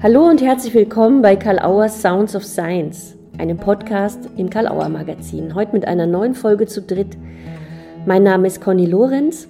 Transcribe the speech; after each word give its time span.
Hallo 0.00 0.28
und 0.28 0.40
herzlich 0.40 0.74
willkommen 0.74 1.22
bei 1.22 1.34
Karl 1.34 1.58
Auers 1.58 2.00
Sounds 2.00 2.36
of 2.36 2.44
Science, 2.44 3.16
einem 3.36 3.56
Podcast 3.56 4.30
im 4.36 4.48
Karl 4.48 4.68
Auer 4.68 4.88
Magazin. 4.88 5.56
Heute 5.56 5.72
mit 5.72 5.88
einer 5.88 6.06
neuen 6.06 6.36
Folge 6.36 6.66
zu 6.66 6.82
dritt. 6.82 7.18
Mein 8.06 8.22
Name 8.22 8.46
ist 8.46 8.60
Conny 8.60 8.86
Lorenz 8.86 9.48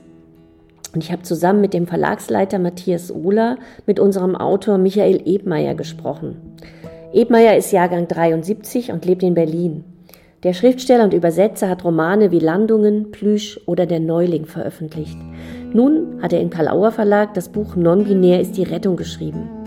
und 0.94 1.04
ich 1.04 1.12
habe 1.12 1.20
zusammen 1.20 1.60
mit 1.60 1.74
dem 1.74 1.86
Verlagsleiter 1.86 2.58
Matthias 2.58 3.14
Ohler 3.14 3.58
mit 3.86 4.00
unserem 4.00 4.34
Autor 4.36 4.78
Michael 4.78 5.20
Ebmeier 5.26 5.74
gesprochen. 5.74 6.56
Ebmeier 7.12 7.58
ist 7.58 7.70
Jahrgang 7.70 8.08
73 8.08 8.90
und 8.90 9.04
lebt 9.04 9.22
in 9.22 9.34
Berlin. 9.34 9.84
Der 10.44 10.54
Schriftsteller 10.54 11.04
und 11.04 11.12
Übersetzer 11.12 11.68
hat 11.68 11.84
Romane 11.84 12.30
wie 12.30 12.38
Landungen, 12.38 13.10
Plüsch 13.10 13.60
oder 13.66 13.84
Der 13.84 14.00
Neuling 14.00 14.46
veröffentlicht. 14.46 15.18
Nun 15.74 16.22
hat 16.22 16.32
er 16.32 16.40
im 16.40 16.48
Karl 16.48 16.68
Auer 16.68 16.90
Verlag 16.90 17.34
das 17.34 17.50
Buch 17.50 17.76
Non-Binär 17.76 18.40
ist 18.40 18.56
die 18.56 18.62
Rettung 18.62 18.96
geschrieben. 18.96 19.57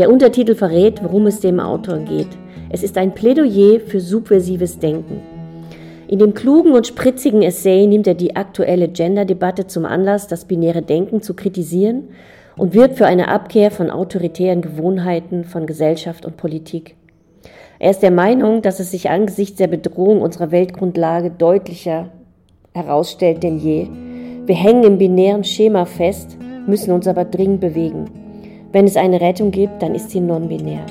Der 0.00 0.10
Untertitel 0.10 0.54
verrät, 0.54 1.04
worum 1.04 1.26
es 1.26 1.40
dem 1.40 1.60
Autor 1.60 1.98
geht. 1.98 2.30
Es 2.70 2.82
ist 2.82 2.96
ein 2.96 3.12
Plädoyer 3.12 3.80
für 3.80 4.00
subversives 4.00 4.78
Denken. 4.78 5.20
In 6.08 6.18
dem 6.18 6.32
klugen 6.32 6.72
und 6.72 6.86
spritzigen 6.86 7.42
Essay 7.42 7.86
nimmt 7.86 8.06
er 8.06 8.14
die 8.14 8.34
aktuelle 8.34 8.88
Gender-Debatte 8.88 9.66
zum 9.66 9.84
Anlass, 9.84 10.26
das 10.26 10.46
binäre 10.46 10.80
Denken 10.80 11.20
zu 11.20 11.34
kritisieren 11.34 12.04
und 12.56 12.72
wirbt 12.72 12.96
für 12.96 13.04
eine 13.04 13.28
Abkehr 13.28 13.70
von 13.70 13.90
autoritären 13.90 14.62
Gewohnheiten 14.62 15.44
von 15.44 15.66
Gesellschaft 15.66 16.24
und 16.24 16.38
Politik. 16.38 16.96
Er 17.78 17.90
ist 17.90 18.02
der 18.02 18.10
Meinung, 18.10 18.62
dass 18.62 18.80
es 18.80 18.92
sich 18.92 19.10
angesichts 19.10 19.58
der 19.58 19.68
Bedrohung 19.68 20.22
unserer 20.22 20.50
Weltgrundlage 20.50 21.30
deutlicher 21.30 22.08
herausstellt 22.72 23.42
denn 23.42 23.58
je. 23.58 23.86
Wir 24.46 24.54
hängen 24.54 24.84
im 24.84 24.96
binären 24.96 25.44
Schema 25.44 25.84
fest, 25.84 26.38
müssen 26.66 26.90
uns 26.90 27.06
aber 27.06 27.26
dringend 27.26 27.60
bewegen. 27.60 28.29
Wenn 28.72 28.84
es 28.84 28.96
eine 28.96 29.20
Rettung 29.20 29.50
gibt, 29.50 29.82
dann 29.82 29.94
ist 29.94 30.10
sie 30.10 30.20
non-binär. 30.20 30.86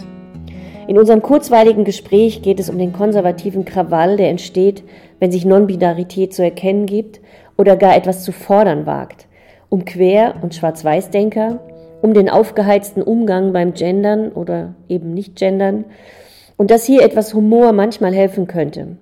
In 0.87 0.97
unserem 0.97 1.21
kurzweiligen 1.21 1.85
Gespräch 1.85 2.41
geht 2.41 2.59
es 2.59 2.69
um 2.69 2.77
den 2.77 2.93
konservativen 2.93 3.63
Krawall, 3.63 4.17
der 4.17 4.29
entsteht, 4.29 4.83
wenn 5.19 5.31
sich 5.31 5.45
Non-Binarität 5.45 6.33
zu 6.33 6.43
erkennen 6.43 6.87
gibt 6.87 7.21
oder 7.57 7.75
gar 7.77 7.95
etwas 7.95 8.23
zu 8.23 8.31
fordern 8.31 8.85
wagt, 8.85 9.27
um 9.69 9.85
Quer- 9.85 10.33
und 10.41 10.55
Schwarz-Weiß-Denker, 10.55 11.59
um 12.01 12.13
den 12.13 12.29
aufgeheizten 12.29 13.03
Umgang 13.03 13.53
beim 13.53 13.73
Gendern 13.73 14.31
oder 14.31 14.73
eben 14.87 15.13
nicht 15.13 15.35
Gendern 15.35 15.85
und 16.57 16.71
dass 16.71 16.85
hier 16.85 17.03
etwas 17.03 17.33
Humor 17.33 17.71
manchmal 17.71 18.13
helfen 18.13 18.47
könnte. 18.47 18.97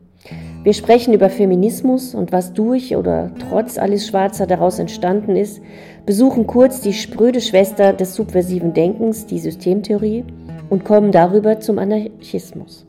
Wir 0.63 0.73
sprechen 0.73 1.13
über 1.13 1.29
Feminismus 1.29 2.13
und 2.13 2.33
was 2.33 2.51
durch 2.51 2.97
oder 2.97 3.31
trotz 3.47 3.77
Alice 3.77 4.07
Schwarzer 4.07 4.45
daraus 4.45 4.79
entstanden 4.79 5.37
ist 5.37 5.61
besuchen 6.07 6.47
kurz 6.47 6.79
die 6.79 6.93
spröde 6.93 7.41
Schwester 7.41 7.91
des 7.91 8.15
subversiven 8.15 8.73
Denkens, 8.73 9.25
die 9.25 9.39
Systemtheorie, 9.39 10.23
und 10.69 10.85
kommen 10.85 11.11
darüber 11.11 11.59
zum 11.59 11.77
Anarchismus. 11.79 12.87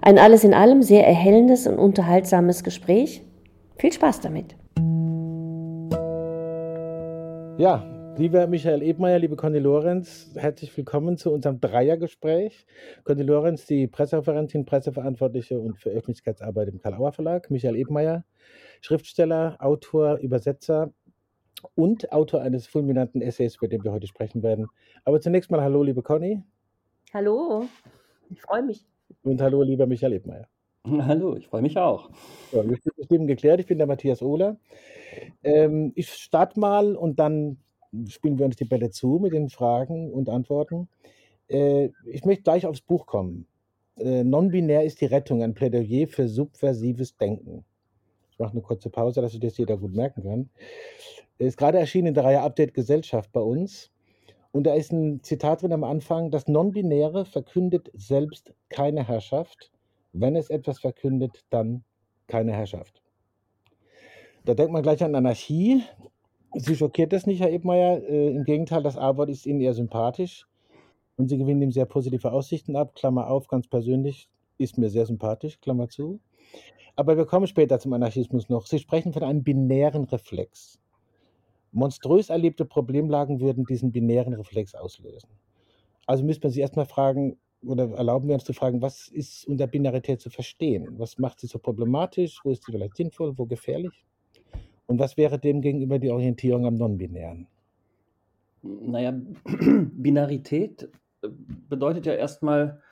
Ein 0.00 0.16
alles 0.16 0.44
in 0.44 0.54
allem 0.54 0.80
sehr 0.80 1.04
erhellendes 1.04 1.66
und 1.66 1.76
unterhaltsames 1.76 2.62
Gespräch. 2.62 3.22
Viel 3.78 3.92
Spaß 3.92 4.20
damit. 4.20 4.54
Ja, 7.58 7.84
lieber 8.16 8.46
Michael 8.46 8.82
Ebmeier, 8.82 9.18
liebe 9.18 9.34
Conny 9.34 9.58
Lorenz, 9.58 10.30
herzlich 10.36 10.76
willkommen 10.76 11.16
zu 11.16 11.32
unserem 11.32 11.60
Dreiergespräch. 11.60 12.64
Conny 13.02 13.24
Lorenz, 13.24 13.66
die 13.66 13.88
Pressereferentin, 13.88 14.66
Presseverantwortliche 14.66 15.58
und 15.58 15.80
für 15.80 15.90
Öffentlichkeitsarbeit 15.90 16.68
im 16.68 16.78
Karl 16.78 16.94
Auer 16.94 17.10
Verlag. 17.10 17.50
Michael 17.50 17.74
Ebmeier, 17.74 18.24
Schriftsteller, 18.80 19.56
Autor, 19.58 20.18
Übersetzer 20.18 20.92
und 21.74 22.12
Autor 22.12 22.42
eines 22.42 22.66
fulminanten 22.66 23.22
Essays, 23.22 23.56
über 23.56 23.68
den 23.68 23.84
wir 23.84 23.92
heute 23.92 24.06
sprechen 24.06 24.42
werden. 24.42 24.68
Aber 25.04 25.20
zunächst 25.20 25.50
mal 25.50 25.62
hallo, 25.62 25.82
liebe 25.82 26.02
Conny. 26.02 26.42
Hallo, 27.12 27.66
ich 28.30 28.40
freue 28.40 28.62
mich. 28.62 28.86
Und 29.22 29.40
hallo, 29.40 29.62
lieber 29.62 29.86
Michael 29.86 30.14
Ebmeier. 30.14 30.48
Hallo, 30.84 31.36
ich 31.36 31.46
freue 31.46 31.62
mich 31.62 31.78
auch. 31.78 32.10
Ja, 32.50 32.68
wir 32.68 32.76
sind 32.76 33.04
Stimmen 33.04 33.28
geklärt. 33.28 33.60
Ich 33.60 33.66
bin 33.66 33.78
der 33.78 33.86
Matthias 33.86 34.20
Ohler. 34.20 34.56
Ähm, 35.44 35.92
ich 35.94 36.12
starte 36.12 36.58
mal 36.58 36.96
und 36.96 37.20
dann 37.20 37.58
spielen 38.08 38.38
wir 38.38 38.46
uns 38.46 38.56
die 38.56 38.64
Bälle 38.64 38.90
zu 38.90 39.20
mit 39.22 39.32
den 39.32 39.48
Fragen 39.48 40.10
und 40.12 40.28
Antworten. 40.28 40.88
Äh, 41.46 41.90
ich 42.06 42.24
möchte 42.24 42.42
gleich 42.42 42.66
aufs 42.66 42.80
Buch 42.80 43.06
kommen. 43.06 43.46
Äh, 43.96 44.24
Non-binär 44.24 44.84
ist 44.84 45.00
die 45.00 45.06
Rettung, 45.06 45.42
ein 45.42 45.54
Plädoyer 45.54 46.08
für 46.08 46.26
subversives 46.26 47.16
Denken. 47.16 47.64
Mache 48.42 48.52
eine 48.52 48.62
kurze 48.62 48.90
Pause, 48.90 49.22
dass 49.22 49.32
sich 49.32 49.40
das 49.40 49.56
jeder 49.56 49.76
gut 49.76 49.94
merken 49.94 50.22
kann. 50.22 50.50
Ist 51.38 51.56
gerade 51.56 51.78
erschienen 51.78 52.08
in 52.08 52.14
der 52.14 52.24
Reihe 52.24 52.40
Update 52.40 52.74
Gesellschaft 52.74 53.32
bei 53.32 53.40
uns. 53.40 53.90
Und 54.52 54.64
da 54.64 54.74
ist 54.74 54.92
ein 54.92 55.22
Zitat 55.22 55.62
drin 55.62 55.72
am 55.72 55.84
Anfang: 55.84 56.30
Das 56.30 56.46
Non-Binäre 56.46 57.24
verkündet 57.24 57.90
selbst 57.94 58.52
keine 58.68 59.06
Herrschaft. 59.06 59.70
Wenn 60.12 60.36
es 60.36 60.50
etwas 60.50 60.78
verkündet, 60.80 61.44
dann 61.50 61.84
keine 62.26 62.52
Herrschaft. 62.52 63.02
Da 64.44 64.54
denkt 64.54 64.72
man 64.72 64.82
gleich 64.82 65.02
an 65.02 65.14
Anarchie. 65.14 65.82
Sie 66.54 66.76
schockiert 66.76 67.12
das 67.12 67.26
nicht, 67.26 67.40
Herr 67.40 67.50
Ebmeier. 67.50 68.02
Äh, 68.02 68.34
Im 68.34 68.44
Gegenteil, 68.44 68.82
das 68.82 68.98
A-Wort 68.98 69.30
ist 69.30 69.46
Ihnen 69.46 69.60
eher 69.60 69.72
sympathisch. 69.72 70.46
Und 71.16 71.28
Sie 71.28 71.38
gewinnen 71.38 71.62
ihm 71.62 71.72
sehr 71.72 71.86
positive 71.86 72.32
Aussichten 72.32 72.76
ab. 72.76 72.94
Klammer 72.94 73.28
auf, 73.28 73.48
ganz 73.48 73.68
persönlich, 73.68 74.28
ist 74.58 74.78
mir 74.78 74.90
sehr 74.90 75.06
sympathisch, 75.06 75.60
Klammer 75.60 75.88
zu. 75.88 76.20
Aber 76.96 77.16
wir 77.16 77.24
kommen 77.24 77.46
später 77.46 77.78
zum 77.78 77.92
Anarchismus 77.92 78.48
noch. 78.48 78.66
Sie 78.66 78.78
sprechen 78.78 79.12
von 79.12 79.22
einem 79.22 79.42
binären 79.42 80.04
Reflex. 80.04 80.78
Monströs 81.72 82.28
erlebte 82.28 82.64
Problemlagen 82.64 83.40
würden 83.40 83.64
diesen 83.64 83.92
binären 83.92 84.34
Reflex 84.34 84.74
auslösen. 84.74 85.30
Also 86.06 86.24
müsste 86.24 86.46
man 86.46 86.52
sich 86.52 86.60
erstmal 86.60 86.86
fragen, 86.86 87.38
oder 87.64 87.90
erlauben 87.92 88.28
wir 88.28 88.34
uns 88.34 88.44
zu 88.44 88.52
fragen, 88.52 88.82
was 88.82 89.08
ist 89.08 89.46
unter 89.46 89.66
Binarität 89.66 90.20
zu 90.20 90.30
verstehen? 90.30 90.98
Was 90.98 91.18
macht 91.18 91.40
sie 91.40 91.46
so 91.46 91.58
problematisch? 91.58 92.40
Wo 92.44 92.50
ist 92.50 92.64
sie 92.64 92.72
vielleicht 92.72 92.96
sinnvoll? 92.96 93.38
Wo 93.38 93.46
gefährlich? 93.46 94.04
Und 94.86 94.98
was 94.98 95.16
wäre 95.16 95.38
dem 95.38 95.62
gegenüber 95.62 95.98
die 95.98 96.10
Orientierung 96.10 96.66
am 96.66 96.74
Non-Binären? 96.74 97.46
Naja, 98.62 99.12
Binarität 99.44 100.90
äh, 101.22 101.28
bedeutet 101.68 102.06
ja 102.06 102.14
erstmal, 102.14 102.82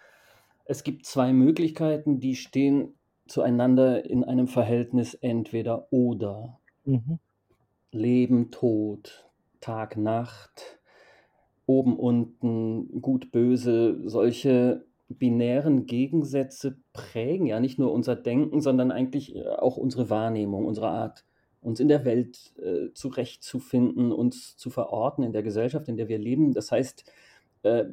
es 0.64 0.84
gibt 0.84 1.04
zwei 1.04 1.32
Möglichkeiten, 1.32 2.20
die 2.20 2.36
stehen 2.36 2.94
zueinander 3.30 4.04
in 4.04 4.24
einem 4.24 4.48
Verhältnis 4.48 5.14
entweder 5.14 5.86
oder. 5.92 6.58
Mhm. 6.84 7.18
Leben, 7.92 8.50
Tod, 8.50 9.28
Tag, 9.60 9.96
Nacht, 9.96 10.78
oben, 11.66 11.96
unten, 11.96 13.00
gut, 13.00 13.30
böse, 13.32 14.00
solche 14.08 14.84
binären 15.08 15.86
Gegensätze 15.86 16.76
prägen 16.92 17.46
ja 17.46 17.58
nicht 17.58 17.78
nur 17.78 17.92
unser 17.92 18.14
Denken, 18.14 18.60
sondern 18.60 18.92
eigentlich 18.92 19.34
äh, 19.34 19.46
auch 19.46 19.76
unsere 19.76 20.08
Wahrnehmung, 20.10 20.66
unsere 20.66 20.88
Art, 20.88 21.24
uns 21.60 21.80
in 21.80 21.88
der 21.88 22.04
Welt 22.04 22.54
äh, 22.58 22.92
zurechtzufinden, 22.94 24.12
uns 24.12 24.56
zu 24.56 24.70
verorten 24.70 25.22
in 25.24 25.32
der 25.32 25.42
Gesellschaft, 25.42 25.88
in 25.88 25.96
der 25.96 26.08
wir 26.08 26.18
leben. 26.18 26.52
Das 26.52 26.70
heißt, 26.70 27.04
äh, 27.64 27.84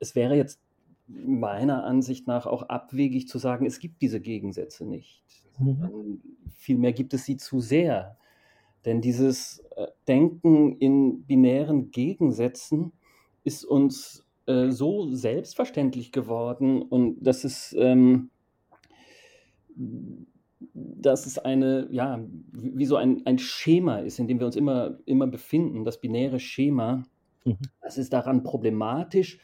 es 0.00 0.14
wäre 0.14 0.36
jetzt 0.36 0.60
meiner 1.06 1.84
Ansicht 1.84 2.26
nach 2.26 2.46
auch 2.46 2.62
abwegig 2.64 3.28
zu 3.28 3.38
sagen, 3.38 3.66
es 3.66 3.78
gibt 3.78 4.00
diese 4.02 4.20
Gegensätze 4.20 4.86
nicht. 4.86 5.22
Mhm. 5.58 6.20
Vielmehr 6.56 6.92
gibt 6.92 7.14
es 7.14 7.24
sie 7.24 7.36
zu 7.36 7.60
sehr. 7.60 8.16
Denn 8.84 9.00
dieses 9.00 9.60
äh, 9.76 9.86
Denken 10.08 10.76
in 10.78 11.24
binären 11.24 11.90
Gegensätzen 11.90 12.92
ist 13.42 13.64
uns 13.64 14.24
äh, 14.46 14.70
so 14.70 15.12
selbstverständlich 15.14 16.12
geworden 16.12 16.82
und 16.82 17.16
das 17.22 17.44
ist, 17.44 17.74
ähm, 17.78 18.30
dass 20.74 21.26
es 21.26 21.38
eine, 21.38 21.88
ja, 21.90 22.22
wie 22.52 22.84
so 22.86 22.96
ein, 22.96 23.22
ein 23.24 23.38
Schema 23.38 23.98
ist, 23.98 24.18
in 24.18 24.28
dem 24.28 24.38
wir 24.38 24.46
uns 24.46 24.56
immer, 24.56 24.98
immer 25.06 25.26
befinden, 25.26 25.84
das 25.84 26.00
binäre 26.00 26.40
Schema. 26.40 27.04
Mhm. 27.44 27.58
Das 27.80 27.98
ist 27.98 28.12
daran 28.12 28.42
problematisch. 28.42 29.38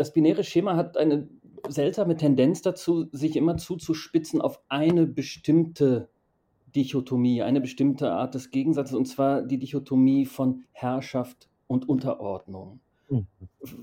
Das 0.00 0.14
binäre 0.14 0.44
Schema 0.44 0.76
hat 0.76 0.96
eine 0.96 1.28
seltsame 1.68 2.16
Tendenz 2.16 2.62
dazu, 2.62 3.10
sich 3.12 3.36
immer 3.36 3.58
zuzuspitzen 3.58 4.40
auf 4.40 4.62
eine 4.70 5.06
bestimmte 5.06 6.08
Dichotomie, 6.74 7.42
eine 7.42 7.60
bestimmte 7.60 8.10
Art 8.10 8.34
des 8.34 8.50
Gegensatzes, 8.50 8.96
und 8.96 9.04
zwar 9.04 9.42
die 9.42 9.58
Dichotomie 9.58 10.24
von 10.24 10.64
Herrschaft 10.72 11.50
und 11.66 11.86
Unterordnung. 11.86 12.80
Mhm. 13.10 13.26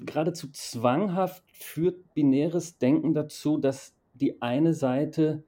Geradezu 0.08 0.48
zwanghaft 0.52 1.44
führt 1.52 2.16
binäres 2.16 2.80
Denken 2.80 3.14
dazu, 3.14 3.60
dass 3.60 3.94
die 4.16 4.42
eine 4.42 4.74
Seite 4.74 5.44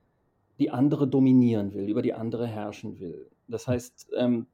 die 0.60 0.70
andere 0.70 1.08
dominieren 1.08 1.74
will, 1.74 1.90
über 1.90 2.04
die 2.04 2.14
andere 2.14 2.46
herrschen 2.46 3.00
will. 3.00 3.32
Das 3.48 3.68
heißt, 3.68 4.12
ähm, 4.16 4.46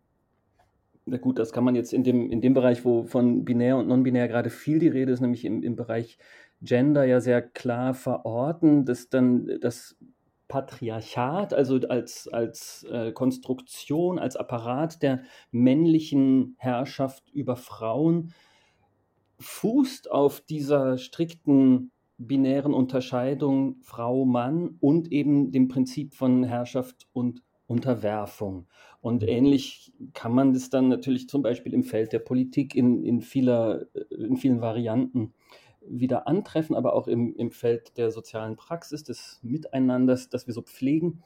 na 1.05 1.17
gut, 1.17 1.39
das 1.39 1.53
kann 1.53 1.63
man 1.63 1.75
jetzt 1.75 1.93
in 1.93 2.03
dem, 2.03 2.29
in 2.31 2.41
dem 2.41 2.53
Bereich, 2.53 2.83
wo 2.83 3.03
von 3.03 3.45
binär 3.45 3.77
und 3.77 3.87
non-binär 3.87 4.27
gerade 4.27 4.49
viel 4.49 4.79
die 4.79 4.87
Rede 4.87 5.11
ist, 5.11 5.21
nämlich 5.21 5.45
im, 5.45 5.61
im 5.61 5.75
Bereich 5.75 6.17
Gender 6.61 7.03
ja 7.05 7.19
sehr 7.19 7.41
klar 7.41 7.93
verorten, 7.93 8.85
dass 8.85 9.09
dann 9.09 9.59
das 9.61 9.95
Patriarchat, 10.47 11.53
also 11.53 11.79
als, 11.89 12.27
als 12.27 12.85
äh, 12.89 13.11
Konstruktion, 13.11 14.19
als 14.19 14.35
Apparat 14.35 15.01
der 15.01 15.23
männlichen 15.51 16.55
Herrschaft 16.57 17.29
über 17.31 17.55
Frauen, 17.55 18.33
fußt 19.39 20.09
auf 20.11 20.41
dieser 20.41 20.97
strikten 20.97 21.91
binären 22.17 22.73
Unterscheidung 22.73 23.77
Frau-Mann 23.81 24.77
und 24.79 25.11
eben 25.11 25.51
dem 25.51 25.67
Prinzip 25.67 26.13
von 26.13 26.43
Herrschaft 26.43 27.07
und 27.11 27.41
Unterwerfung. 27.67 28.67
Und 29.01 29.23
ähnlich 29.23 29.93
kann 30.13 30.33
man 30.33 30.53
das 30.53 30.69
dann 30.69 30.87
natürlich 30.87 31.29
zum 31.29 31.41
Beispiel 31.41 31.73
im 31.73 31.83
Feld 31.83 32.13
der 32.13 32.19
Politik 32.19 32.75
in, 32.75 33.03
in, 33.03 33.21
vieler, 33.21 33.85
in 34.09 34.37
vielen 34.37 34.61
Varianten 34.61 35.33
wieder 35.87 36.27
antreffen, 36.27 36.75
aber 36.75 36.93
auch 36.93 37.07
im, 37.07 37.35
im 37.35 37.51
Feld 37.51 37.97
der 37.97 38.11
sozialen 38.11 38.55
Praxis, 38.55 39.03
des 39.03 39.39
Miteinanders, 39.43 40.29
das 40.29 40.47
wir 40.47 40.53
so 40.53 40.61
pflegen. 40.61 41.23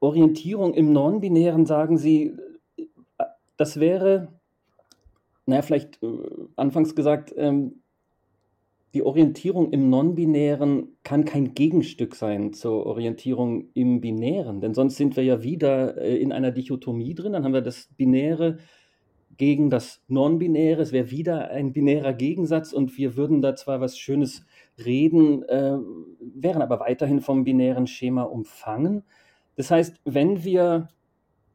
Orientierung 0.00 0.74
im 0.74 0.92
Non-Binären, 0.92 1.66
sagen 1.66 1.98
Sie, 1.98 2.36
das 3.56 3.80
wäre, 3.80 4.28
naja, 5.46 5.62
vielleicht 5.62 6.02
äh, 6.02 6.08
anfangs 6.56 6.94
gesagt, 6.94 7.32
ähm, 7.36 7.82
die 8.94 9.02
Orientierung 9.02 9.72
im 9.72 9.90
Non-Binären 9.90 10.96
kann 11.02 11.24
kein 11.24 11.54
Gegenstück 11.54 12.14
sein 12.14 12.52
zur 12.52 12.86
Orientierung 12.86 13.68
im 13.74 14.00
Binären, 14.00 14.60
denn 14.60 14.72
sonst 14.72 14.96
sind 14.96 15.16
wir 15.16 15.24
ja 15.24 15.42
wieder 15.42 15.98
äh, 16.00 16.16
in 16.16 16.32
einer 16.32 16.52
Dichotomie 16.52 17.14
drin. 17.14 17.32
Dann 17.32 17.44
haben 17.44 17.52
wir 17.52 17.60
das 17.60 17.88
Binäre 17.96 18.58
gegen 19.36 19.68
das 19.68 20.04
Non-Binäre. 20.06 20.80
Es 20.80 20.92
wäre 20.92 21.10
wieder 21.10 21.50
ein 21.50 21.72
binärer 21.72 22.12
Gegensatz 22.12 22.72
und 22.72 22.96
wir 22.96 23.16
würden 23.16 23.42
da 23.42 23.56
zwar 23.56 23.80
was 23.80 23.98
Schönes 23.98 24.46
reden, 24.84 25.42
äh, 25.48 25.76
wären 26.20 26.62
aber 26.62 26.78
weiterhin 26.78 27.20
vom 27.20 27.42
binären 27.42 27.88
Schema 27.88 28.22
umfangen. 28.22 29.02
Das 29.56 29.72
heißt, 29.72 30.00
wenn 30.04 30.44
wir 30.44 30.88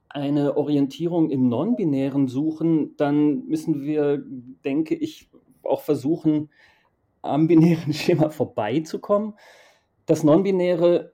eine 0.09 0.57
Orientierung 0.57 1.29
im 1.29 1.47
Non-Binären 1.47 2.27
suchen, 2.27 2.97
dann 2.97 3.45
müssen 3.45 3.81
wir, 3.81 4.21
denke 4.65 4.95
ich, 4.95 5.29
auch 5.63 5.81
versuchen, 5.81 6.49
am 7.21 7.47
binären 7.47 7.93
Schema 7.93 8.29
vorbeizukommen. 8.29 9.33
Das 10.05 10.23
Non-Binäre 10.23 11.13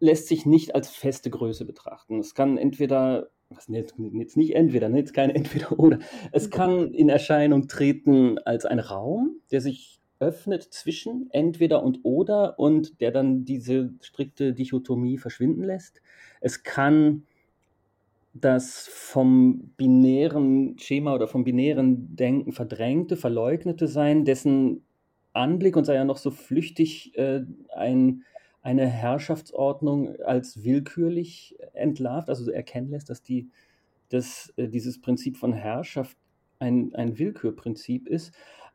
lässt 0.00 0.28
sich 0.28 0.46
nicht 0.46 0.74
als 0.74 0.90
feste 0.90 1.30
Größe 1.30 1.64
betrachten. 1.64 2.18
Es 2.20 2.34
kann 2.34 2.56
entweder, 2.56 3.30
was 3.48 3.68
jetzt, 3.68 3.94
jetzt 4.12 4.36
nicht 4.36 4.54
entweder, 4.54 4.88
ne, 4.88 4.98
jetzt 4.98 5.14
kein 5.14 5.30
entweder 5.30 5.78
oder, 5.78 5.98
es 6.32 6.50
kann 6.50 6.92
in 6.92 7.08
Erscheinung 7.08 7.68
treten 7.68 8.38
als 8.38 8.64
ein 8.64 8.78
Raum, 8.78 9.40
der 9.50 9.60
sich 9.60 10.00
öffnet 10.20 10.64
zwischen 10.64 11.28
entweder 11.30 11.82
und 11.82 12.00
oder 12.02 12.58
und 12.58 13.00
der 13.00 13.12
dann 13.12 13.44
diese 13.44 13.94
strikte 14.00 14.52
Dichotomie 14.52 15.16
verschwinden 15.16 15.62
lässt. 15.62 16.00
Es 16.40 16.62
kann 16.62 17.24
das 18.34 18.88
vom 18.88 19.72
binären 19.76 20.78
Schema 20.78 21.14
oder 21.14 21.28
vom 21.28 21.44
binären 21.44 22.14
Denken 22.16 22.52
verdrängte, 22.52 23.16
verleugnete 23.16 23.88
sein, 23.88 24.24
dessen 24.24 24.84
Anblick 25.32 25.76
und 25.76 25.84
sei 25.84 25.94
ja 25.94 26.04
noch 26.04 26.16
so 26.16 26.30
flüchtig 26.30 27.16
äh, 27.16 27.42
ein, 27.74 28.24
eine 28.62 28.86
Herrschaftsordnung 28.86 30.16
als 30.20 30.64
willkürlich 30.64 31.56
entlarvt, 31.72 32.28
also 32.28 32.50
erkennen 32.50 32.90
lässt, 32.90 33.10
dass 33.10 33.22
die, 33.22 33.48
dass, 34.08 34.52
äh, 34.56 34.68
dieses 34.68 35.00
Prinzip 35.00 35.36
von 35.36 35.52
Herrschaft 35.52 36.16
ein, 36.58 36.94
ein 36.94 37.18
Willkürprinzip 37.18 38.08
ist. 38.08 38.32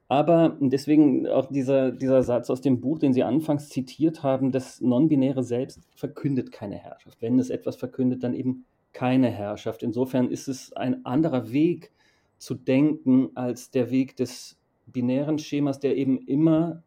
Aber 0.07 0.57
deswegen 0.59 1.27
auch 1.27 1.47
dieser, 1.47 1.91
dieser 1.91 2.23
Satz 2.23 2.49
aus 2.49 2.61
dem 2.61 2.81
Buch, 2.81 2.99
den 2.99 3.13
Sie 3.13 3.23
anfangs 3.23 3.69
zitiert 3.69 4.21
haben, 4.21 4.51
das 4.51 4.81
Non-Binäre 4.81 5.43
selbst 5.43 5.79
verkündet 5.95 6.51
keine 6.51 6.75
Herrschaft. 6.75 7.21
Wenn 7.21 7.39
es 7.39 7.49
etwas 7.49 7.77
verkündet, 7.77 8.23
dann 8.23 8.33
eben 8.33 8.65
keine 8.91 9.29
Herrschaft. 9.29 9.81
Insofern 9.81 10.29
ist 10.29 10.47
es 10.47 10.73
ein 10.73 11.05
anderer 11.05 11.51
Weg 11.51 11.91
zu 12.37 12.53
denken 12.53 13.31
als 13.35 13.71
der 13.71 13.89
Weg 13.89 14.15
des 14.15 14.57
binären 14.85 15.39
Schemas, 15.39 15.79
der 15.79 15.95
eben 15.97 16.17
immer 16.19 16.83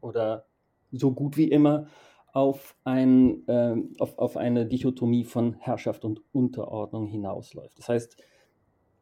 oder 0.00 0.46
so 0.90 1.12
gut 1.12 1.36
wie 1.36 1.48
immer 1.48 1.86
auf, 2.32 2.74
ein, 2.84 3.46
äh, 3.48 3.76
auf, 3.98 4.18
auf 4.18 4.36
eine 4.36 4.66
Dichotomie 4.66 5.24
von 5.24 5.54
Herrschaft 5.54 6.04
und 6.04 6.22
Unterordnung 6.32 7.06
hinausläuft. 7.06 7.78
Das 7.78 7.88
heißt, 7.88 8.16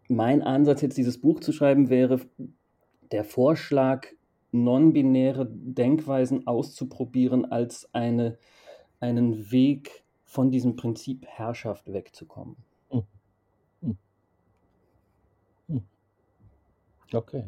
mein 0.08 0.42
Ansatz, 0.42 0.82
jetzt 0.82 0.98
dieses 0.98 1.20
Buch 1.20 1.40
zu 1.40 1.52
schreiben, 1.52 1.88
wäre 1.88 2.20
der 3.12 3.24
Vorschlag, 3.24 4.06
non-binäre 4.52 5.46
Denkweisen 5.48 6.48
auszuprobieren 6.48 7.44
als 7.44 7.88
eine, 7.94 8.36
einen 8.98 9.52
Weg 9.52 10.04
von 10.24 10.50
diesem 10.50 10.74
Prinzip 10.74 11.24
Herrschaft 11.26 11.92
wegzukommen. 11.92 12.56
Hm. 12.90 13.02
Hm. 13.82 13.98
Hm. 15.68 15.82
Okay. 17.12 17.44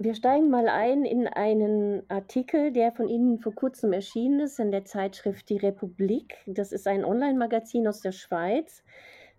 Wir 0.00 0.14
steigen 0.14 0.48
mal 0.48 0.68
ein 0.68 1.04
in 1.04 1.26
einen 1.26 2.08
Artikel, 2.08 2.70
der 2.70 2.92
von 2.92 3.08
Ihnen 3.08 3.40
vor 3.40 3.52
kurzem 3.52 3.92
erschienen 3.92 4.38
ist 4.38 4.60
in 4.60 4.70
der 4.70 4.84
Zeitschrift 4.84 5.48
Die 5.48 5.56
Republik. 5.56 6.36
Das 6.46 6.70
ist 6.70 6.86
ein 6.86 7.04
Online-Magazin 7.04 7.88
aus 7.88 8.00
der 8.00 8.12
Schweiz. 8.12 8.84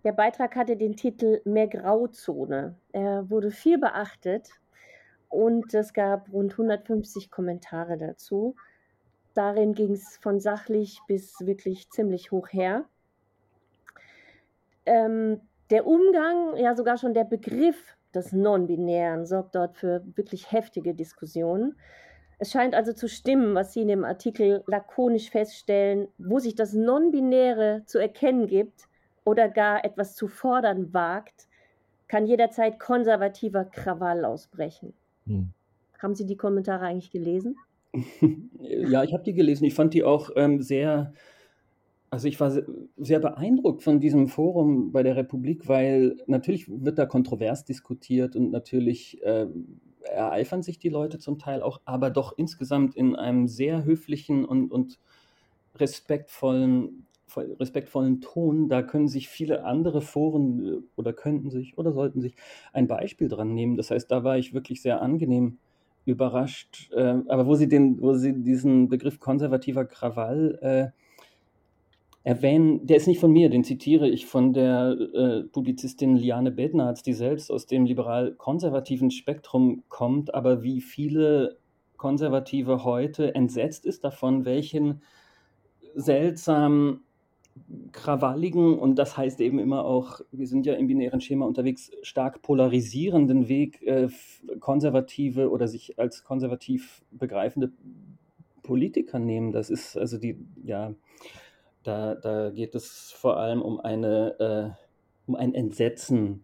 Der 0.03 0.11
Beitrag 0.11 0.57
hatte 0.57 0.75
den 0.75 0.97
Titel 0.97 1.39
Mehr 1.45 1.69
Grauzone. 1.69 2.75
Er 2.91 3.29
wurde 3.29 3.51
viel 3.51 3.77
beachtet 3.77 4.49
und 5.29 5.73
es 5.73 5.93
gab 5.93 6.29
rund 6.33 6.51
150 6.51 7.31
Kommentare 7.31 7.97
dazu. 7.97 8.57
Darin 9.35 9.73
ging 9.73 9.93
es 9.93 10.17
von 10.17 10.41
sachlich 10.41 10.99
bis 11.07 11.39
wirklich 11.39 11.89
ziemlich 11.89 12.31
hoch 12.31 12.49
her. 12.49 12.83
Ähm, 14.85 15.39
der 15.69 15.87
Umgang, 15.87 16.57
ja 16.57 16.75
sogar 16.75 16.97
schon 16.97 17.13
der 17.13 17.23
Begriff 17.23 17.95
des 18.13 18.33
Non-Binären 18.33 19.25
sorgt 19.25 19.55
dort 19.55 19.75
für 19.75 20.03
wirklich 20.15 20.51
heftige 20.51 20.93
Diskussionen. 20.93 21.75
Es 22.37 22.51
scheint 22.51 22.73
also 22.73 22.93
zu 22.93 23.07
stimmen, 23.07 23.53
was 23.53 23.73
Sie 23.73 23.81
in 23.81 23.89
dem 23.89 24.05
Artikel 24.05 24.63
lakonisch 24.67 25.29
feststellen, 25.29 26.07
wo 26.17 26.39
sich 26.39 26.55
das 26.55 26.73
Non-Binäre 26.73 27.83
zu 27.85 27.99
erkennen 27.99 28.47
gibt 28.47 28.87
oder 29.25 29.49
gar 29.49 29.83
etwas 29.83 30.15
zu 30.15 30.27
fordern 30.27 30.93
wagt, 30.93 31.47
kann 32.07 32.25
jederzeit 32.25 32.79
konservativer 32.79 33.65
Krawall 33.65 34.25
ausbrechen. 34.25 34.93
Hm. 35.27 35.51
Haben 35.99 36.15
Sie 36.15 36.25
die 36.25 36.37
Kommentare 36.37 36.85
eigentlich 36.85 37.11
gelesen? 37.11 37.57
ja, 38.59 39.03
ich 39.03 39.13
habe 39.13 39.23
die 39.23 39.33
gelesen. 39.33 39.65
Ich 39.65 39.73
fand 39.73 39.93
die 39.93 40.03
auch 40.03 40.31
ähm, 40.35 40.61
sehr 40.61 41.13
also 42.09 42.27
ich 42.27 42.39
war 42.39 42.51
sehr 42.97 43.19
beeindruckt 43.19 43.83
von 43.83 43.99
diesem 43.99 44.27
Forum 44.27 44.91
bei 44.91 45.03
der 45.03 45.15
Republik, 45.15 45.67
weil 45.67 46.17
natürlich 46.27 46.67
wird 46.67 46.97
da 46.97 47.05
kontrovers 47.05 47.65
diskutiert 47.65 48.35
und 48.35 48.51
natürlich 48.51 49.21
äh, 49.23 49.47
ereifern 50.01 50.63
sich 50.63 50.79
die 50.79 50.89
Leute 50.89 51.19
zum 51.19 51.37
Teil 51.37 51.61
auch, 51.61 51.81
aber 51.85 52.09
doch 52.09 52.37
insgesamt 52.37 52.95
in 52.95 53.15
einem 53.15 53.47
sehr 53.47 53.83
höflichen 53.83 54.45
und, 54.45 54.71
und 54.71 54.99
respektvollen, 55.75 57.05
respektvollen 57.35 58.21
Ton. 58.21 58.69
Da 58.69 58.81
können 58.81 59.07
sich 59.07 59.29
viele 59.29 59.63
andere 59.63 60.01
Foren 60.01 60.65
äh, 60.65 60.77
oder 60.95 61.13
könnten 61.13 61.49
sich 61.51 61.77
oder 61.77 61.91
sollten 61.91 62.21
sich 62.21 62.35
ein 62.73 62.87
Beispiel 62.87 63.27
dran 63.27 63.53
nehmen. 63.53 63.77
Das 63.77 63.91
heißt, 63.91 64.09
da 64.09 64.23
war 64.23 64.37
ich 64.37 64.53
wirklich 64.53 64.81
sehr 64.81 65.01
angenehm 65.01 65.57
überrascht. 66.05 66.91
Äh, 66.93 67.19
aber 67.27 67.45
wo 67.45 67.55
sie, 67.55 67.67
den, 67.67 68.01
wo 68.01 68.13
sie 68.13 68.41
diesen 68.41 68.89
Begriff 68.89 69.19
konservativer 69.19 69.85
Krawall 69.85 70.57
äh, 70.61 70.99
erwähnen, 72.29 72.85
der 72.85 72.97
ist 72.97 73.07
nicht 73.07 73.19
von 73.19 73.31
mir, 73.31 73.49
den 73.49 73.63
zitiere 73.63 74.07
ich 74.07 74.27
von 74.27 74.53
der 74.53 74.95
äh, 75.15 75.43
Publizistin 75.45 76.15
Liane 76.15 76.51
Bednarz, 76.51 77.01
die 77.01 77.13
selbst 77.13 77.51
aus 77.51 77.65
dem 77.65 77.85
liberal-konservativen 77.85 79.09
Spektrum 79.09 79.81
kommt, 79.89 80.35
aber 80.35 80.61
wie 80.61 80.79
viele 80.79 81.57
Konservative 81.97 82.83
heute 82.83 83.33
entsetzt 83.33 83.83
ist 83.83 84.03
davon, 84.03 84.45
welchen 84.45 85.01
seltsam 85.95 87.01
krawalligen 87.93 88.77
und 88.77 88.99
das 88.99 89.17
heißt 89.17 89.41
eben 89.41 89.57
immer 89.57 89.83
auch, 89.83 90.21
wir 90.31 90.45
sind 90.45 90.67
ja 90.67 90.75
im 90.75 90.85
binären 90.85 91.21
Schema 91.21 91.47
unterwegs, 91.47 91.89
stark 92.03 92.43
polarisierenden 92.43 93.49
Weg 93.49 93.81
äh, 93.81 94.07
konservative 94.59 95.49
oder 95.49 95.67
sich 95.67 95.97
als 95.97 96.23
konservativ 96.23 97.01
begreifende 97.09 97.71
Politiker 98.61 99.17
nehmen. 99.17 99.51
Das 99.51 99.71
ist 99.71 99.97
also 99.97 100.19
die, 100.19 100.37
ja, 100.63 100.93
da, 101.89 102.13
da 102.13 102.49
geht 102.51 102.75
es 102.75 103.11
vor 103.11 103.37
allem 103.37 103.63
um, 103.63 103.79
eine, 103.79 104.39
äh, 104.39 105.27
um 105.27 105.35
ein 105.35 105.55
Entsetzen 105.55 106.43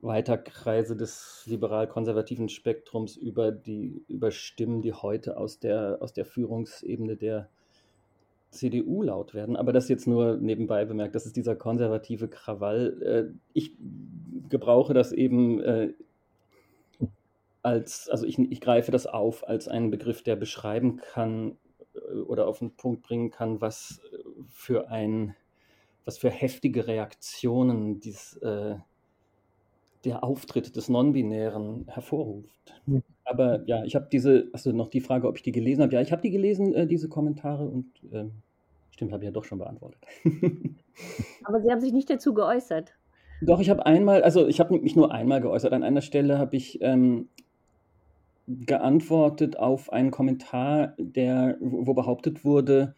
weiter 0.00 0.38
Kreise 0.38 0.96
des 0.96 1.42
liberal-konservativen 1.46 2.48
Spektrums 2.48 3.16
über 3.16 3.52
die 3.52 4.02
über 4.08 4.30
Stimmen, 4.30 4.80
die 4.80 4.94
heute 4.94 5.36
aus 5.36 5.58
der, 5.58 5.98
aus 6.00 6.12
der 6.14 6.24
Führungsebene 6.24 7.16
der 7.16 7.48
CDU 8.50 9.02
laut 9.02 9.34
werden. 9.34 9.56
Aber 9.56 9.74
das 9.74 9.90
jetzt 9.90 10.06
nur 10.06 10.38
nebenbei 10.38 10.86
bemerkt, 10.86 11.14
das 11.14 11.26
ist 11.26 11.36
dieser 11.36 11.54
konservative 11.54 12.28
Krawall. 12.28 13.02
Äh, 13.02 13.38
ich 13.52 13.72
gebrauche 14.48 14.94
das 14.94 15.12
eben 15.12 15.60
äh, 15.60 15.92
als, 17.62 18.08
also 18.08 18.24
ich, 18.24 18.38
ich 18.38 18.60
greife 18.62 18.90
das 18.90 19.06
auf 19.06 19.46
als 19.46 19.68
einen 19.68 19.90
Begriff, 19.90 20.22
der 20.22 20.36
beschreiben 20.36 20.96
kann, 21.12 21.58
oder 22.26 22.46
auf 22.46 22.58
den 22.58 22.76
Punkt 22.76 23.02
bringen 23.02 23.30
kann, 23.30 23.60
was 23.60 24.00
für 24.48 24.90
ein, 24.90 25.34
was 26.04 26.18
für 26.18 26.30
heftige 26.30 26.86
Reaktionen 26.86 28.00
dies, 28.00 28.36
äh, 28.38 28.76
der 30.04 30.24
Auftritt 30.24 30.76
des 30.76 30.88
Non-Binären 30.88 31.86
hervorruft. 31.88 32.80
Mhm. 32.86 33.02
Aber 33.24 33.62
ja, 33.66 33.84
ich 33.84 33.94
habe 33.94 34.08
diese, 34.10 34.48
also 34.52 34.72
noch 34.72 34.88
die 34.88 35.00
Frage, 35.00 35.28
ob 35.28 35.36
ich 35.36 35.42
die 35.42 35.52
gelesen 35.52 35.82
habe. 35.82 35.94
Ja, 35.94 36.00
ich 36.00 36.12
habe 36.12 36.22
die 36.22 36.30
gelesen, 36.30 36.74
äh, 36.74 36.86
diese 36.86 37.08
Kommentare 37.08 37.66
und 37.66 37.86
äh, 38.12 38.26
stimmt, 38.90 39.12
habe 39.12 39.24
ich 39.24 39.28
ja 39.28 39.32
doch 39.32 39.44
schon 39.44 39.58
beantwortet. 39.58 40.00
Aber 41.44 41.60
Sie 41.60 41.70
haben 41.70 41.80
sich 41.80 41.92
nicht 41.92 42.10
dazu 42.10 42.34
geäußert. 42.34 42.94
Doch, 43.40 43.60
ich 43.60 43.70
habe 43.70 43.86
einmal, 43.86 44.22
also 44.22 44.48
ich 44.48 44.58
habe 44.60 44.78
mich 44.78 44.96
nur 44.96 45.12
einmal 45.12 45.40
geäußert. 45.40 45.72
An 45.72 45.84
einer 45.84 46.00
Stelle 46.00 46.38
habe 46.38 46.56
ich 46.56 46.80
ähm, 46.82 47.28
geantwortet 48.48 49.58
auf 49.58 49.92
einen 49.92 50.10
Kommentar, 50.10 50.94
der, 50.98 51.56
wo 51.60 51.92
behauptet 51.92 52.44
wurde, 52.44 52.94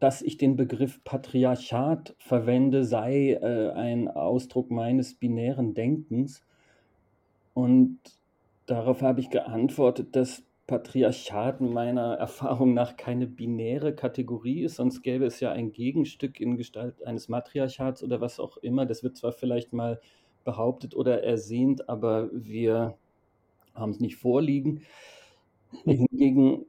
dass 0.00 0.22
ich 0.22 0.38
den 0.38 0.56
Begriff 0.56 1.04
Patriarchat 1.04 2.16
verwende, 2.18 2.84
sei 2.84 3.32
äh, 3.32 3.70
ein 3.70 4.08
Ausdruck 4.08 4.70
meines 4.70 5.14
binären 5.14 5.74
Denkens. 5.74 6.42
Und 7.54 7.98
darauf 8.66 9.02
habe 9.02 9.20
ich 9.20 9.30
geantwortet, 9.30 10.16
dass 10.16 10.42
Patriarchat 10.66 11.60
meiner 11.60 12.14
Erfahrung 12.14 12.74
nach 12.74 12.96
keine 12.96 13.26
binäre 13.26 13.94
Kategorie 13.94 14.62
ist, 14.62 14.76
sonst 14.76 15.02
gäbe 15.02 15.26
es 15.26 15.40
ja 15.40 15.52
ein 15.52 15.72
Gegenstück 15.72 16.40
in 16.40 16.56
Gestalt 16.56 17.04
eines 17.04 17.28
Matriarchats 17.28 18.02
oder 18.02 18.20
was 18.20 18.40
auch 18.40 18.56
immer. 18.56 18.86
Das 18.86 19.02
wird 19.02 19.16
zwar 19.16 19.32
vielleicht 19.32 19.72
mal 19.72 20.00
behauptet 20.44 20.94
oder 20.96 21.22
ersehnt, 21.22 21.88
aber 21.88 22.30
wir 22.32 22.96
haben 23.74 23.90
es 23.92 24.00
nicht 24.00 24.16
vorliegen. 24.16 24.82
Hingegen 25.84 26.66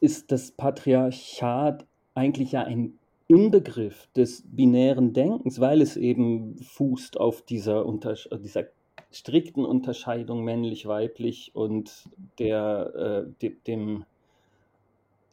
ist 0.00 0.30
das 0.30 0.52
Patriarchat 0.52 1.86
eigentlich 2.14 2.52
ja 2.52 2.62
ein 2.64 2.98
Inbegriff 3.26 4.08
des 4.16 4.42
binären 4.46 5.12
Denkens, 5.12 5.60
weil 5.60 5.82
es 5.82 5.96
eben 5.96 6.56
fußt 6.58 7.20
auf 7.20 7.42
dieser, 7.42 7.84
Untersch 7.84 8.28
dieser 8.32 8.64
strikten 9.10 9.64
Unterscheidung 9.64 10.44
männlich-weiblich 10.44 11.52
und 11.54 12.08
der, 12.38 13.26
äh, 13.28 13.32
de 13.42 13.56
dem 13.66 14.04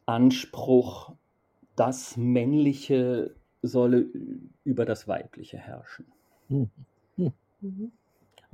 Anspruch, 0.05 1.13
das 1.75 2.15
Männliche 2.15 3.35
solle 3.62 4.05
über 4.63 4.85
das 4.85 5.07
Weibliche 5.07 5.57
herrschen. 5.57 6.05
Mhm. 6.50 6.69
Mhm. 7.62 7.91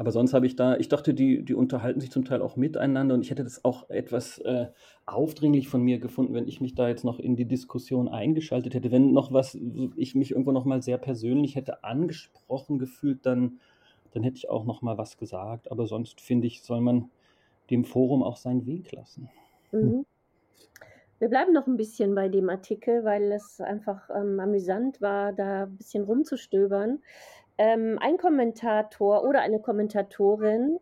Aber 0.01 0.11
sonst 0.11 0.33
habe 0.33 0.47
ich 0.47 0.55
da, 0.55 0.77
ich 0.77 0.89
dachte, 0.89 1.13
die, 1.13 1.45
die 1.45 1.53
unterhalten 1.53 2.01
sich 2.01 2.09
zum 2.09 2.25
Teil 2.25 2.41
auch 2.41 2.55
miteinander 2.55 3.13
und 3.13 3.21
ich 3.21 3.29
hätte 3.29 3.43
das 3.43 3.63
auch 3.63 3.87
etwas 3.91 4.39
äh, 4.39 4.65
aufdringlich 5.05 5.67
von 5.67 5.83
mir 5.83 5.99
gefunden, 5.99 6.33
wenn 6.33 6.47
ich 6.47 6.59
mich 6.59 6.73
da 6.73 6.87
jetzt 6.87 7.03
noch 7.03 7.19
in 7.19 7.35
die 7.35 7.45
Diskussion 7.45 8.07
eingeschaltet 8.07 8.73
hätte. 8.73 8.91
Wenn 8.91 9.13
noch 9.13 9.31
was, 9.31 9.55
ich 9.95 10.15
mich 10.15 10.31
irgendwo 10.31 10.51
noch 10.51 10.65
mal 10.65 10.81
sehr 10.81 10.97
persönlich 10.97 11.55
hätte 11.55 11.83
angesprochen 11.83 12.79
gefühlt, 12.79 13.25
dann 13.27 13.59
dann 14.11 14.23
hätte 14.23 14.37
ich 14.37 14.49
auch 14.49 14.65
noch 14.65 14.81
mal 14.81 14.97
was 14.97 15.17
gesagt. 15.17 15.71
Aber 15.71 15.87
sonst 15.87 16.21
finde 16.21 16.47
ich, 16.47 16.63
soll 16.63 16.81
man 16.81 17.09
dem 17.69 17.85
Forum 17.85 18.23
auch 18.23 18.37
seinen 18.37 18.65
Weg 18.65 18.91
lassen. 18.91 19.29
Mhm. 19.71 20.05
Wir 21.19 21.29
bleiben 21.29 21.53
noch 21.53 21.67
ein 21.67 21.77
bisschen 21.77 22.15
bei 22.15 22.29
dem 22.29 22.49
Artikel, 22.49 23.03
weil 23.03 23.31
es 23.31 23.61
einfach 23.61 24.09
ähm, 24.09 24.39
amüsant 24.39 25.01
war, 25.01 25.31
da 25.33 25.63
ein 25.63 25.77
bisschen 25.77 26.03
rumzustöbern. 26.03 26.99
Ähm, 27.57 27.97
ein 28.01 28.17
Kommentator 28.17 29.23
oder 29.23 29.41
eine 29.41 29.59
Kommentatorin, 29.59 30.79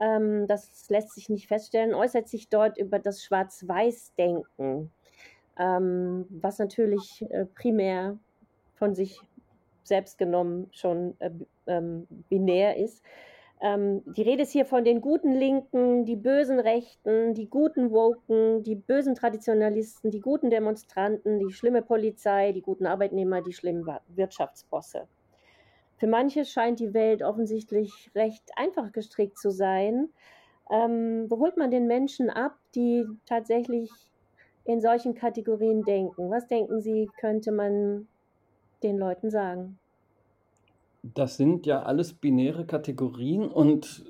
ähm, 0.00 0.46
das 0.46 0.88
lässt 0.88 1.14
sich 1.14 1.28
nicht 1.28 1.48
feststellen, 1.48 1.94
äußert 1.94 2.28
sich 2.28 2.48
dort 2.48 2.78
über 2.78 2.98
das 2.98 3.22
Schwarz-Weiß-Denken, 3.22 4.90
ähm, 5.58 6.26
was 6.30 6.58
natürlich 6.58 7.24
äh, 7.30 7.46
primär 7.46 8.18
von 8.74 8.94
sich 8.94 9.20
selbst 9.82 10.18
genommen 10.18 10.68
schon 10.72 11.14
äh, 11.18 11.30
ähm, 11.66 12.06
binär 12.28 12.76
ist. 12.76 13.02
Ähm, 13.60 14.02
die 14.04 14.22
Rede 14.22 14.42
ist 14.42 14.52
hier 14.52 14.66
von 14.66 14.84
den 14.84 15.00
guten 15.00 15.32
Linken, 15.32 16.04
die 16.04 16.14
bösen 16.14 16.60
Rechten, 16.60 17.34
die 17.34 17.48
guten 17.48 17.90
Woken, 17.90 18.62
die 18.62 18.76
bösen 18.76 19.16
Traditionalisten, 19.16 20.12
die 20.12 20.20
guten 20.20 20.50
Demonstranten, 20.50 21.40
die 21.40 21.52
schlimme 21.52 21.82
Polizei, 21.82 22.52
die 22.52 22.62
guten 22.62 22.86
Arbeitnehmer, 22.86 23.42
die 23.42 23.52
schlimmen 23.52 23.84
Wirtschaftsbosse. 24.14 25.08
Für 25.98 26.06
manche 26.06 26.44
scheint 26.44 26.80
die 26.80 26.94
Welt 26.94 27.22
offensichtlich 27.22 28.10
recht 28.14 28.44
einfach 28.56 28.92
gestrickt 28.92 29.38
zu 29.38 29.50
sein. 29.50 30.08
Ähm, 30.70 31.26
wo 31.28 31.38
holt 31.38 31.56
man 31.56 31.70
den 31.70 31.86
Menschen 31.86 32.30
ab, 32.30 32.56
die 32.74 33.04
tatsächlich 33.26 33.90
in 34.64 34.80
solchen 34.80 35.14
Kategorien 35.14 35.82
denken? 35.82 36.30
Was 36.30 36.46
denken 36.46 36.80
Sie, 36.80 37.10
könnte 37.18 37.52
man 37.52 38.06
den 38.82 38.98
Leuten 38.98 39.30
sagen? 39.30 39.78
Das 41.02 41.36
sind 41.36 41.64
ja 41.64 41.82
alles 41.82 42.12
binäre 42.12 42.66
Kategorien 42.66 43.48
und 43.48 44.04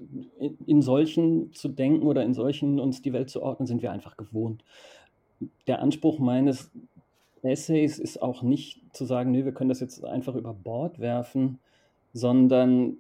in 0.67 0.83
solchen 0.83 1.53
zu 1.53 1.69
denken 1.69 2.07
oder 2.07 2.23
in 2.25 2.35
solchen 2.35 2.81
uns 2.81 3.03
die 3.03 3.13
Welt 3.13 3.31
zu 3.31 3.43
ordnen, 3.43 3.67
sind 3.67 3.83
wir 3.83 3.93
einfach 3.93 4.17
gewohnt. 4.17 4.65
Der 5.67 5.81
Anspruch 5.81 6.19
meines 6.19 6.71
Essays 7.43 7.99
ist 7.99 8.21
auch 8.21 8.43
nicht 8.43 8.83
zu 8.93 9.05
sagen, 9.05 9.31
nee, 9.31 9.45
wir 9.45 9.53
können 9.53 9.69
das 9.69 9.81
jetzt 9.81 10.05
einfach 10.05 10.35
über 10.35 10.53
Bord 10.55 10.99
werfen, 10.99 11.61
sondern 12.13 12.99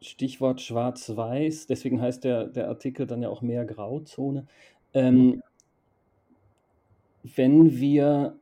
Stichwort 0.00 0.60
Schwarz-Weiß, 0.60 1.66
deswegen 1.66 2.00
heißt 2.00 2.24
der, 2.24 2.46
der 2.46 2.68
Artikel 2.68 3.06
dann 3.06 3.22
ja 3.22 3.28
auch 3.28 3.42
mehr 3.42 3.64
Grauzone. 3.64 4.46
Ähm, 4.94 5.42
wenn 7.22 7.78
wir 7.78 8.36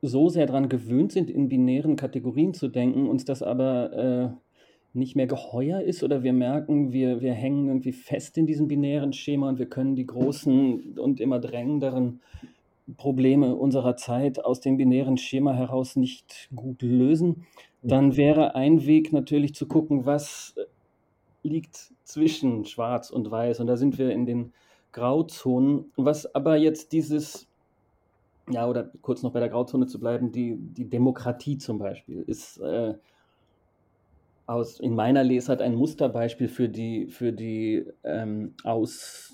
so 0.00 0.28
sehr 0.28 0.46
daran 0.46 0.68
gewöhnt 0.68 1.12
sind, 1.12 1.30
in 1.30 1.48
binären 1.48 1.96
Kategorien 1.96 2.54
zu 2.54 2.68
denken, 2.68 3.08
uns 3.08 3.24
das 3.24 3.42
aber 3.42 3.92
äh, 3.92 4.98
nicht 4.98 5.16
mehr 5.16 5.26
geheuer 5.26 5.80
ist 5.80 6.02
oder 6.02 6.22
wir 6.22 6.32
merken, 6.32 6.92
wir, 6.92 7.20
wir 7.20 7.32
hängen 7.32 7.68
irgendwie 7.68 7.92
fest 7.92 8.36
in 8.36 8.46
diesem 8.46 8.68
binären 8.68 9.12
Schema 9.12 9.48
und 9.48 9.58
wir 9.58 9.68
können 9.68 9.96
die 9.96 10.06
großen 10.06 10.98
und 10.98 11.20
immer 11.20 11.38
drängenderen 11.38 12.20
Probleme 12.96 13.54
unserer 13.54 13.96
Zeit 13.96 14.44
aus 14.44 14.60
dem 14.60 14.76
binären 14.76 15.16
Schema 15.16 15.52
heraus 15.52 15.96
nicht 15.96 16.48
gut 16.54 16.82
lösen, 16.82 17.46
dann 17.82 18.16
wäre 18.16 18.54
ein 18.54 18.86
Weg 18.86 19.12
natürlich 19.12 19.54
zu 19.54 19.66
gucken, 19.66 20.06
was 20.06 20.54
liegt 21.42 21.92
zwischen 22.04 22.64
Schwarz 22.64 23.10
und 23.10 23.30
Weiß. 23.30 23.60
Und 23.60 23.66
da 23.66 23.76
sind 23.76 23.98
wir 23.98 24.10
in 24.10 24.26
den 24.26 24.52
Grauzonen. 24.92 25.92
Was 25.96 26.32
aber 26.34 26.56
jetzt 26.56 26.92
dieses 26.92 27.48
ja, 28.50 28.68
oder 28.68 28.90
kurz 29.02 29.22
noch 29.22 29.32
bei 29.32 29.40
der 29.40 29.48
Grauzone 29.48 29.86
zu 29.86 29.98
bleiben, 29.98 30.32
die, 30.32 30.56
die 30.56 30.88
Demokratie 30.88 31.58
zum 31.58 31.78
Beispiel 31.78 32.22
ist 32.26 32.58
äh, 32.58 32.94
aus, 34.46 34.80
in 34.80 34.94
meiner 34.94 35.22
Lesart 35.22 35.62
ein 35.62 35.74
Musterbeispiel 35.74 36.48
für 36.48 36.68
die, 36.68 37.06
für 37.06 37.32
die 37.32 37.86
ähm, 38.04 38.54
aus 38.64 39.31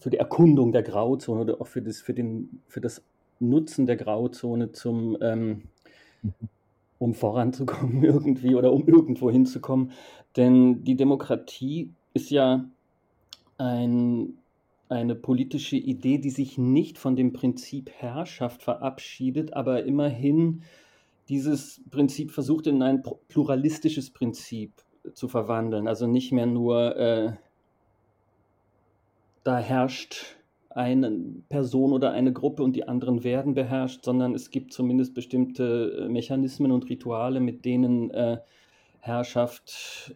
für 0.00 0.10
die 0.10 0.18
Erkundung 0.18 0.72
der 0.72 0.82
Grauzone 0.82 1.40
oder 1.40 1.60
auch 1.60 1.66
für 1.66 1.82
das, 1.82 2.00
für 2.00 2.14
den, 2.14 2.62
für 2.68 2.80
das 2.80 3.02
Nutzen 3.40 3.86
der 3.86 3.96
Grauzone 3.96 4.72
zum 4.72 5.16
ähm, 5.20 5.62
um 6.98 7.14
voranzukommen 7.14 8.02
irgendwie 8.02 8.54
oder 8.54 8.72
um 8.72 8.86
irgendwo 8.86 9.30
hinzukommen. 9.30 9.92
Denn 10.36 10.84
die 10.84 10.96
Demokratie 10.96 11.92
ist 12.14 12.30
ja 12.30 12.64
ein 13.58 14.38
eine 14.88 15.14
politische 15.14 15.76
Idee, 15.76 16.18
die 16.18 16.30
sich 16.30 16.56
nicht 16.56 16.98
von 16.98 17.14
dem 17.14 17.32
Prinzip 17.32 17.90
Herrschaft 17.90 18.62
verabschiedet, 18.62 19.52
aber 19.52 19.84
immerhin 19.84 20.62
dieses 21.28 21.82
Prinzip 21.90 22.30
versucht 22.30 22.66
in 22.66 22.82
ein 22.82 23.02
pluralistisches 23.28 24.10
Prinzip 24.10 24.72
zu 25.12 25.28
verwandeln. 25.28 25.88
Also 25.88 26.06
nicht 26.06 26.32
mehr 26.32 26.46
nur, 26.46 26.96
äh, 26.96 27.32
da 29.48 29.56
herrscht 29.56 30.36
eine 30.68 31.10
Person 31.48 31.94
oder 31.94 32.12
eine 32.12 32.34
Gruppe 32.34 32.62
und 32.62 32.76
die 32.76 32.86
anderen 32.86 33.24
werden 33.24 33.54
beherrscht, 33.54 34.04
sondern 34.04 34.34
es 34.34 34.50
gibt 34.50 34.74
zumindest 34.74 35.14
bestimmte 35.14 36.04
äh, 36.04 36.08
Mechanismen 36.10 36.70
und 36.70 36.90
Rituale, 36.90 37.40
mit 37.40 37.64
denen 37.64 38.10
äh, 38.10 38.40
Herrschaft 39.00 40.14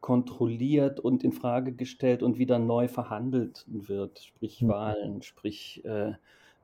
kontrolliert 0.00 0.98
und 0.98 1.22
in 1.22 1.30
Frage 1.30 1.72
gestellt 1.72 2.24
und 2.24 2.38
wieder 2.38 2.58
neu 2.58 2.88
verhandelt 2.88 3.64
wird, 3.68 4.18
sprich 4.18 4.62
mhm. 4.62 4.68
Wahlen, 4.68 5.22
sprich 5.22 5.84
äh, 5.84 6.14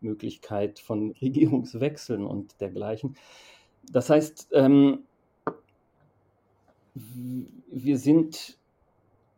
Möglichkeit 0.00 0.80
von 0.80 1.12
Regierungswechseln 1.22 2.24
und 2.26 2.60
dergleichen. 2.60 3.14
Das 3.92 4.10
heißt, 4.10 4.48
ähm, 4.54 5.04
wir 6.94 7.96
sind 7.96 8.58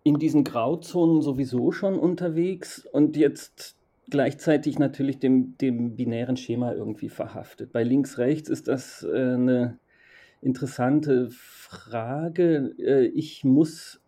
in 0.05 0.19
diesen 0.19 0.45
Grauzonen 0.45 1.23
sowieso 1.23 1.73
schon 1.73 1.99
unterwegs 1.99 2.87
und 2.93 3.17
jetzt 3.17 3.77
gleichzeitig 4.11 4.79
natürlich 4.79 5.19
dem, 5.19 5.57
dem 5.59 5.97
binären 5.97 6.37
Schema 6.37 6.73
irgendwie 6.73 7.09
verhaftet. 7.09 7.73
Bei 7.73 7.83
links-rechts 7.83 8.51
ist 8.51 8.69
das 8.69 9.03
äh, 9.03 9.09
eine 9.17 9.79
interessante 10.43 11.31
Frage. 11.31 12.75
Äh, 12.79 13.07
ich 13.07 13.45
muss, 13.45 14.03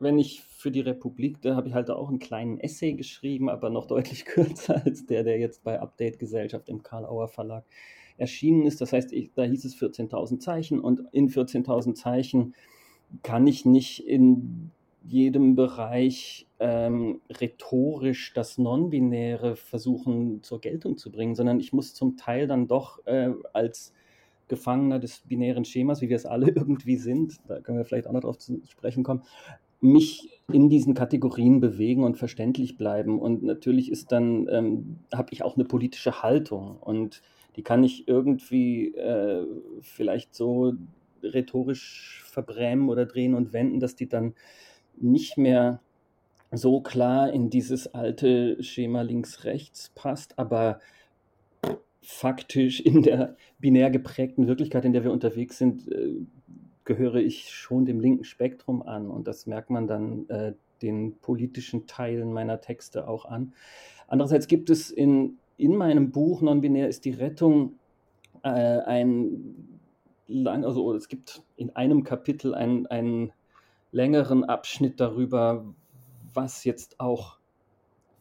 wenn 0.00 0.18
ich 0.18 0.42
für 0.42 0.72
die 0.72 0.80
Republik, 0.80 1.40
da 1.42 1.54
habe 1.54 1.68
ich 1.68 1.74
halt 1.74 1.90
auch 1.90 2.08
einen 2.08 2.18
kleinen 2.18 2.58
Essay 2.58 2.94
geschrieben, 2.94 3.48
aber 3.48 3.70
noch 3.70 3.86
deutlich 3.86 4.24
kürzer 4.24 4.82
als 4.84 5.06
der, 5.06 5.22
der 5.22 5.38
jetzt 5.38 5.62
bei 5.62 5.80
Update 5.80 6.18
Gesellschaft 6.18 6.68
im 6.68 6.82
Karl-Auer 6.82 7.28
Verlag 7.28 7.64
erschienen 8.18 8.66
ist. 8.66 8.80
Das 8.80 8.92
heißt, 8.92 9.12
ich, 9.12 9.30
da 9.34 9.44
hieß 9.44 9.64
es 9.64 9.76
14.000 9.76 10.40
Zeichen 10.40 10.80
und 10.80 11.02
in 11.12 11.28
14.000 11.28 11.94
Zeichen 11.94 12.54
kann 13.22 13.46
ich 13.46 13.64
nicht 13.64 14.06
in 14.06 14.72
jedem 15.02 15.54
Bereich 15.56 16.46
ähm, 16.58 17.20
rhetorisch 17.30 18.32
das 18.34 18.58
Non-Binäre 18.58 19.56
versuchen 19.56 20.42
zur 20.42 20.60
Geltung 20.60 20.98
zu 20.98 21.10
bringen, 21.10 21.34
sondern 21.34 21.60
ich 21.60 21.72
muss 21.72 21.94
zum 21.94 22.16
Teil 22.16 22.46
dann 22.46 22.68
doch 22.68 23.04
äh, 23.06 23.30
als 23.52 23.92
Gefangener 24.48 24.98
des 24.98 25.20
binären 25.20 25.64
Schemas, 25.64 26.02
wie 26.02 26.08
wir 26.08 26.16
es 26.16 26.26
alle 26.26 26.50
irgendwie 26.54 26.96
sind, 26.96 27.36
da 27.48 27.60
können 27.60 27.78
wir 27.78 27.84
vielleicht 27.84 28.06
auch 28.06 28.12
noch 28.12 28.20
drauf 28.20 28.38
zu 28.38 28.60
sprechen 28.68 29.02
kommen, 29.02 29.22
mich 29.80 30.40
in 30.52 30.68
diesen 30.68 30.94
Kategorien 30.94 31.60
bewegen 31.60 32.04
und 32.04 32.18
verständlich 32.18 32.76
bleiben. 32.76 33.18
Und 33.18 33.42
natürlich 33.42 33.90
ist 33.90 34.12
dann, 34.12 34.46
ähm, 34.50 34.98
habe 35.14 35.28
ich 35.32 35.42
auch 35.42 35.56
eine 35.56 35.64
politische 35.64 36.22
Haltung 36.22 36.76
und 36.80 37.22
die 37.56 37.62
kann 37.62 37.82
ich 37.82 38.06
irgendwie 38.06 38.94
äh, 38.94 39.46
vielleicht 39.80 40.34
so 40.34 40.74
rhetorisch 41.22 42.22
verbrämen 42.26 42.88
oder 42.88 43.06
drehen 43.06 43.34
und 43.34 43.52
wenden, 43.52 43.80
dass 43.80 43.96
die 43.96 44.08
dann 44.08 44.34
nicht 45.00 45.38
mehr 45.38 45.80
so 46.52 46.80
klar 46.80 47.32
in 47.32 47.50
dieses 47.50 47.94
alte 47.94 48.62
Schema 48.62 49.02
links-rechts 49.02 49.90
passt, 49.94 50.38
aber 50.38 50.80
faktisch 52.02 52.80
in 52.80 53.02
der 53.02 53.36
binär 53.58 53.90
geprägten 53.90 54.48
Wirklichkeit, 54.48 54.84
in 54.84 54.92
der 54.92 55.04
wir 55.04 55.12
unterwegs 55.12 55.58
sind, 55.58 55.90
äh, 55.92 56.14
gehöre 56.84 57.16
ich 57.16 57.50
schon 57.50 57.84
dem 57.84 58.00
linken 58.00 58.24
Spektrum 58.24 58.82
an 58.82 59.08
und 59.08 59.28
das 59.28 59.46
merkt 59.46 59.70
man 59.70 59.86
dann 59.86 60.28
äh, 60.28 60.54
den 60.82 61.18
politischen 61.18 61.86
Teilen 61.86 62.32
meiner 62.32 62.60
Texte 62.60 63.06
auch 63.06 63.26
an. 63.26 63.52
Andererseits 64.08 64.48
gibt 64.48 64.70
es 64.70 64.90
in, 64.90 65.38
in 65.56 65.76
meinem 65.76 66.10
Buch 66.10 66.40
Non-Binär 66.40 66.88
ist 66.88 67.04
die 67.04 67.10
Rettung 67.10 67.74
äh, 68.42 68.48
ein 68.48 69.78
lang, 70.26 70.64
also 70.64 70.94
es 70.94 71.08
gibt 71.08 71.42
in 71.56 71.76
einem 71.76 72.02
Kapitel 72.02 72.54
einen, 72.54 72.86
einen 72.86 73.32
längeren 73.92 74.44
Abschnitt 74.44 75.00
darüber, 75.00 75.64
was 76.32 76.64
jetzt 76.64 77.00
auch 77.00 77.38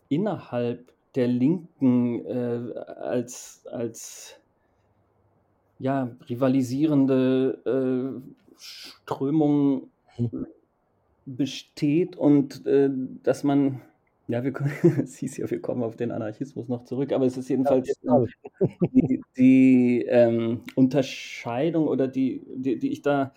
innerhalb 0.10 0.92
der 1.16 1.28
Linken 1.28 2.26
äh, 2.26 2.74
als, 2.78 3.66
als 3.72 4.40
ja, 5.80 6.10
rivalisierende 6.30 8.20
äh, 8.20 8.22
Strömung 8.58 9.90
besteht 11.26 12.16
und 12.16 12.66
äh, 12.66 12.90
dass 13.24 13.44
man, 13.44 13.82
ja, 14.28 14.44
wir 14.44 14.54
es 15.04 15.18
hieß 15.18 15.38
ja, 15.38 15.50
wir 15.50 15.62
kommen 15.62 15.84
auf 15.84 15.96
den 15.96 16.12
Anarchismus 16.12 16.68
noch 16.68 16.84
zurück, 16.84 17.14
aber 17.14 17.26
es 17.26 17.38
ist 17.38 17.50
jedenfalls 17.50 17.96
ja, 18.02 18.26
die, 18.92 19.22
die 19.38 20.06
ähm, 20.08 20.62
Unterscheidung 20.76 21.88
oder 21.88 22.08
die, 22.08 22.42
die, 22.56 22.78
die 22.78 22.92
ich 22.92 23.02
da 23.02 23.34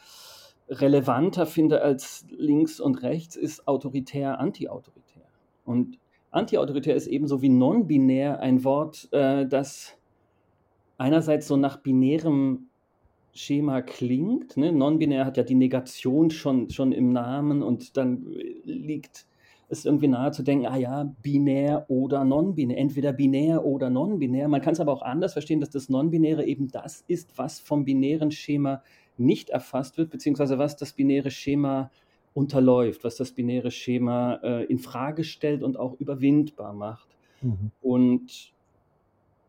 relevanter 0.80 1.46
finde 1.46 1.82
als 1.82 2.26
links 2.30 2.80
und 2.80 3.02
rechts, 3.02 3.36
ist 3.36 3.68
autoritär, 3.68 4.40
antiautoritär. 4.40 5.22
Und 5.64 5.98
antiautoritär 6.30 6.94
ist 6.94 7.06
ebenso 7.06 7.42
wie 7.42 7.48
non-binär 7.48 8.40
ein 8.40 8.64
Wort, 8.64 9.08
äh, 9.12 9.46
das 9.46 9.96
einerseits 10.98 11.48
so 11.48 11.56
nach 11.56 11.78
binärem 11.78 12.68
Schema 13.34 13.82
klingt. 13.82 14.56
Ne? 14.56 14.72
Non-binär 14.72 15.24
hat 15.24 15.36
ja 15.36 15.42
die 15.42 15.54
Negation 15.54 16.30
schon, 16.30 16.70
schon 16.70 16.92
im 16.92 17.12
Namen 17.12 17.62
und 17.62 17.96
dann 17.96 18.26
liegt 18.64 19.26
es 19.68 19.86
irgendwie 19.86 20.08
nahe 20.08 20.32
zu 20.32 20.42
denken, 20.42 20.66
ah 20.66 20.76
ja, 20.76 21.14
binär 21.22 21.86
oder 21.88 22.24
non-binär, 22.24 22.76
entweder 22.76 23.12
binär 23.14 23.64
oder 23.64 23.88
non-binär. 23.88 24.48
Man 24.48 24.60
kann 24.60 24.74
es 24.74 24.80
aber 24.80 24.92
auch 24.92 25.00
anders 25.00 25.32
verstehen, 25.32 25.60
dass 25.60 25.70
das 25.70 25.88
Non-Binäre 25.88 26.44
eben 26.44 26.68
das 26.68 27.02
ist, 27.08 27.38
was 27.38 27.58
vom 27.58 27.86
binären 27.86 28.30
Schema 28.30 28.82
nicht 29.18 29.50
erfasst 29.50 29.98
wird, 29.98 30.10
beziehungsweise 30.10 30.58
was 30.58 30.76
das 30.76 30.92
binäre 30.92 31.30
Schema 31.30 31.90
unterläuft, 32.34 33.04
was 33.04 33.16
das 33.16 33.32
binäre 33.32 33.70
Schema 33.70 34.40
äh, 34.42 34.64
in 34.64 34.78
Frage 34.78 35.24
stellt 35.24 35.62
und 35.62 35.76
auch 35.76 35.98
überwindbar 36.00 36.72
macht. 36.72 37.08
Mhm. 37.42 37.70
Und 37.82 38.52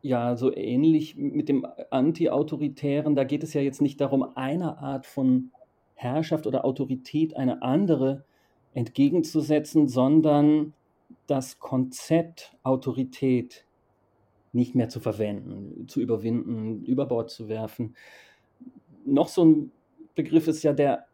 ja, 0.01 0.35
so 0.35 0.53
ähnlich 0.53 1.15
mit 1.15 1.47
dem 1.47 1.65
Anti-Autoritären, 1.89 3.15
da 3.15 3.23
geht 3.23 3.43
es 3.43 3.53
ja 3.53 3.61
jetzt 3.61 3.81
nicht 3.81 4.01
darum, 4.01 4.23
einer 4.35 4.79
Art 4.79 5.05
von 5.05 5.51
Herrschaft 5.95 6.45
oder 6.45 6.65
Autorität 6.65 7.38
eine 7.38 7.61
andere 7.61 8.25
entgegenzusetzen, 8.73 9.88
sondern 9.88 10.73
das 11.27 11.59
Konzept 11.59 12.57
Autorität 12.63 13.65
nicht 14.51 14.75
mehr 14.75 14.89
zu 14.89 14.99
verwenden, 14.99 15.88
zu 15.88 16.01
überwinden, 16.01 16.83
über 16.83 17.05
Bord 17.05 17.31
zu 17.31 17.47
werfen. 17.47 17.95
Noch 19.05 19.27
so 19.27 19.45
ein 19.45 19.71
Begriff 20.15 20.47
ist 20.47 20.63
ja 20.63 20.73
der 20.73 21.05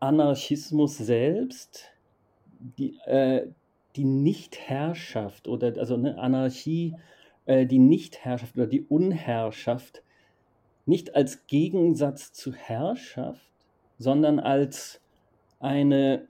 Anarchismus 0.00 0.98
selbst, 0.98 1.90
die, 2.78 2.96
äh, 3.04 3.48
die 3.96 4.04
Nichtherrschaft 4.04 5.48
oder 5.48 5.74
also 5.78 5.94
eine 5.94 6.18
Anarchie, 6.18 6.96
äh, 7.46 7.66
die 7.66 7.78
Nichtherrschaft 7.78 8.56
oder 8.56 8.66
die 8.66 8.82
Unherrschaft 8.82 10.02
nicht 10.86 11.14
als 11.14 11.46
Gegensatz 11.46 12.32
zu 12.32 12.52
Herrschaft, 12.52 13.50
sondern 13.98 14.38
als 14.38 15.00
eine 15.60 16.28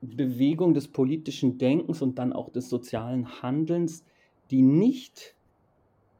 Bewegung 0.00 0.74
des 0.74 0.88
politischen 0.88 1.58
Denkens 1.58 2.02
und 2.02 2.18
dann 2.18 2.32
auch 2.32 2.50
des 2.50 2.68
sozialen 2.68 3.42
Handelns, 3.42 4.04
die 4.50 4.62
nicht, 4.62 5.34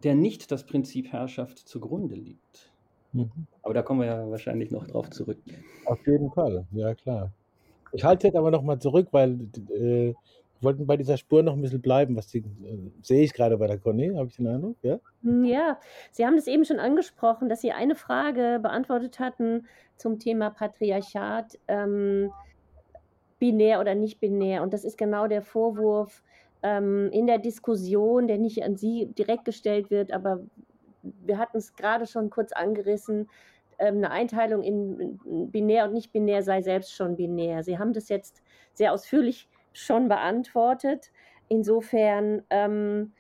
der 0.02 0.14
nicht 0.14 0.50
das 0.50 0.66
Prinzip 0.66 1.12
Herrschaft 1.12 1.58
zugrunde 1.58 2.14
liegt. 2.14 2.72
Mhm. 3.12 3.30
Aber 3.62 3.74
da 3.74 3.82
kommen 3.82 4.00
wir 4.00 4.06
ja 4.06 4.30
wahrscheinlich 4.30 4.70
noch 4.70 4.86
drauf 4.86 5.10
zurück. 5.10 5.38
Auf 5.86 6.06
jeden 6.06 6.30
Fall, 6.30 6.66
ja 6.72 6.94
klar. 6.94 7.30
Ich 7.92 8.04
halte 8.04 8.26
jetzt 8.26 8.36
aber 8.36 8.50
noch 8.50 8.62
mal 8.62 8.78
zurück, 8.78 9.08
weil 9.12 9.32
äh, 9.70 10.12
wir 10.12 10.14
wollten 10.60 10.86
bei 10.86 10.96
dieser 10.96 11.16
Spur 11.16 11.42
noch 11.42 11.54
ein 11.54 11.62
bisschen 11.62 11.80
bleiben, 11.80 12.16
was 12.16 12.26
die, 12.28 12.38
äh, 12.38 12.90
sehe 13.02 13.22
ich 13.22 13.32
gerade 13.32 13.56
bei 13.56 13.66
der 13.66 13.78
Conny, 13.78 14.12
habe 14.14 14.28
ich 14.28 14.36
den 14.36 14.48
Eindruck, 14.48 14.76
ja? 14.82 14.98
Hm, 15.22 15.44
ja, 15.44 15.78
Sie 16.10 16.26
haben 16.26 16.36
das 16.36 16.46
eben 16.46 16.64
schon 16.64 16.80
angesprochen, 16.80 17.48
dass 17.48 17.60
Sie 17.60 17.72
eine 17.72 17.94
Frage 17.94 18.58
beantwortet 18.60 19.20
hatten 19.20 19.66
zum 19.96 20.18
Thema 20.18 20.50
Patriarchat. 20.50 21.58
Ähm, 21.68 22.30
binär 23.38 23.80
oder 23.80 23.94
nicht 23.94 24.20
binär. 24.20 24.62
Und 24.62 24.72
das 24.72 24.84
ist 24.84 24.98
genau 24.98 25.26
der 25.26 25.42
Vorwurf 25.42 26.22
ähm, 26.62 27.10
in 27.12 27.26
der 27.26 27.38
Diskussion, 27.38 28.26
der 28.26 28.38
nicht 28.38 28.62
an 28.64 28.76
Sie 28.76 29.06
direkt 29.06 29.44
gestellt 29.44 29.90
wird, 29.90 30.12
aber 30.12 30.40
wir 31.02 31.38
hatten 31.38 31.58
es 31.58 31.74
gerade 31.74 32.06
schon 32.06 32.30
kurz 32.30 32.52
angerissen. 32.52 33.28
Ähm, 33.78 33.96
eine 33.98 34.11
Einteilung 34.11 34.62
in, 34.62 35.18
in 35.24 35.50
binär 35.50 35.84
und 35.84 35.92
nicht 35.92 36.12
binär 36.12 36.42
sei 36.42 36.62
selbst 36.62 36.94
schon 36.94 37.16
binär. 37.16 37.62
Sie 37.62 37.78
haben 37.78 37.92
das 37.92 38.08
jetzt 38.08 38.42
sehr 38.74 38.92
ausführlich 38.92 39.48
schon 39.72 40.08
beantwortet. 40.08 41.11
Insofern 41.48 42.42
ähm, 42.50 43.12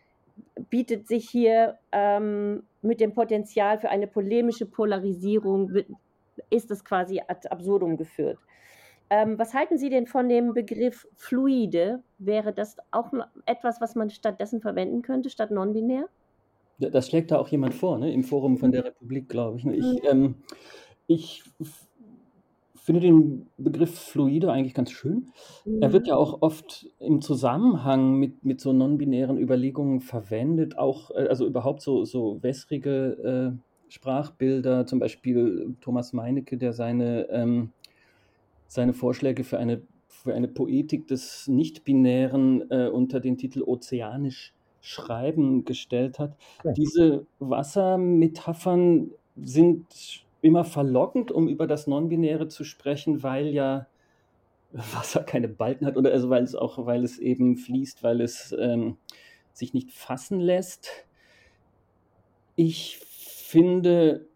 bietet 0.70 1.06
sich 1.06 1.28
hier 1.28 1.78
ähm, 1.92 2.64
mit 2.82 3.00
dem 3.00 3.14
Potenzial 3.14 3.78
für 3.78 3.88
eine 3.88 4.06
polemische 4.06 4.66
Polarisierung, 4.66 5.72
ist 6.50 6.70
es 6.70 6.84
quasi 6.84 7.20
ad 7.26 7.48
absurdum 7.48 7.96
geführt. 7.96 8.38
Ähm, 9.10 9.38
was 9.38 9.54
halten 9.54 9.78
Sie 9.78 9.88
denn 9.88 10.06
von 10.06 10.28
dem 10.28 10.52
Begriff 10.52 11.06
fluide? 11.16 12.02
Wäre 12.18 12.52
das 12.52 12.76
auch 12.90 13.10
etwas, 13.46 13.80
was 13.80 13.94
man 13.94 14.10
stattdessen 14.10 14.60
verwenden 14.60 15.02
könnte, 15.02 15.30
statt 15.30 15.50
non-binär? 15.50 16.08
Das 16.78 17.08
schlägt 17.08 17.30
da 17.30 17.38
auch 17.38 17.48
jemand 17.48 17.74
vor, 17.74 17.98
ne? 17.98 18.12
im 18.12 18.22
Forum 18.22 18.56
von 18.58 18.72
der 18.72 18.84
Republik, 18.84 19.28
glaube 19.28 19.58
ich. 19.58 19.64
Ne? 19.64 19.76
Ich, 19.76 19.84
mhm. 19.84 19.98
ähm, 20.08 20.34
ich 21.06 21.42
finde 22.76 23.00
den 23.00 23.48
Begriff 23.58 23.98
fluide 23.98 24.52
eigentlich 24.52 24.74
ganz 24.74 24.90
schön. 24.90 25.28
Mhm. 25.64 25.82
Er 25.82 25.92
wird 25.92 26.06
ja 26.06 26.16
auch 26.16 26.40
oft 26.40 26.86
im 27.00 27.20
Zusammenhang 27.20 28.14
mit, 28.14 28.44
mit 28.44 28.60
so 28.60 28.72
non-binären 28.72 29.38
Überlegungen 29.38 30.00
verwendet, 30.00 30.78
auch, 30.78 31.10
äh, 31.10 31.26
also 31.28 31.46
überhaupt 31.46 31.82
so, 31.82 32.04
so 32.04 32.42
wässrige 32.42 33.56
äh, 33.58 33.92
Sprachbilder, 33.92 34.86
zum 34.86 34.98
Beispiel 34.98 35.74
Thomas 35.80 36.12
Meinecke, 36.12 36.58
der 36.58 36.72
seine 36.72 37.28
ähm, 37.30 37.72
seine 38.68 38.92
Vorschläge 38.92 39.42
für 39.42 39.58
eine, 39.58 39.82
für 40.06 40.34
eine 40.34 40.46
Poetik 40.46 41.08
des 41.08 41.48
Nicht-Binären 41.48 42.70
äh, 42.70 42.88
unter 42.88 43.18
den 43.18 43.36
Titel 43.36 43.62
Ozeanisch 43.62 44.54
Schreiben 44.80 45.64
gestellt 45.64 46.18
hat. 46.18 46.36
Ja. 46.64 46.72
Diese 46.72 47.26
Wassermetaphern 47.38 49.10
sind 49.36 49.86
immer 50.40 50.64
verlockend, 50.64 51.32
um 51.32 51.48
über 51.48 51.66
das 51.66 51.86
Non-Binäre 51.86 52.48
zu 52.48 52.64
sprechen, 52.64 53.22
weil 53.22 53.48
ja 53.48 53.86
Wasser 54.72 55.22
keine 55.22 55.48
Balken 55.48 55.86
hat 55.86 55.96
oder 55.96 56.12
also 56.12 56.30
weil 56.30 56.44
es 56.44 56.54
auch, 56.54 56.84
weil 56.86 57.02
es 57.04 57.18
eben 57.18 57.56
fließt, 57.56 58.02
weil 58.02 58.20
es 58.20 58.54
ähm, 58.58 58.96
sich 59.52 59.74
nicht 59.74 59.90
fassen 59.90 60.40
lässt. 60.40 60.90
Ich 62.54 62.98
finde, 62.98 64.27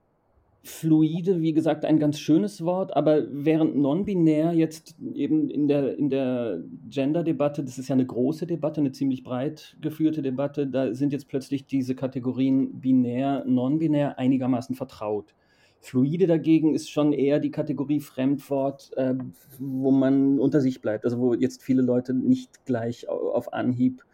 fluide, 0.65 1.41
wie 1.41 1.53
gesagt, 1.53 1.85
ein 1.85 1.99
ganz 1.99 2.21
schönes 2.21 2.65
Wort, 2.65 2.97
aber 2.97 3.27
während 3.31 3.77
non-binär 3.77 4.53
jetzt 4.53 4.95
eben 5.15 5.51
in 5.51 5.67
der, 5.67 5.99
in 5.99 6.09
der 6.09 6.63
Gender-Debatte, 6.89 7.65
das 7.65 7.79
ist 7.79 7.89
ja 7.89 7.95
eine 7.95 8.07
große 8.07 8.47
Debatte, 8.47 8.81
eine 8.81 8.93
ziemlich 8.93 9.25
breit 9.25 9.77
geführte 9.81 10.23
Debatte, 10.23 10.69
da 10.69 10.95
sind 10.95 11.13
jetzt 11.13 11.29
plötzlich 11.29 11.67
diese 11.67 11.97
Kategorien 11.97 12.81
binär, 12.81 13.45
non-binär 13.45 14.19
einigermaßen 14.19 14.77
vertraut. 14.77 15.35
Fluide 15.81 16.29
dagegen 16.29 16.77
ist 16.77 16.91
schon 16.91 17.13
eher 17.13 17.41
die 17.41 17.51
Kategorie 17.51 17.99
Fremdwort, 17.99 18.93
äh, 18.97 19.15
wo 19.59 19.91
man 19.91 20.39
unter 20.39 20.61
sich 20.61 20.81
bleibt. 20.81 21.05
Also 21.05 21.19
wo 21.19 21.35
jetzt 21.35 21.65
viele 21.65 21.83
Leute 21.83 22.15
nicht 22.15 22.65
gleich 22.67 23.09
auf 23.09 23.53
Anhieb 23.53 24.05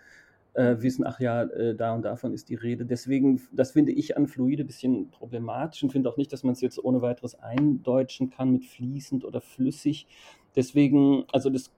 äh, 0.59 0.83
wissen, 0.83 1.07
ach 1.07 1.21
ja, 1.21 1.45
äh, 1.45 1.77
da 1.77 1.95
und 1.95 2.03
davon 2.03 2.35
ist 2.35 2.49
die 2.49 2.57
Rede. 2.57 2.85
Deswegen, 2.85 3.41
das 3.53 3.71
finde 3.71 3.93
ich 3.93 4.17
an 4.17 4.27
Fluide 4.27 4.65
ein 4.65 4.67
bisschen 4.67 5.09
problematisch 5.11 5.85
und 5.85 5.91
finde 5.91 6.11
auch 6.11 6.17
nicht, 6.17 6.33
dass 6.33 6.43
man 6.43 6.53
es 6.53 6.61
jetzt 6.61 6.83
ohne 6.83 7.01
weiteres 7.01 7.37
eindeutschen 7.37 8.31
kann 8.31 8.51
mit 8.51 8.65
fließend 8.65 9.25
oder 9.25 9.41
flüssig. 9.41 10.09
Deswegen, 10.57 11.25
also 11.33 11.49
das, 11.49 11.73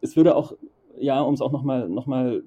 es 0.00 0.16
würde 0.16 0.34
auch, 0.34 0.56
ja, 0.98 1.20
um 1.20 1.34
es 1.34 1.40
auch 1.40 1.52
nochmal 1.52 1.88
noch 1.88 2.06
mal 2.06 2.42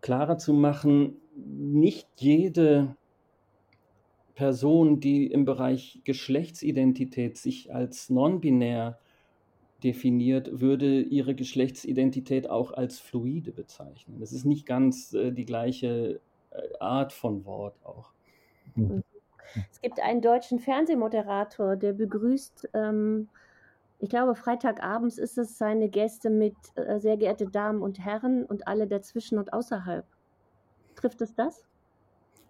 klarer 0.00 0.38
zu 0.38 0.52
machen, 0.52 1.18
nicht 1.36 2.08
jede 2.16 2.96
Person, 4.34 4.98
die 4.98 5.26
im 5.26 5.44
Bereich 5.44 6.00
Geschlechtsidentität 6.02 7.38
sich 7.38 7.72
als 7.72 8.10
non-binär 8.10 8.98
definiert, 9.84 10.60
würde 10.60 11.02
ihre 11.02 11.34
Geschlechtsidentität 11.34 12.48
auch 12.48 12.72
als 12.72 12.98
fluide 12.98 13.52
bezeichnen. 13.52 14.18
Das 14.20 14.32
ist 14.32 14.44
nicht 14.44 14.66
ganz 14.66 15.12
äh, 15.12 15.32
die 15.32 15.44
gleiche 15.44 16.20
äh, 16.50 16.60
Art 16.80 17.12
von 17.12 17.44
Wort 17.44 17.76
auch. 17.84 18.10
Mhm. 18.74 19.02
Es 19.70 19.80
gibt 19.80 20.00
einen 20.00 20.22
deutschen 20.22 20.58
Fernsehmoderator, 20.58 21.76
der 21.76 21.92
begrüßt, 21.92 22.70
ähm, 22.74 23.28
ich 23.98 24.08
glaube, 24.08 24.34
Freitagabends 24.34 25.16
ist 25.18 25.38
es 25.38 25.58
seine 25.58 25.88
Gäste 25.88 26.28
mit 26.28 26.54
äh, 26.74 26.98
sehr 26.98 27.16
geehrte 27.16 27.46
Damen 27.46 27.82
und 27.82 28.04
Herren 28.04 28.44
und 28.44 28.66
alle 28.66 28.88
dazwischen 28.88 29.38
und 29.38 29.52
außerhalb. 29.52 30.04
Trifft 30.96 31.20
es 31.20 31.34
das? 31.34 31.64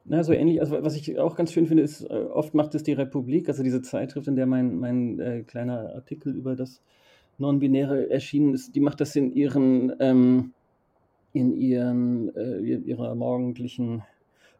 Na, 0.04 0.24
so 0.24 0.32
ähnlich. 0.32 0.60
Also, 0.60 0.82
was 0.82 0.96
ich 0.96 1.18
auch 1.18 1.36
ganz 1.36 1.52
schön 1.52 1.66
finde, 1.66 1.82
ist, 1.82 2.02
äh, 2.02 2.14
oft 2.14 2.54
macht 2.54 2.74
es 2.74 2.82
die 2.82 2.94
Republik, 2.94 3.48
also 3.48 3.62
diese 3.62 3.82
Zeitschrift, 3.82 4.28
in 4.28 4.36
der 4.36 4.46
mein, 4.46 4.78
mein 4.78 5.20
äh, 5.20 5.42
kleiner 5.42 5.94
Artikel 5.94 6.34
über 6.34 6.56
das 6.56 6.80
Non-Binäre 7.38 8.10
erschienen 8.10 8.54
ist, 8.54 8.74
die 8.74 8.80
macht 8.80 9.00
das 9.00 9.16
in 9.16 9.34
ihren, 9.34 9.92
ähm, 10.00 10.52
in 11.32 11.52
ihren, 11.52 12.34
äh, 12.36 12.58
ihrer 12.58 13.14
morgendlichen 13.14 14.02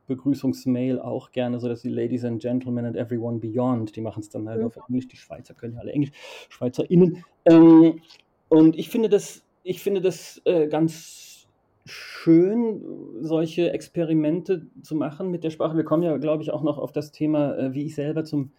Begrüßungsmail 0.07 0.99
auch 0.99 1.33
gerne, 1.33 1.61
so 1.61 1.69
dass 1.69 1.83
die 1.83 1.89
Ladies 1.89 2.25
and 2.25 2.41
Gentlemen 2.41 2.85
and 2.85 2.97
everyone 2.97 3.39
beyond, 3.39 3.95
die 3.95 4.01
machen 4.01 4.21
es 4.21 4.29
dann 4.29 4.49
halt 4.49 4.61
mhm. 4.61 4.67
auf 4.67 4.77
Englisch, 4.89 5.09
die 5.09 5.17
Schweizer 5.17 5.55
können 5.55 5.75
ja 5.75 5.81
alle 5.81 5.93
Englisch, 5.93 6.13
SchweizerInnen. 6.49 7.25
Ähm, 7.45 8.01
und 8.49 8.79
ich 8.79 8.89
finde 8.89 9.09
das, 9.09 9.45
ich 9.63 9.83
finde 9.83 10.01
das 10.01 10.41
äh, 10.45 10.67
ganz 10.69 11.47
schön, 11.85 12.83
solche 13.21 13.73
Experimente 13.73 14.67
zu 14.83 14.95
machen 14.95 15.31
mit 15.31 15.45
der 15.45 15.51
Sprache. 15.51 15.77
Wir 15.77 15.85
kommen 15.85 16.03
ja, 16.03 16.17
glaube 16.19 16.43
ich, 16.43 16.51
auch 16.51 16.63
noch 16.63 16.79
auf 16.79 16.93
das 16.93 17.13
Thema, 17.13 17.57
äh, 17.57 17.75
wie 17.75 17.87
ich 17.87 17.95
selber 17.95 18.25
zum, 18.25 18.53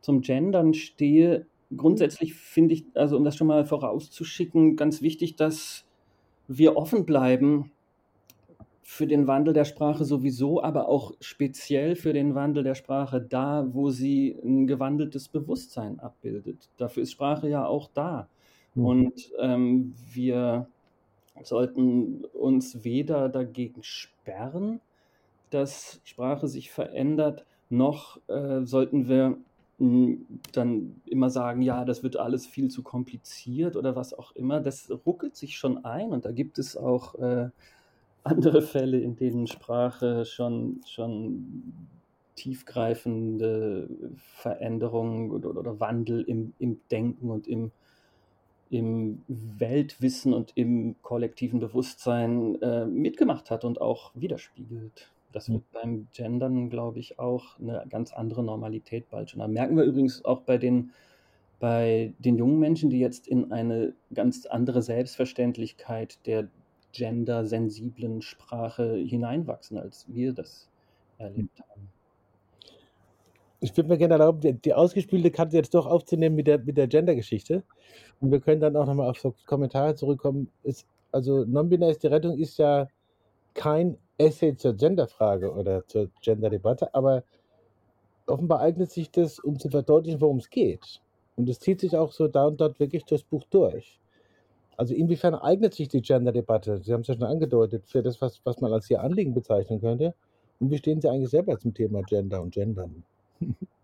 zum 0.00 0.20
Gendern 0.20 0.74
stehe. 0.74 1.46
Grundsätzlich 1.76 2.34
finde 2.34 2.74
ich, 2.74 2.84
also 2.94 3.16
um 3.16 3.24
das 3.24 3.36
schon 3.36 3.46
mal 3.46 3.64
vorauszuschicken, 3.64 4.76
ganz 4.76 5.02
wichtig, 5.02 5.36
dass 5.36 5.84
wir 6.48 6.76
offen 6.76 7.06
bleiben 7.06 7.70
für 8.82 9.06
den 9.06 9.26
Wandel 9.26 9.54
der 9.54 9.64
Sprache 9.64 10.04
sowieso, 10.04 10.62
aber 10.62 10.88
auch 10.88 11.12
speziell 11.20 11.94
für 11.96 12.12
den 12.12 12.34
Wandel 12.34 12.62
der 12.62 12.74
Sprache 12.74 13.20
da, 13.20 13.66
wo 13.72 13.90
sie 13.90 14.36
ein 14.44 14.66
gewandeltes 14.66 15.28
Bewusstsein 15.28 15.98
abbildet. 16.00 16.68
Dafür 16.76 17.04
ist 17.04 17.12
Sprache 17.12 17.48
ja 17.48 17.64
auch 17.66 17.88
da. 17.94 18.28
Mhm. 18.74 18.84
Und 18.84 19.32
ähm, 19.40 19.94
wir 20.12 20.66
sollten 21.42 22.24
uns 22.34 22.84
weder 22.84 23.28
dagegen 23.28 23.82
sperren, 23.82 24.80
dass 25.50 26.00
Sprache 26.04 26.48
sich 26.48 26.70
verändert, 26.70 27.46
noch 27.70 28.20
äh, 28.28 28.64
sollten 28.64 29.08
wir 29.08 29.38
dann 30.52 31.00
immer 31.06 31.30
sagen, 31.30 31.62
ja, 31.62 31.84
das 31.84 32.02
wird 32.02 32.16
alles 32.16 32.46
viel 32.46 32.68
zu 32.68 32.82
kompliziert 32.82 33.76
oder 33.76 33.96
was 33.96 34.14
auch 34.14 34.32
immer. 34.32 34.60
Das 34.60 34.90
ruckelt 35.06 35.36
sich 35.36 35.56
schon 35.56 35.84
ein 35.84 36.10
und 36.10 36.24
da 36.24 36.32
gibt 36.32 36.58
es 36.58 36.76
auch 36.76 37.14
äh, 37.16 37.50
andere 38.24 38.62
Fälle, 38.62 39.00
in 39.00 39.16
denen 39.16 39.46
Sprache 39.46 40.24
schon, 40.24 40.80
schon 40.86 41.74
tiefgreifende 42.36 43.88
Veränderungen 44.16 45.30
oder, 45.30 45.50
oder 45.50 45.80
Wandel 45.80 46.22
im, 46.22 46.54
im 46.58 46.80
Denken 46.90 47.30
und 47.30 47.46
im 47.46 47.72
im 48.72 49.22
Weltwissen 49.28 50.32
und 50.32 50.52
im 50.54 50.96
kollektiven 51.02 51.60
Bewusstsein 51.60 52.60
äh, 52.62 52.86
mitgemacht 52.86 53.50
hat 53.50 53.66
und 53.66 53.82
auch 53.82 54.12
widerspiegelt. 54.14 55.11
Das 55.32 55.50
wird 55.50 55.62
mhm. 55.62 55.66
beim 55.72 56.08
Gendern, 56.12 56.70
glaube 56.70 56.98
ich, 56.98 57.18
auch 57.18 57.58
eine 57.58 57.84
ganz 57.88 58.12
andere 58.12 58.42
Normalität 58.42 59.08
bald 59.10 59.30
schon 59.30 59.42
haben. 59.42 59.52
Merken 59.52 59.76
wir 59.76 59.84
übrigens 59.84 60.24
auch 60.24 60.42
bei 60.42 60.58
den, 60.58 60.90
bei 61.58 62.12
den 62.18 62.36
jungen 62.36 62.58
Menschen, 62.58 62.90
die 62.90 63.00
jetzt 63.00 63.26
in 63.26 63.52
eine 63.52 63.94
ganz 64.14 64.46
andere 64.46 64.82
Selbstverständlichkeit 64.82 66.18
der 66.26 66.48
gendersensiblen 66.92 68.22
Sprache 68.22 68.96
hineinwachsen, 68.96 69.78
als 69.78 70.06
wir 70.08 70.32
das 70.32 70.68
erlebt 71.18 71.60
haben. 71.60 71.88
Ich 73.60 73.76
würde 73.76 73.88
mir 73.88 73.96
gerne 73.96 74.14
erlauben, 74.14 74.40
die, 74.40 74.54
die 74.54 74.74
ausgespielte 74.74 75.30
Karte 75.30 75.56
jetzt 75.56 75.72
doch 75.74 75.86
aufzunehmen 75.86 76.34
mit 76.34 76.48
der, 76.48 76.58
mit 76.58 76.76
der 76.76 76.88
Gender-Geschichte. 76.88 77.62
Und 78.20 78.32
wir 78.32 78.40
können 78.40 78.60
dann 78.60 78.76
auch 78.76 78.86
nochmal 78.86 79.08
auf 79.08 79.20
so 79.20 79.34
Kommentare 79.46 79.94
zurückkommen. 79.94 80.50
Ist, 80.64 80.84
also 81.12 81.44
non-binär 81.44 81.90
ist 81.90 82.02
die 82.02 82.08
Rettung 82.08 82.36
ist 82.38 82.58
ja 82.58 82.88
kein 83.54 83.96
Essay 84.18 84.56
zur 84.56 84.74
Genderfrage 84.74 85.52
oder 85.52 85.86
zur 85.86 86.08
Gender-Debatte, 86.22 86.94
aber 86.94 87.24
offenbar 88.26 88.60
eignet 88.60 88.90
sich 88.90 89.10
das, 89.10 89.38
um 89.38 89.58
zu 89.58 89.68
verdeutlichen, 89.70 90.20
worum 90.20 90.38
es 90.38 90.50
geht. 90.50 91.00
Und 91.36 91.48
es 91.48 91.60
zieht 91.60 91.80
sich 91.80 91.96
auch 91.96 92.12
so 92.12 92.28
da 92.28 92.46
und 92.46 92.60
dort 92.60 92.78
wirklich 92.78 93.04
durchs 93.04 93.24
Buch 93.24 93.44
durch. 93.50 93.98
Also 94.76 94.94
inwiefern 94.94 95.34
eignet 95.34 95.74
sich 95.74 95.88
die 95.88 96.02
Gender-Debatte, 96.02 96.78
Sie 96.82 96.92
haben 96.92 97.02
es 97.02 97.08
ja 97.08 97.14
schon 97.14 97.24
angedeutet, 97.24 97.86
für 97.86 98.02
das, 98.02 98.20
was, 98.20 98.40
was 98.44 98.60
man 98.60 98.72
als 98.72 98.88
Ihr 98.90 99.00
Anliegen 99.02 99.34
bezeichnen 99.34 99.80
könnte? 99.80 100.14
Und 100.60 100.70
wie 100.70 100.78
stehen 100.78 101.00
Sie 101.00 101.08
eigentlich 101.08 101.30
selber 101.30 101.58
zum 101.58 101.74
Thema 101.74 102.02
Gender 102.02 102.40
und 102.42 102.52
Gendern? 102.52 103.04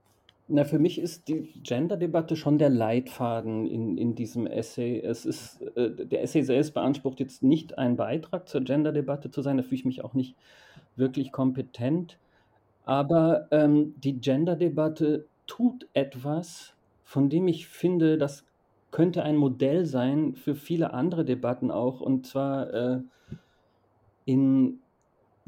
Na, 0.51 0.65
für 0.65 0.79
mich 0.79 0.99
ist 0.99 1.29
die 1.29 1.53
Gender-Debatte 1.63 2.35
schon 2.35 2.57
der 2.57 2.71
Leitfaden 2.71 3.67
in, 3.67 3.99
in 3.99 4.15
diesem 4.15 4.47
Essay. 4.47 4.99
Es 4.99 5.27
ist, 5.27 5.61
äh, 5.77 6.07
der 6.07 6.23
Essay 6.23 6.43
selbst 6.43 6.73
beansprucht 6.73 7.21
jetzt 7.21 7.43
nicht 7.43 7.77
einen 7.77 7.97
Beitrag 7.97 8.49
zur 8.49 8.63
Gender-Debatte 8.63 9.31
zu 9.31 9.43
sein, 9.43 9.59
da 9.59 9.63
fühle 9.63 9.75
ich 9.75 9.85
mich 9.85 10.05
auch 10.05 10.15
nicht 10.15 10.37
wirklich 10.97 11.33
kompetent. 11.33 12.19
Aber 12.87 13.49
ähm, 13.51 13.95
die 13.99 14.19
Gender-Debatte 14.21 15.27
tut 15.47 15.87
etwas, 15.93 16.73
von 17.05 17.29
dem 17.29 17.47
ich 17.47 17.69
finde, 17.69 18.17
das 18.17 18.47
könnte 18.91 19.23
ein 19.25 19.37
Modell 19.37 19.85
sein 19.85 20.35
für 20.35 20.55
viele 20.55 20.95
andere 20.95 21.27
Debatten 21.27 21.71
auch, 21.71 22.01
und 22.01 22.27
zwar 22.27 22.73
äh, 22.73 23.01
in 24.25 24.81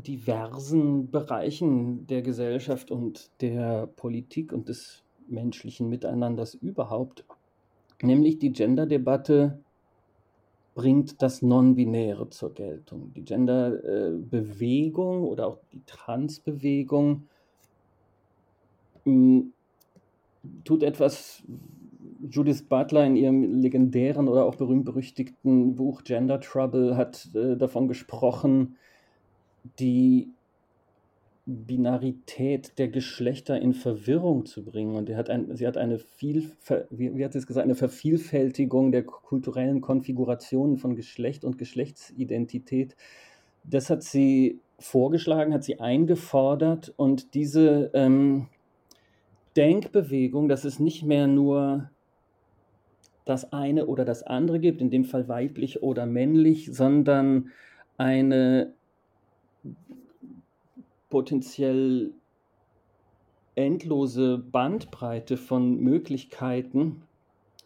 diversen 0.03 1.11
Bereichen 1.11 2.07
der 2.07 2.23
Gesellschaft 2.23 2.91
und 2.91 3.31
der 3.41 3.87
Politik 3.87 4.53
und 4.53 4.69
des 4.69 5.05
menschlichen 5.29 5.89
Miteinanders 5.89 6.55
überhaupt. 6.55 7.25
Nämlich 8.03 8.39
die 8.39 8.53
Gender-Debatte 8.53 9.61
bringt 10.75 11.21
das 11.21 11.43
Non-Binäre 11.43 12.31
zur 12.31 12.55
Geltung. 12.55 13.13
Die 13.15 13.25
Gender-Bewegung 13.25 15.25
oder 15.25 15.47
auch 15.47 15.59
die 15.73 15.83
Trans-Bewegung 15.85 17.29
hm, 19.05 19.53
tut 20.65 20.83
etwas, 20.83 21.43
Judith 22.29 22.63
Butler 22.69 23.07
in 23.07 23.17
ihrem 23.17 23.61
legendären 23.61 24.29
oder 24.29 24.45
auch 24.45 24.55
berühmt-berüchtigten 24.55 25.75
Buch 25.75 26.05
Gender 26.05 26.41
Trouble 26.41 26.97
hat 26.97 27.31
äh, 27.35 27.57
davon 27.57 27.89
gesprochen, 27.89 28.77
die 29.79 30.29
Binarität 31.47 32.79
der 32.79 32.89
Geschlechter 32.89 33.61
in 33.61 33.75
Verwirrung 33.75 34.47
zu 34.47 34.65
bringen. 34.65 34.95
Und 34.95 35.11
hat 35.11 35.31
ein, 35.31 35.57
sie 35.57 35.67
hat 35.67 35.77
eine 35.77 35.99
viel, 35.99 36.53
wie, 36.91 37.17
wie 37.17 37.25
hat 37.25 37.33
sie 37.33 37.39
es 37.39 37.47
gesagt, 37.47 37.65
eine 37.65 37.75
Vervielfältigung 37.75 38.93
der 38.93 39.03
kulturellen 39.05 39.81
Konfigurationen 39.81 40.77
von 40.77 40.97
Geschlecht 40.97 41.45
und 41.45 41.59
Geschlechtsidentität. 41.59 42.95
Das 43.65 43.91
hat 43.91 44.03
sie 44.03 44.61
vorgeschlagen, 44.79 45.53
hat 45.53 45.65
sie 45.65 45.81
eingefordert 45.81 46.95
und 46.97 47.35
diese 47.35 47.91
ähm, 47.95 48.47
Denkbewegung, 49.57 50.49
dass 50.49 50.65
es 50.65 50.79
nicht 50.79 51.03
mehr 51.03 51.27
nur 51.27 51.91
das 53.25 53.53
eine 53.53 53.87
oder 53.87 54.05
das 54.05 54.23
andere 54.23 54.61
gibt, 54.61 54.81
in 54.81 54.91
dem 54.91 55.05
Fall 55.05 55.29
weiblich 55.29 55.83
oder 55.83 56.07
männlich, 56.07 56.71
sondern 56.73 57.51
eine 57.99 58.73
potenziell 61.11 62.13
endlose 63.55 64.39
Bandbreite 64.39 65.37
von 65.37 65.79
Möglichkeiten. 65.81 67.03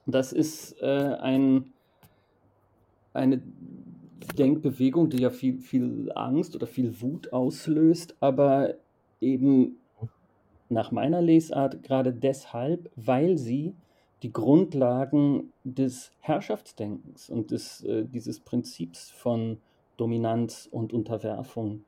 Das 0.06 0.32
ist 0.32 0.80
äh, 0.82 1.16
ein, 1.20 1.72
eine 3.12 3.42
Denkbewegung, 4.38 5.10
die 5.10 5.18
ja 5.18 5.30
viel, 5.30 5.58
viel 5.58 6.10
Angst 6.14 6.56
oder 6.56 6.66
viel 6.66 7.00
Wut 7.00 7.32
auslöst, 7.32 8.16
aber 8.20 8.74
eben 9.20 9.76
nach 10.68 10.90
meiner 10.90 11.22
Lesart 11.22 11.82
gerade 11.82 12.12
deshalb, 12.12 12.90
weil 12.96 13.38
sie 13.38 13.74
die 14.22 14.32
Grundlagen 14.32 15.52
des 15.64 16.12
Herrschaftsdenkens 16.20 17.28
und 17.28 17.50
des, 17.50 17.84
äh, 17.84 18.06
dieses 18.06 18.40
Prinzips 18.40 19.10
von 19.10 19.58
Dominanz 19.98 20.66
und 20.70 20.92
Unterwerfung 20.92 21.84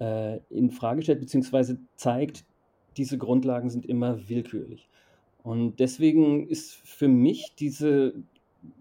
äh, 0.00 0.38
in 0.50 0.70
Frage 0.70 1.02
stellt, 1.02 1.20
beziehungsweise 1.20 1.78
zeigt, 1.96 2.44
diese 2.96 3.18
Grundlagen 3.18 3.70
sind 3.70 3.86
immer 3.86 4.28
willkürlich. 4.28 4.88
Und 5.42 5.78
deswegen 5.78 6.48
ist 6.48 6.74
für 6.74 7.08
mich 7.08 7.54
diese 7.58 8.14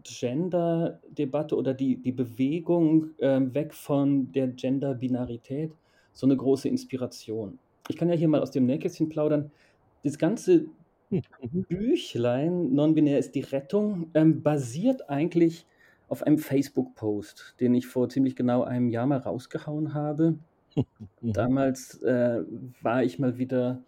Gender-Debatte 0.03 1.57
oder 1.57 1.73
die, 1.73 1.97
die 1.97 2.11
Bewegung 2.11 3.09
äh, 3.17 3.41
weg 3.53 3.73
von 3.73 4.31
der 4.31 4.47
Gender-Binarität 4.47 5.71
so 6.13 6.27
eine 6.27 6.37
große 6.37 6.69
Inspiration. 6.69 7.59
Ich 7.89 7.97
kann 7.97 8.09
ja 8.09 8.15
hier 8.15 8.29
mal 8.29 8.41
aus 8.41 8.51
dem 8.51 8.65
Nähkästchen 8.65 9.09
plaudern. 9.09 9.51
Das 10.03 10.17
ganze. 10.17 10.65
Büchlein, 11.69 12.73
Non-Binär 12.73 13.19
ist 13.19 13.35
die 13.35 13.41
Rettung, 13.41 14.09
ähm, 14.15 14.41
basiert 14.41 15.09
eigentlich 15.09 15.67
auf 16.07 16.23
einem 16.23 16.39
Facebook-Post, 16.39 17.55
den 17.59 17.75
ich 17.75 17.85
vor 17.85 18.09
ziemlich 18.09 18.35
genau 18.35 18.63
einem 18.63 18.89
Jahr 18.89 19.05
mal 19.05 19.19
rausgehauen 19.19 19.93
habe. 19.93 20.39
Damals 21.21 22.01
äh, 22.03 22.43
war 22.81 23.03
ich 23.03 23.19
mal 23.19 23.37
wieder 23.37 23.81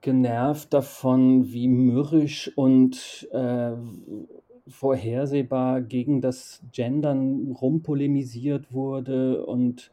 genervt 0.00 0.72
davon, 0.72 1.52
wie 1.52 1.68
mürrisch 1.68 2.52
und 2.56 3.28
äh, 3.32 3.72
vorhersehbar 4.68 5.80
gegen 5.80 6.20
das 6.20 6.62
Gendern 6.72 7.52
rumpolemisiert 7.60 8.72
wurde 8.72 9.44
und 9.46 9.90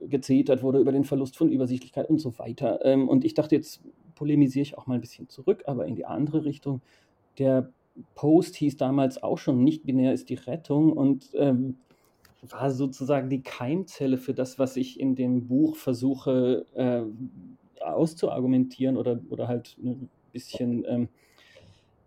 gezetert 0.00 0.62
wurde 0.62 0.78
über 0.78 0.92
den 0.92 1.04
Verlust 1.04 1.36
von 1.36 1.50
Übersichtlichkeit 1.50 2.08
und 2.08 2.18
so 2.18 2.38
weiter. 2.38 2.84
Ähm, 2.84 3.08
und 3.08 3.24
ich 3.24 3.34
dachte, 3.34 3.54
jetzt 3.54 3.80
polemisiere 4.14 4.62
ich 4.62 4.78
auch 4.78 4.86
mal 4.86 4.94
ein 4.94 5.00
bisschen 5.00 5.28
zurück, 5.28 5.64
aber 5.66 5.86
in 5.86 5.94
die 5.94 6.06
andere 6.06 6.44
Richtung. 6.44 6.80
Der 7.38 7.70
Post 8.14 8.56
hieß 8.56 8.76
damals 8.76 9.22
auch 9.22 9.38
schon, 9.38 9.62
nicht 9.62 9.84
binär 9.84 10.12
ist 10.12 10.28
die 10.28 10.34
Rettung 10.34 10.92
und 10.92 11.30
ähm, 11.34 11.76
war 12.50 12.70
sozusagen 12.70 13.28
die 13.28 13.42
Keimzelle 13.42 14.18
für 14.18 14.34
das, 14.34 14.58
was 14.58 14.76
ich 14.76 15.00
in 15.00 15.14
dem 15.14 15.46
Buch 15.46 15.76
versuche 15.76 16.66
äh, 16.74 17.02
auszuargumentieren 17.82 18.96
oder, 18.96 19.20
oder 19.30 19.48
halt 19.48 19.76
ein 19.78 20.08
bisschen 20.32 20.84
ähm, 20.86 21.08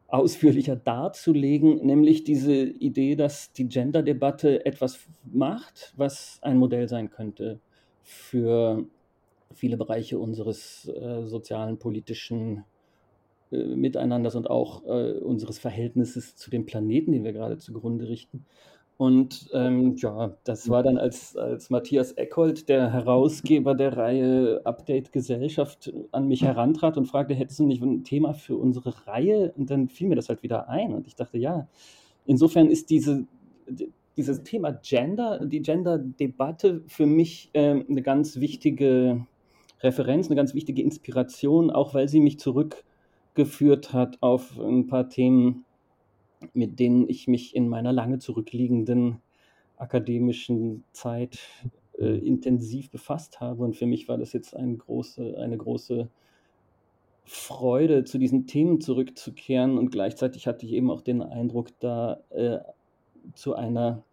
ausführlicher 0.08 0.75
darzulegen, 0.75 1.86
nämlich 1.86 2.23
diese 2.23 2.63
Idee, 2.63 3.15
dass 3.15 3.54
die 3.54 3.67
Gender-Debatte 3.67 4.65
etwas 4.65 5.08
macht, 5.23 5.93
was 5.97 6.39
ein 6.41 6.58
Modell 6.58 6.88
sein 6.88 7.10
könnte 7.10 7.60
für 8.04 8.86
viele 9.54 9.78
Bereiche 9.78 10.17
unseres 10.19 10.88
äh, 10.88 11.25
sozialen, 11.25 11.78
politischen 11.78 12.63
äh, 13.52 13.75
Miteinanders 13.75 14.36
und 14.36 14.49
auch 14.49 14.84
äh, 14.86 15.13
unseres 15.19 15.60
Verhältnisses 15.60 16.36
zu 16.36 16.49
dem 16.49 16.65
Planeten, 16.65 17.12
den 17.12 17.23
wir 17.23 17.34
gerade 17.34 17.58
zugrunde 17.58 18.08
richten. 18.08 18.45
Und 18.99 19.49
ähm, 19.53 19.95
ja, 19.95 20.35
das 20.43 20.67
war 20.67 20.83
dann 20.83 20.97
als, 20.97 21.38
als 21.38 21.69
Matthias 21.69 22.12
Eckhold, 22.12 22.67
der 22.67 22.91
Herausgeber 22.91 23.73
der 23.73 23.95
Reihe 23.95 24.59
Update 24.65 25.13
Gesellschaft, 25.13 25.93
an 26.12 26.27
mich 26.27 26.43
herantrat 26.43 26.97
und 26.97 27.05
fragte, 27.05 27.33
hättest 27.33 27.59
du 27.59 27.65
nicht 27.65 27.81
ein 27.81 28.03
Thema 28.03 28.33
für 28.33 28.57
unsere 28.57 29.07
Reihe? 29.07 29.53
Und 29.55 29.69
dann 29.69 29.88
fiel 29.88 30.09
mir 30.09 30.17
das 30.17 30.27
halt 30.27 30.43
wieder 30.43 30.67
ein. 30.67 30.93
Und 30.93 31.07
ich 31.07 31.15
dachte, 31.15 31.38
ja, 31.38 31.69
insofern 32.25 32.67
ist 32.67 32.89
diese, 32.89 33.25
dieses 34.17 34.43
Thema 34.43 34.73
Gender, 34.73 35.45
die 35.45 35.62
Gender-Debatte 35.62 36.83
für 36.88 37.05
mich 37.05 37.51
äh, 37.53 37.81
eine 37.89 38.01
ganz 38.01 38.41
wichtige 38.41 39.25
Referenz, 39.79 40.27
eine 40.27 40.35
ganz 40.35 40.53
wichtige 40.53 40.81
Inspiration, 40.81 41.71
auch 41.71 41.93
weil 41.93 42.09
sie 42.09 42.19
mich 42.19 42.38
zurückgeführt 42.38 43.93
hat 43.93 44.17
auf 44.19 44.59
ein 44.59 44.88
paar 44.88 45.07
Themen, 45.07 45.63
mit 46.54 46.80
denen 46.80 47.10
ich 47.10 47.28
mich 47.28 47.56
in 47.56 47.67
meiner 47.67 47.93
lange 47.93 48.19
zurückliegenden 48.19 49.21
akademischen 49.78 50.84
Zeit 50.91 51.39
äh, 51.97 52.17
intensiv 52.17 52.89
befasst 52.91 53.39
habe. 53.39 53.63
Und 53.63 53.75
für 53.75 53.86
mich 53.86 54.08
war 54.08 54.17
das 54.17 54.34
jetzt 54.34 54.56
eine 54.56 54.75
große, 54.75 55.38
eine 55.38 55.58
große 55.58 56.10
Freude, 57.25 58.04
zu 58.04 58.17
diesen 58.17 58.47
Themen 58.47 58.82
zurückzukehren. 58.82 59.78
Und 59.78 59.91
gleichzeitig 59.91 60.47
hatte 60.47 60.65
ich 60.65 60.73
eben 60.73 60.89
auch 60.89 61.02
den 61.02 61.21
Eindruck, 61.21 61.67
da 61.80 62.21
äh, 62.30 62.60
zu 63.34 63.56
einer 63.56 64.04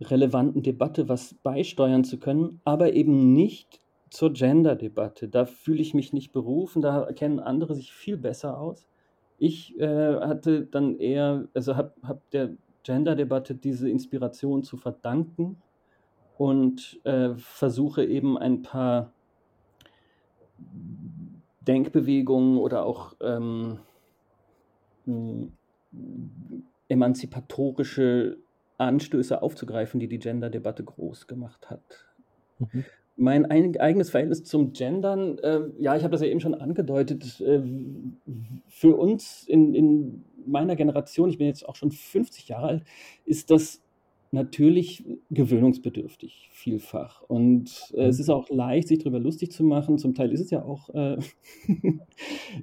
relevanten 0.00 0.62
Debatte 0.62 1.08
was 1.08 1.34
beisteuern 1.42 2.04
zu 2.04 2.18
können, 2.18 2.60
aber 2.64 2.92
eben 2.92 3.32
nicht 3.32 3.80
zur 4.10 4.32
Gender-Debatte. 4.32 5.28
Da 5.28 5.44
fühle 5.44 5.82
ich 5.82 5.94
mich 5.94 6.12
nicht 6.12 6.32
berufen, 6.32 6.82
da 6.82 7.12
kennen 7.12 7.40
andere 7.40 7.74
sich 7.74 7.92
viel 7.92 8.16
besser 8.16 8.60
aus. 8.60 8.86
Ich 9.44 9.78
äh, 9.78 10.20
hatte 10.20 10.64
dann 10.64 10.98
eher, 10.98 11.48
also 11.52 11.76
habe 11.76 11.92
hab 12.02 12.30
der 12.30 12.56
Gender-Debatte 12.82 13.54
diese 13.54 13.90
Inspiration 13.90 14.62
zu 14.62 14.78
verdanken 14.78 15.60
und 16.38 16.98
äh, 17.04 17.34
versuche 17.36 18.06
eben 18.06 18.38
ein 18.38 18.62
paar 18.62 19.12
Denkbewegungen 21.60 22.56
oder 22.56 22.86
auch 22.86 23.16
ähm, 23.20 23.80
emanzipatorische 26.88 28.38
Anstöße 28.78 29.42
aufzugreifen, 29.42 30.00
die 30.00 30.08
die 30.08 30.20
Gender-Debatte 30.20 30.84
groß 30.84 31.26
gemacht 31.26 31.68
hat. 31.68 32.06
Mhm. 32.60 32.86
Mein 33.16 33.46
eigenes 33.46 34.10
Verhältnis 34.10 34.42
zum 34.44 34.72
Gendern, 34.72 35.38
äh, 35.38 35.60
ja, 35.78 35.96
ich 35.96 36.02
habe 36.02 36.12
das 36.12 36.20
ja 36.20 36.26
eben 36.26 36.40
schon 36.40 36.54
angedeutet, 36.54 37.40
äh, 37.40 37.62
für 38.68 38.96
uns 38.96 39.44
in, 39.46 39.74
in 39.74 40.24
meiner 40.46 40.76
Generation, 40.76 41.30
ich 41.30 41.38
bin 41.38 41.46
jetzt 41.46 41.68
auch 41.68 41.76
schon 41.76 41.92
50 41.92 42.48
Jahre 42.48 42.66
alt, 42.66 42.84
ist 43.24 43.50
das 43.50 43.84
natürlich 44.34 45.04
gewöhnungsbedürftig, 45.30 46.50
vielfach. 46.52 47.22
Und 47.22 47.92
äh, 47.94 48.06
es 48.06 48.20
ist 48.20 48.28
auch 48.28 48.50
leicht, 48.50 48.88
sich 48.88 48.98
darüber 48.98 49.20
lustig 49.20 49.52
zu 49.52 49.64
machen. 49.64 49.96
Zum 49.96 50.14
Teil 50.14 50.32
ist 50.32 50.40
es 50.40 50.50
ja 50.50 50.62
auch, 50.62 50.90
äh, 50.90 51.16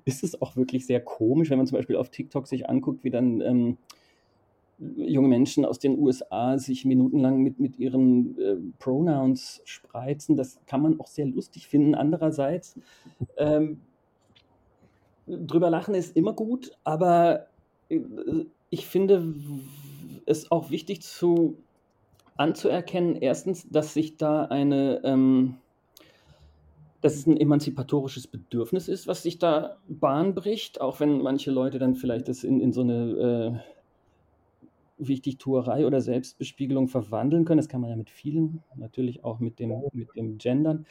ist 0.06 0.24
es 0.24 0.40
auch 0.42 0.56
wirklich 0.56 0.86
sehr 0.86 1.00
komisch, 1.00 1.50
wenn 1.50 1.58
man 1.58 1.68
zum 1.68 1.78
Beispiel 1.78 1.96
auf 1.96 2.10
TikTok 2.10 2.48
sich 2.48 2.70
anguckt, 2.70 3.04
wie 3.04 3.10
dann 3.10 3.42
ähm, 3.42 3.78
junge 4.96 5.28
Menschen 5.28 5.65
aus 5.65 5.80
den 5.80 5.98
USA 6.00 6.58
sich 6.58 6.86
minutenlang 6.86 7.41
mit, 7.41 7.60
mit 7.60 7.78
ihren 7.78 8.38
äh, 8.39 8.56
Pronouns 8.80 9.62
spreizen. 9.63 10.38
Das 10.38 10.60
kann 10.65 10.82
man 10.82 11.00
auch 11.00 11.08
sehr 11.08 11.28
lustig 11.28 11.67
finden. 11.67 11.96
Andererseits, 11.96 12.80
ähm, 13.38 13.82
drüber 15.28 15.70
lachen 15.70 15.94
ist 15.94 16.15
immer 16.15 16.34
gut, 16.34 16.72
aber 16.84 17.48
äh, 17.89 18.00
ich 18.70 18.88
finde 18.88 19.36
es 20.26 20.52
auch 20.52 20.72
wichtig 20.72 21.02
zu 21.02 21.58
anzuerkennen, 22.38 23.17
erstens, 23.17 23.67
dass 23.70 23.94
sich 23.94 24.17
da 24.17 24.46
eine, 24.46 25.02
ähm, 25.04 25.58
dass 27.02 27.15
es 27.15 27.28
ein 27.28 27.38
emanzipatorisches 27.38 28.28
Bedürfnis 28.28 28.88
ist, 28.88 29.08
was 29.08 29.24
sich 29.24 29.38
da 29.38 29.78
Bahn 29.88 30.34
bricht, 30.34 30.82
auch 30.82 31.00
wenn 31.00 31.22
manche 31.22 31.52
Leute 31.52 31.78
dann 31.78 31.96
vielleicht 31.96 32.28
das 32.30 32.44
in, 32.44 32.60
in 32.60 32.74
so 32.74 32.82
eine 32.82 33.62
äh, 33.63 33.70
Wichtigtuerei 35.08 35.86
oder 35.86 36.02
Selbstbespiegelung 36.02 36.88
verwandeln 36.88 37.46
können. 37.46 37.58
Das 37.58 37.68
kann 37.68 37.82
man 37.82 37.90
ja 37.90 37.96
mit 37.96 38.10
vielen, 38.10 38.64
natürlich 38.76 39.24
auch 39.24 39.40
mit 39.40 39.60
dem, 39.60 39.74
mit 39.94 40.16
dem 40.16 40.38
Gendern. 40.38 40.86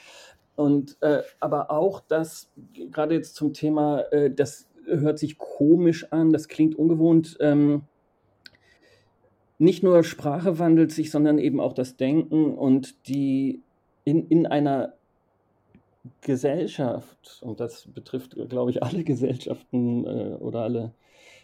Und 0.57 0.99
äh, 1.01 1.23
aber 1.39 1.71
auch 1.71 2.01
das, 2.01 2.51
gerade 2.91 3.15
jetzt 3.15 3.35
zum 3.35 3.53
Thema, 3.53 4.01
äh, 4.13 4.31
das 4.31 4.69
hört 4.87 5.19
sich 5.19 5.39
komisch 5.39 6.13
an, 6.13 6.33
das 6.33 6.49
klingt 6.49 6.75
ungewohnt. 6.75 7.37
Ähm, 7.41 7.83
nicht 9.59 9.83
nur 9.83 10.03
Sprache 10.05 10.59
wandelt 10.59 10.91
sich, 10.91 11.11
sondern 11.11 11.39
eben 11.39 11.61
auch 11.61 11.73
das 11.73 11.97
Denken 11.97 12.55
und 12.55 13.09
die 13.09 13.63
in, 14.05 14.27
in 14.29 14.47
einer 14.47 14.95
Gesellschaft, 16.23 17.41
und 17.43 17.61
das 17.61 17.87
betrifft, 17.87 18.37
glaube 18.49 18.71
ich, 18.71 18.83
alle 18.83 19.05
Gesellschaften 19.05 20.07
äh, 20.07 20.37
oder 20.41 20.61
alle 20.61 20.95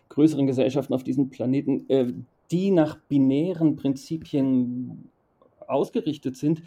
größeren 0.08 0.46
Gesellschaften 0.46 0.94
auf 0.94 1.04
diesem 1.04 1.30
Planeten, 1.30 1.88
äh, 1.88 2.12
die 2.50 2.70
nach 2.70 2.96
binären 3.08 3.76
Prinzipien 3.76 5.08
ausgerichtet 5.66 6.36
sind, 6.36 6.62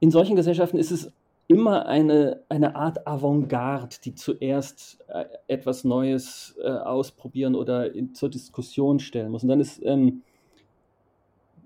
in 0.00 0.10
solchen 0.10 0.36
Gesellschaften 0.36 0.78
ist 0.78 0.90
es 0.90 1.12
immer 1.48 1.86
eine, 1.86 2.42
eine 2.48 2.74
Art 2.74 3.06
Avantgarde, 3.06 3.96
die 4.04 4.14
zuerst 4.14 4.98
äh, 5.08 5.24
etwas 5.46 5.84
Neues 5.84 6.56
äh, 6.60 6.68
ausprobieren 6.68 7.54
oder 7.54 7.94
in, 7.94 8.14
zur 8.14 8.28
Diskussion 8.28 8.98
stellen 8.98 9.30
muss. 9.30 9.42
Und 9.44 9.50
dann 9.50 9.60
ist, 9.60 9.80
ähm, 9.84 10.22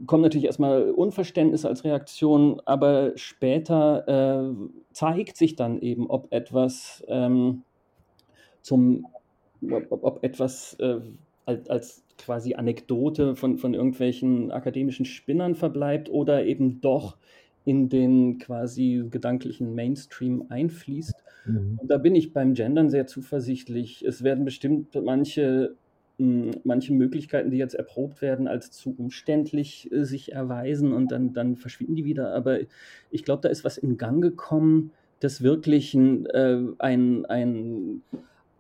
kommt 0.07 0.23
natürlich 0.23 0.47
erstmal 0.47 0.91
Unverständnis 0.91 1.65
als 1.65 1.85
Reaktion, 1.85 2.61
aber 2.67 3.13
später 3.17 4.53
äh, 4.53 4.55
zeigt 4.93 5.37
sich 5.37 5.57
dann 5.57 5.81
eben, 5.81 6.09
ob 6.09 6.31
etwas 6.31 7.03
ähm, 7.09 7.63
zum, 8.61 9.07
ob, 9.63 10.05
ob 10.05 10.25
etwas 10.25 10.75
äh, 10.75 11.01
als, 11.47 11.69
als 11.71 12.05
quasi 12.21 12.55
Anekdote 12.55 13.35
von, 13.35 13.59
von 13.59 13.75
irgendwelchen 13.75 14.51
akademischen 14.51 15.05
Spinnern 15.05 15.55
verbleibt 15.55 16.11
oder 16.11 16.45
eben 16.45 16.81
doch 16.81 17.17
in 17.65 17.89
den 17.89 18.39
quasi 18.39 19.05
gedanklichen 19.11 19.75
Mainstream 19.75 20.45
einfließt. 20.49 21.15
Mhm. 21.47 21.79
Und 21.81 21.91
da 21.91 21.99
bin 21.99 22.15
ich 22.15 22.33
beim 22.33 22.55
Gendern 22.55 22.91
sehr 22.91 23.07
zuversichtlich. 23.07 24.05
Es 24.05 24.23
werden 24.23 24.45
bestimmt 24.45 24.95
manche, 24.95 25.75
hm, 26.19 26.53
manche 26.65 26.93
Möglichkeiten, 26.93 27.51
die 27.51 27.59
jetzt 27.59 27.75
erprobt 27.75 28.23
werden, 28.23 28.49
als 28.49 28.71
zu 28.71 28.95
umständlich 28.97 29.91
äh, 29.93 30.05
sich 30.05 30.33
erweisen 30.33 30.93
und 30.93 31.13
dann, 31.13 31.33
dann 31.33 31.57
verschwinden 31.57 31.97
die 31.97 32.05
wieder. 32.05 32.35
Aber 32.35 32.59
ich 33.11 33.25
glaube, 33.25 33.43
da 33.43 33.49
ist 33.49 33.65
was 33.65 33.79
in 33.79 33.99
Gang 33.99 34.23
gekommen, 34.23 34.93
das 35.21 35.43
wirklich 35.43 35.93
ein, 35.95 36.27
äh, 36.27 36.61
ein, 36.79 37.27
ein 37.27 38.03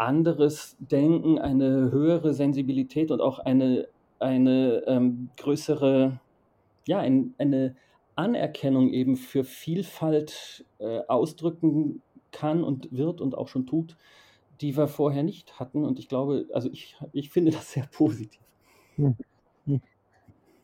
anderes 0.00 0.76
Denken, 0.80 1.38
eine 1.38 1.90
höhere 1.90 2.32
Sensibilität 2.32 3.10
und 3.10 3.20
auch 3.20 3.38
eine, 3.38 3.86
eine 4.18 4.82
ähm, 4.86 5.28
größere, 5.36 6.20
ja, 6.86 6.98
ein, 6.98 7.34
eine 7.38 7.76
Anerkennung 8.16 8.90
eben 8.90 9.16
für 9.16 9.44
Vielfalt 9.44 10.64
äh, 10.78 11.00
ausdrücken 11.06 12.02
kann 12.32 12.64
und 12.64 12.90
wird 12.92 13.20
und 13.20 13.36
auch 13.36 13.48
schon 13.48 13.66
tut, 13.66 13.96
die 14.60 14.76
wir 14.76 14.88
vorher 14.88 15.22
nicht 15.22 15.60
hatten. 15.60 15.84
Und 15.84 15.98
ich 15.98 16.08
glaube, 16.08 16.46
also 16.52 16.70
ich, 16.70 16.96
ich 17.12 17.30
finde 17.30 17.50
das 17.50 17.72
sehr 17.72 17.86
positiv. 17.92 18.40
Hm. 18.96 19.16
Hm. 19.66 19.80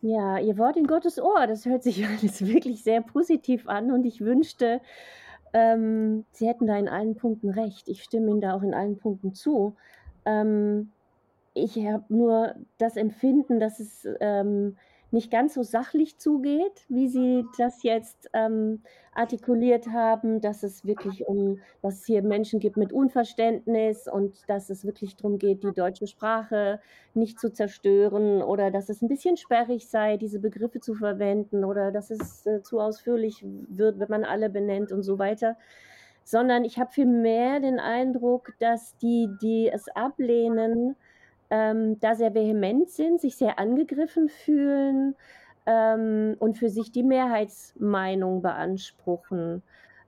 Ja, 0.01 0.39
Ihr 0.39 0.57
Wort 0.57 0.77
in 0.77 0.87
Gottes 0.87 1.21
Ohr, 1.21 1.47
das 1.47 1.67
hört 1.67 1.83
sich 1.83 2.07
alles 2.07 2.47
wirklich 2.47 2.83
sehr 2.83 3.03
positiv 3.03 3.69
an 3.69 3.91
und 3.91 4.05
ich 4.07 4.21
wünschte, 4.21 4.81
ähm, 5.57 6.27
Sie 6.33 6.47
hätten 6.47 6.67
da 6.67 6.77
in 6.77 6.89
allen 6.89 7.17
Punkten 7.17 7.49
recht. 7.49 7.89
Ich 7.89 8.03
stimme 8.03 8.31
Ihnen 8.31 8.43
da 8.43 8.53
auch 8.53 8.63
in 8.63 8.75
allen 8.75 8.99
Punkten 8.99 9.33
zu. 9.33 9.75
Ähm, 10.27 10.91
ich 11.55 11.79
habe 11.79 12.05
nur 12.11 12.55
das 12.77 12.99
Empfinden, 12.99 13.59
dass 13.59 13.81
es 13.81 14.07
ähm, 14.21 14.77
nicht 15.11 15.31
ganz 15.31 15.55
so 15.55 15.63
sachlich 15.63 16.19
zugeht, 16.19 16.85
wie 16.89 17.09
Sie 17.09 17.45
das 17.59 17.83
jetzt 17.83 18.29
ähm, 18.33 18.83
artikuliert 19.15 19.89
haben, 19.89 20.41
dass 20.41 20.63
es 20.63 20.85
wirklich 20.85 21.27
um, 21.27 21.61
dass 21.81 22.01
es 22.01 22.07
hier 22.07 22.23
Menschen 22.23 22.61
gibt 22.61 22.77
mit 22.77 22.93
Unverständnis 22.93 24.09
und 24.09 24.49
dass 24.49 24.69
es 24.69 24.85
wirklich 24.85 25.17
darum 25.17 25.39
geht, 25.39 25.63
die 25.63 25.73
deutsche 25.73 26.07
Sprache 26.07 26.81
nicht 27.15 27.41
zu 27.41 27.53
zerstören 27.53 28.43
oder 28.43 28.71
dass 28.71 28.89
es 28.89 29.01
ein 29.01 29.09
bisschen 29.09 29.37
sperrig 29.37 29.89
sei, 29.89 30.17
diese 30.17 30.41
Begriffe 30.41 30.81
zu 30.81 30.95
verwenden 30.95 31.65
oder 31.65 31.93
dass 31.93 32.11
es 32.11 32.45
äh, 32.47 32.63
zu 32.63 32.81
ausführlich 32.81 33.45
wird, 33.69 33.99
wenn 33.99 34.11
man 34.11 34.25
alle 34.25 34.51
benennt 34.51 34.93
und 34.93 35.03
so 35.03 35.19
weiter. 35.19 35.57
Sondern 36.25 36.65
ich 36.65 36.79
habe 36.79 36.91
vielmehr 36.91 37.61
den 37.61 37.79
Eindruck, 37.79 38.55
dass 38.59 38.97
die, 38.99 39.31
die 39.41 39.71
es 39.73 39.89
ablehnen, 39.89 40.97
ähm, 41.51 41.99
da 42.01 42.15
sehr 42.15 42.35
vehement 42.35 42.91
sind, 42.91 43.21
sich 43.21 43.37
sehr 43.37 43.59
angegriffen 43.59 44.29
fühlen 44.29 45.15
ähm, 45.67 46.37
und 46.39 46.59
für 46.59 46.69
sich 46.69 46.93
die 46.93 47.03
Mehrheitsmeinung 47.03 48.43
beanspruchen. 48.43 49.63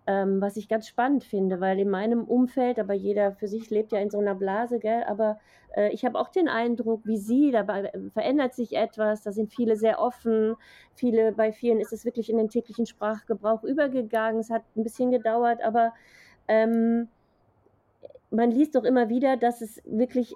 Ähm, 0.06 0.40
was 0.40 0.56
ich 0.56 0.68
ganz 0.68 0.88
spannend 0.88 1.22
finde, 1.22 1.60
weil 1.60 1.78
in 1.78 1.90
meinem 1.90 2.24
Umfeld, 2.24 2.78
aber 2.78 2.94
jeder 2.94 3.32
für 3.32 3.46
sich 3.46 3.68
lebt 3.68 3.92
ja 3.92 3.98
in 3.98 4.08
so 4.08 4.18
einer 4.18 4.34
Blase, 4.34 4.78
gell? 4.78 5.04
aber 5.06 5.38
äh, 5.76 5.90
ich 5.92 6.04
habe 6.06 6.18
auch 6.18 6.30
den 6.30 6.48
Eindruck, 6.48 7.02
wie 7.04 7.18
Sie, 7.18 7.50
dabei 7.50 7.92
verändert 8.14 8.54
sich 8.54 8.74
etwas, 8.74 9.22
da 9.22 9.32
sind 9.32 9.52
viele 9.52 9.76
sehr 9.76 10.00
offen, 10.00 10.56
viele, 10.94 11.32
bei 11.32 11.52
vielen 11.52 11.78
ist 11.78 11.92
es 11.92 12.06
wirklich 12.06 12.30
in 12.30 12.38
den 12.38 12.48
täglichen 12.48 12.86
Sprachgebrauch 12.86 13.64
übergegangen, 13.64 14.40
es 14.40 14.48
hat 14.48 14.62
ein 14.76 14.82
bisschen 14.82 15.10
gedauert, 15.10 15.62
aber 15.62 15.92
ähm, 16.48 17.08
man 18.30 18.50
liest 18.50 18.76
doch 18.76 18.84
immer 18.84 19.10
wieder, 19.10 19.36
dass 19.36 19.60
es 19.60 19.82
wirklich 19.84 20.34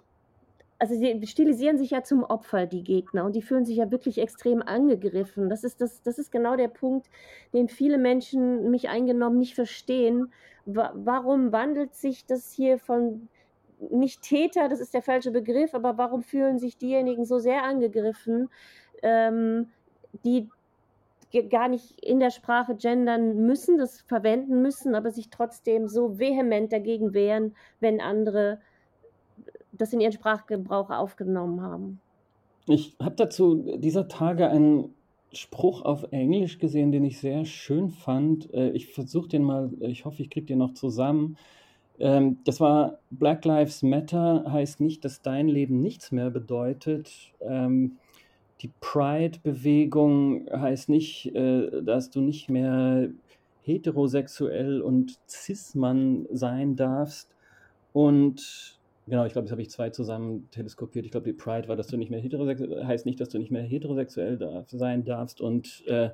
also 0.82 0.96
sie 0.96 1.24
stilisieren 1.28 1.78
sich 1.78 1.90
ja 1.90 2.02
zum 2.02 2.24
Opfer, 2.24 2.66
die 2.66 2.82
Gegner, 2.82 3.24
und 3.24 3.36
die 3.36 3.42
fühlen 3.42 3.64
sich 3.64 3.76
ja 3.76 3.92
wirklich 3.92 4.18
extrem 4.18 4.62
angegriffen. 4.62 5.48
Das 5.48 5.62
ist, 5.62 5.80
das, 5.80 6.02
das 6.02 6.18
ist 6.18 6.32
genau 6.32 6.56
der 6.56 6.66
Punkt, 6.66 7.06
den 7.52 7.68
viele 7.68 7.98
Menschen, 7.98 8.68
mich 8.68 8.88
eingenommen, 8.88 9.38
nicht 9.38 9.54
verstehen. 9.54 10.32
warum 10.64 11.52
wandelt 11.52 11.94
sich 11.94 12.26
das 12.26 12.50
hier 12.50 12.80
von 12.80 13.28
nicht 13.90 14.22
Täter, 14.22 14.68
das 14.68 14.80
ist 14.80 14.92
der 14.92 15.02
falsche 15.02 15.30
Begriff, 15.30 15.72
aber 15.72 15.98
warum 15.98 16.24
fühlen 16.24 16.58
sich 16.58 16.78
diejenigen 16.78 17.24
so 17.26 17.38
sehr 17.38 17.62
angegriffen, 17.62 18.50
ähm, 19.04 19.68
die 20.24 20.48
gar 21.48 21.68
nicht 21.68 22.00
in 22.00 22.18
der 22.18 22.30
Sprache 22.30 22.74
gendern 22.74 23.46
müssen, 23.46 23.78
das 23.78 24.00
verwenden 24.00 24.62
müssen, 24.62 24.96
aber 24.96 25.12
sich 25.12 25.30
trotzdem 25.30 25.86
so 25.86 26.18
vehement 26.18 26.72
dagegen 26.72 27.14
wehren, 27.14 27.54
wenn 27.78 28.00
andere 28.00 28.58
das 29.82 29.92
in 29.92 30.00
ihren 30.00 30.12
Sprachgebrauch 30.12 30.90
aufgenommen 30.90 31.60
haben. 31.60 32.00
Ich 32.66 32.96
habe 33.00 33.16
dazu 33.16 33.76
dieser 33.78 34.08
Tage 34.08 34.48
einen 34.48 34.94
Spruch 35.32 35.82
auf 35.82 36.06
Englisch 36.12 36.58
gesehen, 36.58 36.92
den 36.92 37.04
ich 37.04 37.18
sehr 37.18 37.44
schön 37.44 37.90
fand. 37.90 38.52
Äh, 38.54 38.70
ich 38.70 38.92
versuche 38.92 39.28
den 39.28 39.42
mal, 39.42 39.70
ich 39.80 40.04
hoffe, 40.04 40.22
ich 40.22 40.30
kriege 40.30 40.46
den 40.46 40.58
noch 40.58 40.74
zusammen. 40.74 41.36
Ähm, 41.98 42.38
das 42.44 42.60
war 42.60 42.98
Black 43.10 43.44
Lives 43.44 43.82
Matter 43.82 44.44
heißt 44.48 44.80
nicht, 44.80 45.04
dass 45.04 45.22
dein 45.22 45.48
Leben 45.48 45.80
nichts 45.80 46.12
mehr 46.12 46.30
bedeutet. 46.30 47.32
Ähm, 47.40 47.96
die 48.60 48.70
Pride-Bewegung 48.80 50.48
heißt 50.52 50.88
nicht, 50.88 51.34
äh, 51.34 51.82
dass 51.82 52.10
du 52.10 52.20
nicht 52.20 52.48
mehr 52.48 53.08
heterosexuell 53.62 54.80
und 54.80 55.18
cis-Mann 55.28 56.26
sein 56.30 56.76
darfst. 56.76 57.34
Und 57.92 58.78
Genau, 59.06 59.26
ich 59.26 59.32
glaube, 59.32 59.46
das 59.46 59.52
habe 59.52 59.62
ich 59.62 59.70
zwei 59.70 59.90
zusammen 59.90 60.48
teleskopiert. 60.50 61.04
Ich 61.04 61.10
glaube, 61.10 61.26
die 61.26 61.32
Pride 61.32 61.66
war, 61.68 61.76
dass 61.76 61.88
du 61.88 61.96
nicht 61.96 62.10
mehr 62.10 62.20
heterosexuell, 62.20 62.86
heißt 62.86 63.04
nicht, 63.04 63.20
dass 63.20 63.30
du 63.30 63.38
nicht 63.38 63.50
mehr 63.50 63.62
heterosexuell 63.62 64.38
darf, 64.38 64.70
sein 64.70 65.04
darfst. 65.04 65.40
Und 65.40 65.84
äh, 65.86 66.10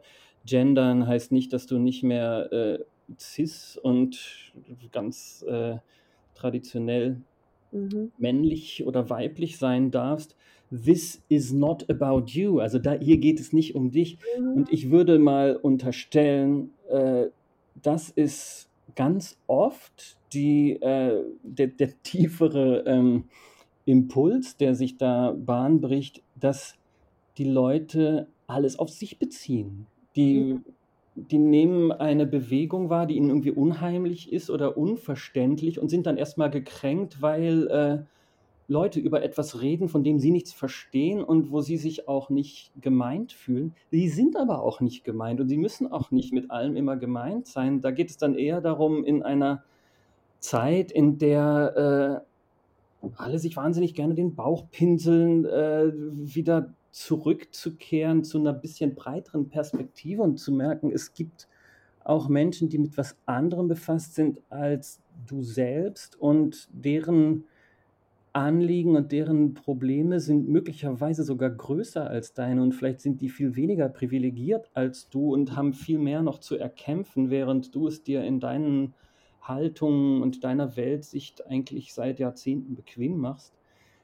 Gendern 0.46 1.06
heißt 1.06 1.30
nicht, 1.30 1.52
dass 1.52 1.66
du 1.66 1.78
nicht 1.78 2.02
mehr 2.02 2.50
äh, 2.50 2.78
cis 3.18 3.76
und 3.76 4.52
ganz 4.90 5.44
äh, 5.46 5.76
traditionell 6.34 7.20
mhm. 7.72 8.12
männlich 8.16 8.86
oder 8.86 9.10
weiblich 9.10 9.58
sein 9.58 9.90
darfst. 9.90 10.34
This 10.70 11.22
is 11.28 11.52
not 11.52 11.88
about 11.90 12.24
you. 12.28 12.60
Also 12.60 12.78
da, 12.78 12.94
hier 12.94 13.18
geht 13.18 13.40
es 13.40 13.52
nicht 13.52 13.74
um 13.74 13.90
dich. 13.90 14.18
Mhm. 14.38 14.52
Und 14.52 14.72
ich 14.72 14.90
würde 14.90 15.18
mal 15.18 15.56
unterstellen, 15.56 16.70
äh, 16.88 17.26
das 17.82 18.10
ist 18.10 18.67
ganz 18.94 19.38
oft 19.46 20.18
die, 20.32 20.72
äh, 20.72 21.24
der, 21.42 21.68
der, 21.68 22.02
tiefere 22.02 22.84
ähm, 22.86 23.24
Impuls, 23.84 24.56
der 24.56 24.74
sich 24.74 24.96
da 24.96 25.34
Bahn 25.36 25.80
bricht, 25.80 26.22
dass 26.36 26.76
die 27.38 27.44
Leute 27.44 28.26
alles 28.46 28.78
auf 28.78 28.90
sich 28.90 29.18
beziehen. 29.18 29.86
Die, 30.16 30.54
mhm. 30.54 30.64
die 31.14 31.38
nehmen 31.38 31.92
eine 31.92 32.26
Bewegung 32.26 32.90
wahr, 32.90 33.06
die 33.06 33.16
ihnen 33.16 33.28
irgendwie 33.28 33.52
unheimlich 33.52 34.32
ist 34.32 34.50
oder 34.50 34.76
unverständlich 34.76 35.78
und 35.78 35.88
sind 35.88 36.06
dann 36.06 36.16
erstmal 36.16 36.50
gekränkt, 36.50 37.22
weil 37.22 37.68
äh, 37.68 38.04
Leute 38.70 39.00
über 39.00 39.22
etwas 39.22 39.62
reden, 39.62 39.88
von 39.88 40.04
dem 40.04 40.18
sie 40.18 40.30
nichts 40.30 40.52
verstehen 40.52 41.24
und 41.24 41.50
wo 41.50 41.62
sie 41.62 41.78
sich 41.78 42.06
auch 42.06 42.28
nicht 42.28 42.70
gemeint 42.80 43.32
fühlen. 43.32 43.74
Sie 43.90 44.08
sind 44.10 44.36
aber 44.36 44.62
auch 44.62 44.80
nicht 44.80 45.04
gemeint 45.04 45.40
und 45.40 45.48
sie 45.48 45.56
müssen 45.56 45.90
auch 45.90 46.10
nicht 46.10 46.34
mit 46.34 46.50
allem 46.50 46.76
immer 46.76 46.98
gemeint 46.98 47.46
sein. 47.46 47.80
Da 47.80 47.90
geht 47.90 48.10
es 48.10 48.18
dann 48.18 48.34
eher 48.34 48.60
darum, 48.60 49.04
in 49.04 49.22
einer 49.22 49.64
Zeit, 50.38 50.92
in 50.92 51.16
der 51.16 52.22
äh, 53.02 53.08
alle 53.16 53.38
sich 53.38 53.56
wahnsinnig 53.56 53.94
gerne 53.94 54.14
den 54.14 54.34
Bauch 54.34 54.66
pinseln, 54.70 55.46
äh, 55.46 55.90
wieder 55.94 56.74
zurückzukehren 56.90 58.22
zu 58.22 58.38
einer 58.38 58.52
bisschen 58.52 58.94
breiteren 58.94 59.48
Perspektive 59.48 60.22
und 60.22 60.38
zu 60.38 60.52
merken, 60.52 60.90
es 60.92 61.14
gibt 61.14 61.48
auch 62.04 62.28
Menschen, 62.28 62.68
die 62.68 62.78
mit 62.78 62.96
was 62.98 63.16
anderem 63.26 63.68
befasst 63.68 64.14
sind 64.14 64.40
als 64.50 65.00
du 65.26 65.42
selbst 65.42 66.20
und 66.20 66.68
deren 66.72 67.44
Anliegen 68.38 68.96
und 68.96 69.12
deren 69.12 69.54
Probleme 69.54 70.20
sind 70.20 70.48
möglicherweise 70.48 71.24
sogar 71.24 71.50
größer 71.50 72.08
als 72.08 72.34
deine 72.34 72.62
und 72.62 72.72
vielleicht 72.72 73.00
sind 73.00 73.20
die 73.20 73.28
viel 73.28 73.56
weniger 73.56 73.88
privilegiert 73.88 74.70
als 74.74 75.08
du 75.10 75.34
und 75.34 75.56
haben 75.56 75.74
viel 75.74 75.98
mehr 75.98 76.22
noch 76.22 76.38
zu 76.38 76.56
erkämpfen, 76.56 77.30
während 77.30 77.74
du 77.74 77.88
es 77.88 78.02
dir 78.02 78.22
in 78.22 78.40
deinen 78.40 78.94
Haltung 79.40 80.22
und 80.22 80.44
deiner 80.44 80.76
Weltsicht 80.76 81.46
eigentlich 81.46 81.92
seit 81.92 82.18
Jahrzehnten 82.18 82.76
bequem 82.76 83.16
machst. 83.16 83.54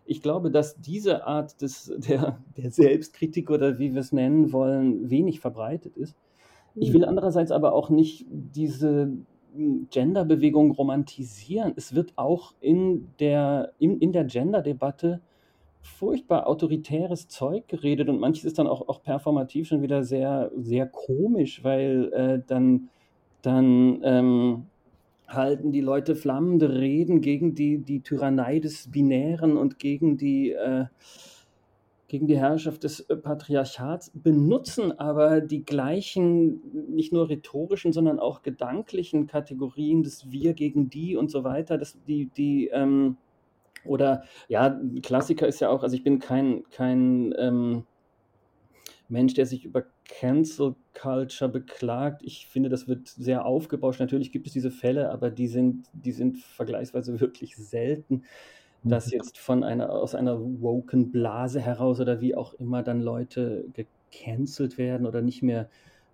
Ich 0.06 0.20
glaube, 0.20 0.50
dass 0.50 0.80
diese 0.80 1.26
Art 1.26 1.62
des, 1.62 1.92
der, 1.96 2.42
der 2.56 2.70
Selbstkritik 2.70 3.50
oder 3.50 3.78
wie 3.78 3.94
wir 3.94 4.00
es 4.00 4.12
nennen 4.12 4.52
wollen, 4.52 5.10
wenig 5.10 5.40
verbreitet 5.40 5.96
ist. 5.96 6.16
Ich 6.74 6.92
will 6.92 7.02
mhm. 7.02 7.08
andererseits 7.08 7.52
aber 7.52 7.72
auch 7.72 7.88
nicht 7.88 8.26
diese 8.28 9.12
Genderbewegung 9.90 10.72
romantisieren. 10.72 11.72
Es 11.76 11.94
wird 11.94 12.12
auch 12.16 12.54
in 12.60 13.08
der, 13.20 13.72
in, 13.78 13.98
in 13.98 14.12
der 14.12 14.24
Gender-Debatte 14.24 15.20
furchtbar 15.80 16.46
autoritäres 16.46 17.28
Zeug 17.28 17.68
geredet 17.68 18.08
und 18.08 18.18
manches 18.18 18.44
ist 18.44 18.58
dann 18.58 18.66
auch, 18.66 18.88
auch 18.88 19.02
performativ 19.02 19.68
schon 19.68 19.82
wieder 19.82 20.02
sehr, 20.02 20.50
sehr 20.56 20.86
komisch, 20.86 21.62
weil 21.62 22.10
äh, 22.12 22.42
dann, 22.46 22.88
dann 23.42 24.00
ähm, 24.02 24.66
halten 25.28 25.72
die 25.72 25.82
Leute 25.82 26.16
flammende 26.16 26.78
Reden 26.78 27.20
gegen 27.20 27.54
die, 27.54 27.78
die 27.78 28.00
Tyrannei 28.00 28.60
des 28.60 28.90
Binären 28.90 29.56
und 29.56 29.78
gegen 29.78 30.16
die, 30.16 30.52
äh, 30.52 30.86
gegen 32.14 32.28
die 32.28 32.38
Herrschaft 32.38 32.84
des 32.84 33.00
äh, 33.00 33.16
Patriarchats, 33.16 34.12
benutzen 34.14 34.96
aber 35.00 35.40
die 35.40 35.64
gleichen, 35.64 36.60
nicht 36.94 37.12
nur 37.12 37.28
rhetorischen, 37.28 37.92
sondern 37.92 38.20
auch 38.20 38.42
gedanklichen 38.42 39.26
Kategorien 39.26 40.04
des 40.04 40.30
Wir 40.30 40.54
gegen 40.54 40.88
die 40.88 41.16
und 41.16 41.28
so 41.28 41.42
weiter, 41.42 41.76
das, 41.76 41.98
die, 42.06 42.26
die, 42.26 42.68
ähm, 42.68 43.16
oder 43.84 44.22
ja, 44.46 44.80
Klassiker 45.02 45.48
ist 45.48 45.58
ja 45.58 45.70
auch, 45.70 45.82
also 45.82 45.96
ich 45.96 46.04
bin 46.04 46.20
kein, 46.20 46.62
kein 46.70 47.34
ähm, 47.36 47.82
Mensch, 49.08 49.34
der 49.34 49.46
sich 49.46 49.64
über 49.64 49.82
Cancel 50.04 50.76
Culture 50.94 51.50
beklagt. 51.50 52.22
Ich 52.22 52.46
finde, 52.46 52.68
das 52.68 52.86
wird 52.86 53.08
sehr 53.08 53.44
aufgebauscht. 53.44 53.98
Natürlich 53.98 54.30
gibt 54.30 54.46
es 54.46 54.52
diese 54.52 54.70
Fälle, 54.70 55.10
aber 55.10 55.30
die 55.30 55.48
sind, 55.48 55.86
die 55.92 56.12
sind 56.12 56.38
vergleichsweise 56.38 57.18
wirklich 57.18 57.56
selten 57.56 58.22
dass 58.84 59.06
mhm. 59.06 59.12
jetzt 59.12 59.38
von 59.38 59.64
einer, 59.64 59.90
aus 59.90 60.14
einer 60.14 60.38
woken 60.40 61.10
Blase 61.10 61.60
heraus 61.60 62.00
oder 62.00 62.20
wie 62.20 62.36
auch 62.36 62.54
immer 62.54 62.82
dann 62.82 63.00
Leute 63.00 63.64
gecancelt 63.72 64.78
werden 64.78 65.06
oder 65.06 65.22
nicht 65.22 65.42
mehr 65.42 65.68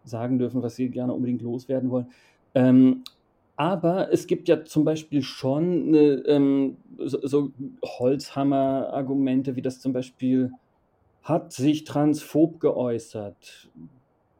sagen 0.04 0.38
dürfen, 0.38 0.62
was 0.62 0.76
sie 0.76 0.88
gerne 0.88 1.12
unbedingt 1.12 1.42
loswerden 1.42 1.90
wollen. 1.90 2.06
Ähm, 2.54 3.02
aber 3.56 4.10
es 4.10 4.26
gibt 4.26 4.48
ja 4.48 4.64
zum 4.64 4.84
Beispiel 4.84 5.22
schon 5.22 5.88
eine, 5.88 6.12
ähm, 6.26 6.78
so, 6.96 7.18
so 7.26 7.52
Holzhammer-Argumente, 7.84 9.54
wie 9.54 9.62
das 9.62 9.80
zum 9.80 9.92
Beispiel 9.92 10.50
hat 11.22 11.52
sich 11.52 11.84
transphob 11.84 12.60
geäußert, 12.60 13.68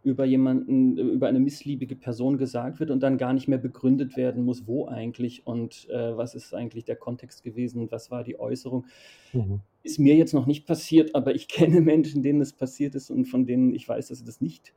über 0.03 0.25
jemanden, 0.25 0.97
über 0.97 1.29
eine 1.29 1.41
missliebige 1.41 1.95
Person 1.95 2.39
gesagt 2.39 2.81
wird 2.81 2.91
und 2.91 3.03
dann 3.03 3.19
gar 3.19 3.35
nicht 3.35 3.49
mehr 3.49 3.59
begründet 3.59 4.17
werden 4.17 4.45
muss, 4.45 4.67
wo 4.67 4.87
eigentlich 4.87 5.47
und 5.47 5.89
äh, 5.91 6.17
was 6.17 6.35
ist 6.35 6.55
eigentlich 6.55 6.85
der 6.85 6.97
Kontext 6.97 7.43
gewesen 7.43 7.81
und 7.83 7.93
was 7.93 8.11
war 8.11 8.25
die 8.25 8.41
Äußerung. 8.41 8.87
Mhm. 9.33 9.61
Ist 9.83 9.99
mir 9.99 10.15
jetzt 10.15 10.33
noch 10.33 10.47
nicht 10.47 10.67
passiert, 10.67 11.15
aber 11.15 11.35
ich 11.35 11.49
kenne 11.49 11.81
Menschen, 11.81 12.23
denen 12.23 12.41
es 12.41 12.53
passiert 12.53 12.95
ist 12.95 13.11
und 13.11 13.27
von 13.27 13.45
denen 13.45 13.75
ich 13.75 13.89
weiß, 13.89 14.09
dass 14.09 14.19
sie 14.19 14.25
das 14.25 14.41
nicht 14.41 14.73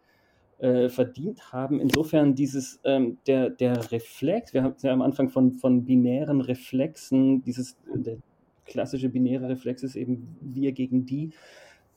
äh, 0.60 0.90
verdient 0.90 1.54
haben. 1.54 1.80
Insofern 1.80 2.36
dieses, 2.36 2.82
ähm, 2.84 3.18
der, 3.26 3.50
der 3.50 3.92
Reflex, 3.92 4.54
wir 4.54 4.64
haben 4.64 4.76
ja 4.82 4.92
am 4.92 5.02
Anfang 5.02 5.30
von, 5.30 5.54
von 5.54 5.86
binären 5.86 6.42
Reflexen, 6.42 7.44
dieses, 7.44 7.78
der 7.94 8.18
klassische 8.66 9.10
binäre 9.10 9.50
Reflex 9.50 9.84
ist 9.84 9.96
eben 9.96 10.36
wir 10.42 10.72
gegen 10.72 11.06
die, 11.06 11.32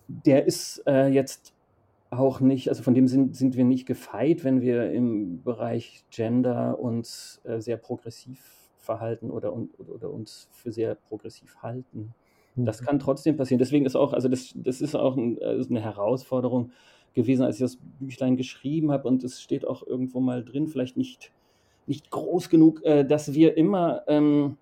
der 0.09 0.47
ist 0.47 0.83
äh, 0.87 1.09
jetzt 1.09 1.56
auch 2.11 2.41
nicht, 2.41 2.69
also 2.69 2.83
von 2.83 2.95
dem 2.95 3.09
sind, 3.09 3.37
sind 3.37 3.57
wir 3.57 3.65
nicht 3.65 3.87
gefeit, 3.87 4.45
wenn 4.45 4.61
wir 4.61 4.91
im 4.93 5.43
Bereich 5.43 6.05
Gender 6.11 6.79
uns 6.79 7.41
äh, 7.45 7.61
sehr 7.61 7.77
progressiv 7.77 8.71
verhalten 8.79 9.31
oder, 9.31 9.53
oder, 9.55 9.95
oder, 9.95 10.11
uns 10.11 10.49
für 10.53 10.73
sehr 10.73 10.95
progressiv 10.95 11.57
halten. 11.63 12.15
Das 12.55 12.81
mhm. 12.81 12.87
kann 12.87 12.99
trotzdem 12.99 13.37
passieren. 13.37 13.59
Deswegen 13.59 13.85
ist 13.85 13.97
auch, 13.97 14.13
also 14.13 14.29
das, 14.29 14.53
das 14.55 14.81
ist 14.81 14.95
auch 14.95 15.17
ein, 15.17 15.43
also 15.43 15.69
eine 15.69 15.81
Herausforderung 15.81 16.71
gewesen, 17.13 17.43
als 17.43 17.57
ich 17.57 17.63
das 17.63 17.79
Büchlein 17.99 18.37
geschrieben 18.37 18.93
habe 18.93 19.09
und 19.09 19.25
es 19.25 19.41
steht 19.41 19.67
auch 19.67 19.87
irgendwo 19.87 20.21
mal 20.21 20.45
drin, 20.45 20.69
vielleicht 20.69 20.97
nicht, 20.97 21.33
nicht 21.87 22.11
groß 22.11 22.49
genug, 22.49 22.85
äh, 22.85 23.05
dass 23.05 23.35
wir 23.35 23.57
immer 23.57 24.03
ähm, 24.07 24.57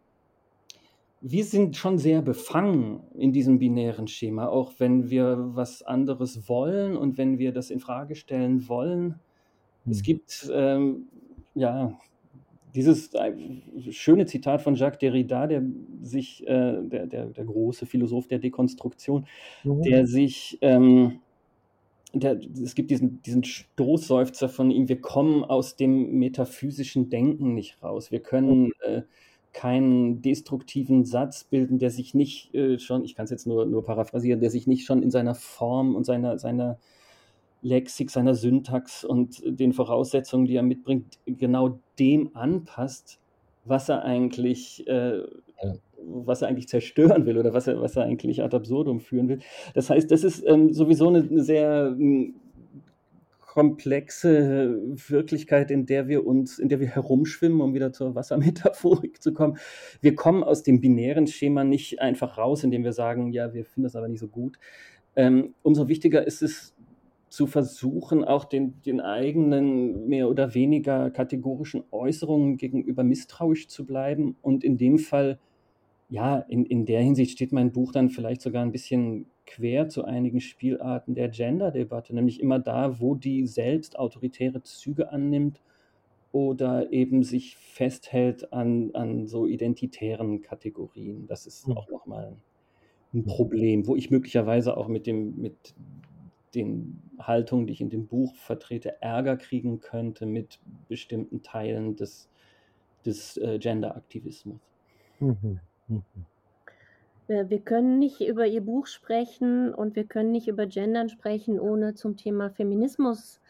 wir 1.26 1.44
sind 1.44 1.74
schon 1.74 1.96
sehr 1.96 2.20
befangen 2.20 3.00
in 3.16 3.32
diesem 3.32 3.58
binären 3.58 4.08
Schema, 4.08 4.46
auch 4.46 4.74
wenn 4.76 5.08
wir 5.08 5.38
was 5.54 5.82
anderes 5.82 6.50
wollen 6.50 6.98
und 6.98 7.16
wenn 7.16 7.38
wir 7.38 7.50
das 7.52 7.70
in 7.70 7.80
Frage 7.80 8.14
stellen 8.14 8.68
wollen. 8.68 9.14
Hm. 9.84 9.92
Es 9.92 10.02
gibt 10.02 10.50
ähm, 10.52 11.08
ja 11.54 11.98
dieses 12.74 13.14
äh, 13.14 13.32
schöne 13.90 14.26
Zitat 14.26 14.60
von 14.60 14.74
Jacques 14.74 14.98
Derrida, 14.98 15.46
der 15.46 15.62
sich, 16.02 16.46
äh, 16.46 16.82
der, 16.82 17.06
der, 17.06 17.26
der, 17.26 17.44
große 17.44 17.86
Philosoph 17.86 18.28
der 18.28 18.40
Dekonstruktion, 18.40 19.26
mhm. 19.62 19.82
der 19.82 20.06
sich, 20.06 20.58
ähm, 20.60 21.20
der, 22.12 22.38
es 22.62 22.74
gibt 22.74 22.90
diesen, 22.90 23.22
diesen 23.22 23.44
Stoßseufzer 23.44 24.50
von 24.50 24.70
ihm, 24.70 24.90
wir 24.90 25.00
kommen 25.00 25.42
aus 25.42 25.76
dem 25.76 26.18
metaphysischen 26.18 27.08
Denken 27.08 27.54
nicht 27.54 27.82
raus. 27.82 28.10
Wir 28.10 28.20
können 28.20 28.72
äh, 28.80 29.02
keinen 29.54 30.20
destruktiven 30.20 31.04
Satz 31.04 31.44
bilden, 31.44 31.78
der 31.78 31.90
sich 31.90 32.12
nicht 32.12 32.54
äh, 32.54 32.78
schon, 32.78 33.04
ich 33.04 33.14
kann 33.14 33.24
es 33.24 33.30
jetzt 33.30 33.46
nur, 33.46 33.64
nur 33.64 33.84
paraphrasieren, 33.84 34.40
der 34.40 34.50
sich 34.50 34.66
nicht 34.66 34.84
schon 34.84 35.02
in 35.02 35.10
seiner 35.10 35.34
Form 35.34 35.94
und 35.94 36.04
seiner, 36.04 36.38
seiner 36.38 36.78
Lexik, 37.62 38.10
seiner 38.10 38.34
Syntax 38.34 39.04
und 39.04 39.42
den 39.46 39.72
Voraussetzungen, 39.72 40.44
die 40.44 40.56
er 40.56 40.62
mitbringt, 40.62 41.18
genau 41.24 41.78
dem 41.98 42.36
anpasst, 42.36 43.18
was 43.64 43.88
er 43.88 44.02
eigentlich, 44.02 44.86
äh, 44.86 45.18
ja. 45.18 45.74
was 46.02 46.42
er 46.42 46.48
eigentlich 46.48 46.68
zerstören 46.68 47.24
will 47.24 47.38
oder 47.38 47.54
was 47.54 47.66
er, 47.66 47.80
was 47.80 47.96
er 47.96 48.02
eigentlich 48.02 48.42
ad 48.42 48.54
absurdum 48.54 49.00
führen 49.00 49.28
will. 49.28 49.38
Das 49.72 49.88
heißt, 49.88 50.10
das 50.10 50.24
ist 50.24 50.44
ähm, 50.46 50.74
sowieso 50.74 51.08
eine, 51.08 51.20
eine 51.20 51.42
sehr 51.42 51.96
komplexe 53.54 54.80
Wirklichkeit, 55.08 55.70
in 55.70 55.86
der 55.86 56.08
wir 56.08 56.26
uns, 56.26 56.58
in 56.58 56.68
der 56.68 56.80
wir 56.80 56.88
herumschwimmen, 56.88 57.60
um 57.60 57.72
wieder 57.72 57.92
zur 57.92 58.16
Wassermetaphorik 58.16 59.22
zu 59.22 59.32
kommen. 59.32 59.58
Wir 60.00 60.16
kommen 60.16 60.42
aus 60.42 60.64
dem 60.64 60.80
binären 60.80 61.28
Schema 61.28 61.62
nicht 61.62 62.00
einfach 62.00 62.36
raus, 62.36 62.64
indem 62.64 62.82
wir 62.82 62.92
sagen, 62.92 63.30
ja, 63.30 63.54
wir 63.54 63.64
finden 63.64 63.84
das 63.84 63.94
aber 63.94 64.08
nicht 64.08 64.18
so 64.18 64.26
gut. 64.26 64.58
Ähm, 65.14 65.54
umso 65.62 65.86
wichtiger 65.86 66.26
ist 66.26 66.42
es 66.42 66.74
zu 67.28 67.46
versuchen, 67.46 68.24
auch 68.24 68.44
den, 68.44 68.82
den 68.82 69.00
eigenen 69.00 70.08
mehr 70.08 70.28
oder 70.28 70.54
weniger 70.54 71.10
kategorischen 71.10 71.84
Äußerungen 71.92 72.56
gegenüber 72.56 73.04
misstrauisch 73.04 73.68
zu 73.68 73.86
bleiben 73.86 74.36
und 74.42 74.64
in 74.64 74.78
dem 74.78 74.98
Fall 74.98 75.38
ja, 76.08 76.38
in, 76.38 76.64
in 76.64 76.86
der 76.86 77.00
Hinsicht 77.00 77.32
steht 77.32 77.52
mein 77.52 77.72
Buch 77.72 77.92
dann 77.92 78.10
vielleicht 78.10 78.42
sogar 78.42 78.62
ein 78.62 78.72
bisschen 78.72 79.26
quer 79.46 79.88
zu 79.88 80.04
einigen 80.04 80.40
Spielarten 80.40 81.14
der 81.14 81.28
Gender-Debatte, 81.28 82.14
nämlich 82.14 82.40
immer 82.40 82.58
da, 82.58 83.00
wo 83.00 83.14
die 83.14 83.46
selbst 83.46 83.98
autoritäre 83.98 84.62
Züge 84.62 85.12
annimmt 85.12 85.60
oder 86.32 86.92
eben 86.92 87.22
sich 87.22 87.56
festhält 87.56 88.52
an, 88.52 88.90
an 88.94 89.26
so 89.26 89.46
identitären 89.46 90.42
Kategorien. 90.42 91.26
Das 91.26 91.46
ist 91.46 91.68
mhm. 91.68 91.76
auch 91.76 91.88
nochmal 91.88 92.36
ein 93.12 93.22
hm. 93.22 93.26
Problem, 93.26 93.86
wo 93.86 93.94
ich 93.94 94.10
möglicherweise 94.10 94.76
auch 94.76 94.88
mit, 94.88 95.06
dem, 95.06 95.36
mit 95.36 95.74
den 96.54 97.02
Haltungen, 97.18 97.66
die 97.66 97.72
ich 97.74 97.80
in 97.80 97.90
dem 97.90 98.06
Buch 98.06 98.34
vertrete, 98.34 99.00
Ärger 99.00 99.36
kriegen 99.36 99.80
könnte 99.80 100.26
mit 100.26 100.58
bestimmten 100.88 101.42
Teilen 101.42 101.96
des, 101.96 102.28
des 103.06 103.36
äh, 103.36 103.58
Gender-Aktivismus. 103.58 104.60
Mhm. 105.20 105.60
Mhm. 105.88 106.02
Wir 107.26 107.60
können 107.60 107.98
nicht 107.98 108.20
über 108.20 108.46
Ihr 108.46 108.60
Buch 108.60 108.86
sprechen 108.86 109.72
und 109.72 109.96
wir 109.96 110.04
können 110.04 110.30
nicht 110.30 110.46
über 110.46 110.66
Gendern 110.66 111.08
sprechen, 111.08 111.58
ohne 111.58 111.94
zum 111.94 112.18
Thema 112.18 112.50
Feminismus 112.50 113.40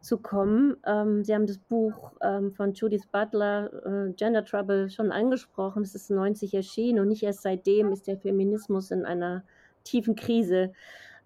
zu 0.00 0.18
kommen. 0.18 0.76
Ähm, 0.86 1.24
Sie 1.24 1.34
haben 1.34 1.46
das 1.46 1.58
Buch 1.58 2.12
ähm, 2.22 2.52
von 2.52 2.72
Judith 2.72 3.06
Butler, 3.10 3.70
äh, 3.84 4.12
Gender 4.12 4.44
Trouble, 4.44 4.88
schon 4.88 5.10
angesprochen. 5.10 5.82
Es 5.82 5.96
ist 5.96 6.10
90 6.10 6.54
erschienen 6.54 7.00
und 7.00 7.08
nicht 7.08 7.24
erst 7.24 7.42
seitdem 7.42 7.90
ist 7.90 8.06
der 8.06 8.16
Feminismus 8.16 8.92
in 8.92 9.04
einer 9.04 9.42
tiefen 9.82 10.14
Krise. 10.14 10.72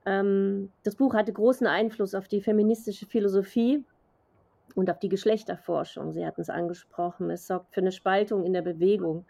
Ähm, 0.06 0.70
das 0.82 0.96
Buch 0.96 1.12
hatte 1.12 1.32
großen 1.32 1.66
Einfluss 1.66 2.14
auf 2.14 2.28
die 2.28 2.40
feministische 2.40 3.04
Philosophie 3.06 3.84
und 4.74 4.90
auf 4.90 4.98
die 4.98 5.10
Geschlechterforschung. 5.10 6.12
Sie 6.12 6.24
hatten 6.24 6.40
es 6.40 6.48
angesprochen. 6.48 7.30
Es 7.30 7.46
sorgt 7.46 7.74
für 7.74 7.80
eine 7.80 7.92
Spaltung 7.92 8.44
in 8.44 8.54
der 8.54 8.62
Bewegung. 8.62 9.26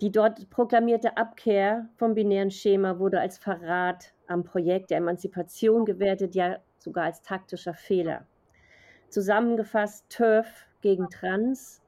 Die 0.00 0.10
dort 0.10 0.48
proklamierte 0.48 1.16
Abkehr 1.18 1.88
vom 1.96 2.14
binären 2.14 2.50
Schema 2.50 2.98
wurde 2.98 3.20
als 3.20 3.36
Verrat 3.36 4.14
am 4.26 4.44
Projekt 4.44 4.90
der 4.90 4.98
Emanzipation 4.98 5.84
gewertet, 5.84 6.34
ja 6.34 6.58
sogar 6.78 7.04
als 7.04 7.20
taktischer 7.20 7.74
Fehler. 7.74 8.26
Zusammengefasst 9.10 10.08
TERF 10.08 10.66
gegen 10.80 11.10
Trans. 11.10 11.82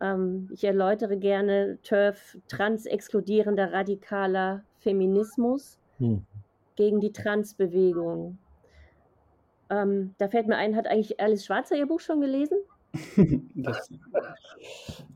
Ähm, 0.00 0.48
ich 0.52 0.62
erläutere 0.62 1.16
gerne 1.16 1.78
TERF, 1.82 2.38
trans-exkludierender 2.46 3.72
radikaler 3.72 4.62
Feminismus 4.78 5.80
hm. 5.98 6.24
gegen 6.76 7.00
die 7.00 7.12
Transbewegung. 7.12 8.38
Ähm, 9.70 10.14
da 10.18 10.28
fällt 10.28 10.46
mir 10.46 10.56
ein, 10.56 10.76
hat 10.76 10.86
eigentlich 10.86 11.20
Alice 11.20 11.46
Schwarzer 11.46 11.76
ihr 11.76 11.86
Buch 11.86 12.00
schon 12.00 12.20
gelesen? 12.20 12.58
Das 13.54 13.88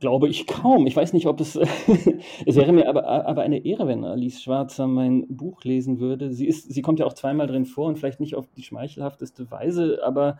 glaube 0.00 0.28
ich 0.28 0.46
kaum. 0.46 0.86
Ich 0.86 0.96
weiß 0.96 1.12
nicht, 1.12 1.26
ob 1.26 1.40
es. 1.40 1.56
es 2.46 2.56
wäre 2.56 2.72
mir 2.72 2.88
aber, 2.88 3.06
aber 3.06 3.42
eine 3.42 3.64
Ehre, 3.64 3.86
wenn 3.86 4.04
Alice 4.04 4.42
Schwarzer 4.42 4.86
mein 4.86 5.26
Buch 5.28 5.64
lesen 5.64 5.98
würde. 5.98 6.32
Sie, 6.32 6.46
ist, 6.46 6.72
sie 6.72 6.82
kommt 6.82 6.98
ja 6.98 7.06
auch 7.06 7.14
zweimal 7.14 7.46
drin 7.46 7.64
vor 7.64 7.88
und 7.88 7.98
vielleicht 7.98 8.20
nicht 8.20 8.34
auf 8.34 8.46
die 8.56 8.62
schmeichelhafteste 8.62 9.50
Weise, 9.50 10.00
aber 10.04 10.38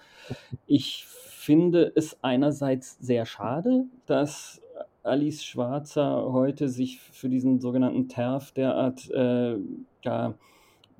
ich 0.67 1.05
finde 1.07 1.93
es 1.95 2.23
einerseits 2.23 2.99
sehr 3.01 3.27
schade, 3.27 3.85
dass 4.07 4.63
Alice 5.03 5.45
Schwarzer 5.45 6.33
heute 6.33 6.69
sich 6.69 7.01
für 7.01 7.29
diesen 7.29 7.61
sogenannten 7.61 8.09
TERF 8.09 8.53
derart 8.53 9.11
äh, 9.11 9.57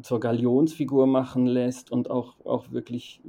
zur 0.05 0.21
Galionsfigur 0.21 1.07
machen 1.07 1.47
lässt 1.47 1.91
und 1.91 2.11
auch, 2.11 2.35
auch 2.45 2.71
wirklich, 2.73 3.23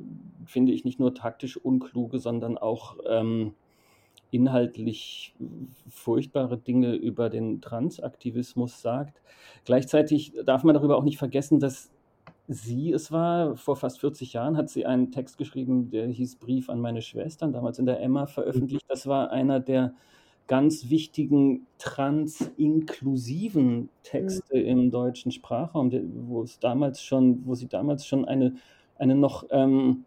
finde 0.45 0.73
ich, 0.73 0.84
nicht 0.84 0.99
nur 0.99 1.15
taktisch 1.15 1.55
unkluge, 1.55 2.19
sondern 2.19 2.57
auch 2.57 2.97
ähm, 3.07 3.53
inhaltlich 4.30 5.34
furchtbare 5.89 6.57
Dinge 6.57 6.95
über 6.95 7.30
den 7.30 7.61
Transaktivismus 7.61 8.82
sagt. 8.82 9.21
Gleichzeitig 9.63 10.34
darf 10.45 10.65
man 10.65 10.76
darüber 10.76 10.97
auch 10.97 11.05
nicht 11.05 11.17
vergessen, 11.17 11.61
dass 11.61 11.91
sie 12.49 12.91
es 12.91 13.09
war, 13.09 13.55
vor 13.55 13.78
fast 13.78 14.01
40 14.01 14.34
Jahren 14.34 14.57
hat 14.57 14.69
sie 14.69 14.86
einen 14.86 15.13
Text 15.13 15.38
geschrieben, 15.38 15.89
der 15.91 16.07
hieß 16.07 16.36
Brief 16.36 16.69
an 16.69 16.82
meine 16.82 17.01
Schwestern, 17.01 17.53
damals 17.53 17.80
in 17.80 17.86
der 17.86 18.01
Emma 18.01 18.26
veröffentlicht. 18.26 18.84
Das 18.89 19.07
war 19.07 19.32
einer 19.32 19.61
der 19.61 19.93
ganz 20.48 20.89
wichtigen 20.89 21.68
transinklusiven 21.78 23.89
Texte 24.04 24.58
mhm. 24.58 24.66
im 24.66 24.91
deutschen 24.91 25.32
Sprachraum, 25.32 25.91
wo 26.28 26.43
es 26.43 26.60
damals 26.60 27.02
schon, 27.02 27.46
wo 27.46 27.56
sie 27.56 27.68
damals 27.68 28.06
schon 28.06 28.26
eine, 28.26 28.56
eine 28.98 29.16
noch 29.16 29.46
ähm, 29.50 30.06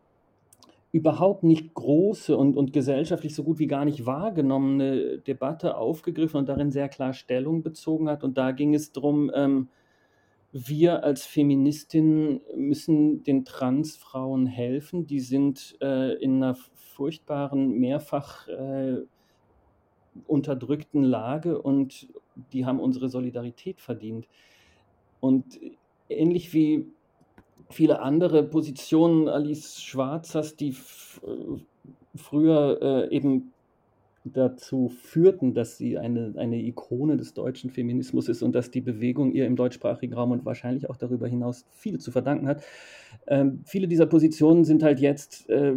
überhaupt 0.93 1.45
nicht 1.45 1.74
große 1.74 2.36
und, 2.36 2.57
und 2.57 2.72
gesellschaftlich 2.72 3.34
so 3.34 3.45
gut 3.45 3.59
wie 3.59 3.66
gar 3.66 3.84
nicht 3.84 4.07
wahrgenommene 4.07 5.18
Debatte 5.18 5.76
aufgegriffen 5.76 6.39
und 6.39 6.49
darin 6.49 6.70
sehr 6.70 6.89
klar 6.89 7.12
Stellung 7.12 7.62
bezogen 7.62 8.09
hat. 8.09 8.24
Und 8.24 8.39
da 8.39 8.53
ging 8.53 8.74
es 8.74 8.93
darum, 8.93 9.30
ähm, 9.34 9.68
wir 10.53 11.05
als 11.05 11.26
Feministinnen 11.26 12.41
müssen 12.57 13.22
den 13.22 13.45
Transfrauen 13.45 14.47
helfen. 14.47 15.07
Die 15.07 15.20
sind 15.20 15.76
äh, 15.82 16.14
in 16.14 16.36
einer 16.36 16.55
furchtbaren, 16.55 17.78
mehrfach 17.78 18.49
äh, 18.49 19.03
unterdrückten 20.26 21.02
Lage 21.02 21.60
und 21.60 22.08
die 22.52 22.66
haben 22.66 22.80
unsere 22.80 23.08
Solidarität 23.08 23.80
verdient. 23.80 24.26
Und 25.20 25.58
ähnlich 26.08 26.52
wie 26.54 26.86
viele 27.70 28.00
andere 28.00 28.42
Positionen 28.42 29.28
Alice 29.28 29.82
Schwarzers, 29.82 30.56
die 30.56 30.70
äh, 30.70 31.58
früher 32.14 32.78
äh, 32.80 33.14
eben 33.14 33.52
dazu 34.24 34.88
führten, 34.88 35.54
dass 35.54 35.78
sie 35.78 35.98
eine, 35.98 36.34
eine 36.36 36.60
Ikone 36.60 37.16
des 37.16 37.34
deutschen 37.34 37.70
Feminismus 37.70 38.28
ist 38.28 38.42
und 38.42 38.54
dass 38.54 38.70
die 38.70 38.80
Bewegung 38.80 39.32
ihr 39.32 39.46
im 39.46 39.56
deutschsprachigen 39.56 40.12
Raum 40.12 40.32
und 40.32 40.44
wahrscheinlich 40.44 40.90
auch 40.90 40.96
darüber 40.96 41.26
hinaus 41.26 41.64
viel 41.70 41.98
zu 41.98 42.10
verdanken 42.10 42.48
hat. 42.48 42.62
Ähm, 43.26 43.60
viele 43.64 43.88
dieser 43.88 44.06
Positionen 44.06 44.64
sind 44.64 44.82
halt 44.82 45.00
jetzt 45.00 45.48
äh, 45.48 45.74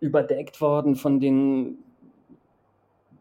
überdeckt 0.00 0.60
worden 0.60 0.96
von 0.96 1.20
den 1.20 1.78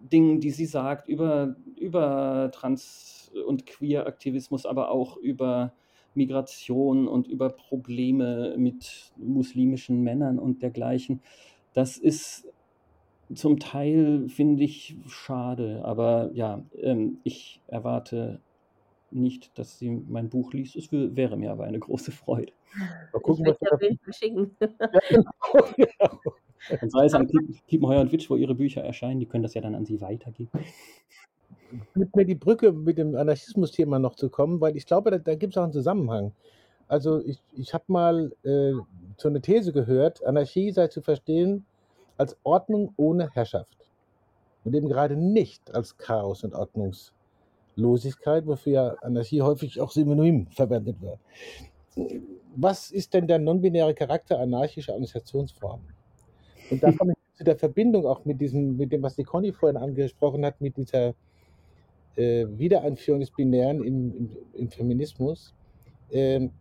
Dingen, 0.10 0.40
die 0.40 0.52
sie 0.52 0.66
sagt, 0.66 1.08
über, 1.08 1.56
über 1.76 2.52
Trans- 2.54 3.32
und 3.46 3.66
Queer-Aktivismus, 3.66 4.66
aber 4.66 4.92
auch 4.92 5.18
über 5.18 5.74
Migration 6.14 7.08
und 7.08 7.28
über 7.28 7.50
Probleme 7.50 8.56
mit 8.58 9.14
muslimischen 9.18 10.02
Männern 10.02 10.40
und 10.40 10.62
dergleichen. 10.62 11.22
Das 11.74 11.98
ist 11.98 12.48
zum 13.34 13.60
Teil, 13.60 14.28
finde 14.30 14.64
ich, 14.64 14.98
schade, 15.08 15.82
aber 15.84 16.32
ja, 16.34 16.64
ähm, 16.82 17.20
ich 17.24 17.62
erwarte 17.68 18.42
nicht, 19.12 19.58
dass 19.58 19.80
sie 19.80 19.90
mein 19.90 20.30
Buch 20.30 20.54
liest. 20.54 20.76
Es 20.76 20.92
wäre 20.92 21.38
mir 21.38 21.52
aber 21.52 21.66
eine 21.66 21.80
große 21.80 22.12
Freude. 22.12 22.54
Mal 23.14 23.20
gucken, 23.22 23.46
ich 23.46 23.52
was 23.52 23.58
ja 23.62 23.98
verschicken. 24.04 24.56
Ja, 24.60 25.00
genau. 25.10 25.32
Und 26.82 26.92
sei 26.92 27.06
es 27.06 27.14
an 27.14 27.30
Kiepenheuer 27.68 28.02
und 28.02 28.12
Witsch, 28.12 28.30
wo 28.30 28.36
ihre 28.36 28.56
Bücher 28.56 28.84
erscheinen, 28.84 29.20
die 29.20 29.26
können 29.26 29.44
das 29.44 29.54
ja 29.54 29.62
dann 29.62 29.76
an 29.76 29.86
sie 29.86 30.02
weitergeben. 30.02 30.52
Mit 31.96 32.16
mir 32.16 32.26
die 32.26 32.36
Brücke 32.36 32.72
mit 32.72 32.98
dem 32.98 33.16
Anarchismus-Thema 33.16 34.00
noch 34.00 34.16
zu 34.16 34.30
kommen, 34.30 34.62
weil 34.62 34.78
ich 34.78 34.86
glaube, 34.86 35.12
da, 35.12 35.18
da 35.18 35.36
gibt 35.36 35.54
es 35.54 35.58
auch 35.58 35.64
einen 35.64 35.74
Zusammenhang. 35.74 36.32
Also 36.88 37.22
ich, 37.26 37.40
ich 37.54 37.74
habe 37.74 37.84
mal 37.88 38.32
äh, 38.44 38.72
so 39.18 39.28
eine 39.28 39.42
These 39.42 39.74
gehört, 39.74 40.24
Anarchie 40.26 40.72
sei 40.72 40.88
zu 40.88 41.02
verstehen 41.02 41.66
als 42.18 42.38
Ordnung 42.44 42.94
ohne 42.96 43.30
Herrschaft. 43.32 43.78
Und 44.64 44.74
eben 44.74 44.88
gerade 44.90 45.16
nicht 45.16 45.74
als 45.74 45.98
Chaos 45.98 46.44
und 46.44 46.54
Ordnungslosigkeit, 46.54 48.48
wofür 48.48 48.74
ja 48.74 48.90
Anarchie 49.02 49.42
häufig 49.42 49.80
auch 49.80 49.92
synonym 49.92 50.48
verwendet 50.48 50.98
wird. 51.02 51.20
Was 52.56 52.92
ist 52.92 53.14
denn 53.14 53.28
der 53.28 53.40
nonbinäre 53.40 53.94
Charakter 53.94 54.40
anarchischer 54.40 54.94
Organisationsformen? 54.94 55.97
Und 56.70 56.84
da 56.84 56.92
komme 56.92 57.14
ich 57.14 57.38
zu 57.38 57.44
der 57.44 57.56
Verbindung 57.56 58.06
auch 58.06 58.26
mit 58.26 58.42
diesem, 58.42 58.78
mit 58.78 58.92
dem, 58.92 59.04
was 59.04 59.16
die 59.16 59.24
Conny 59.24 59.52
vorhin 59.52 59.78
angesprochen 59.78 60.46
hat, 60.46 60.60
mit 60.60 60.76
dieser 60.78 61.14
äh, 62.16 62.46
Wiedereinführung 62.50 63.20
des 63.20 63.32
Binären 63.32 63.84
im, 63.84 64.18
im, 64.18 64.30
im 64.54 64.70
Feminismus. 64.70 65.54
Ähm, 66.12 66.52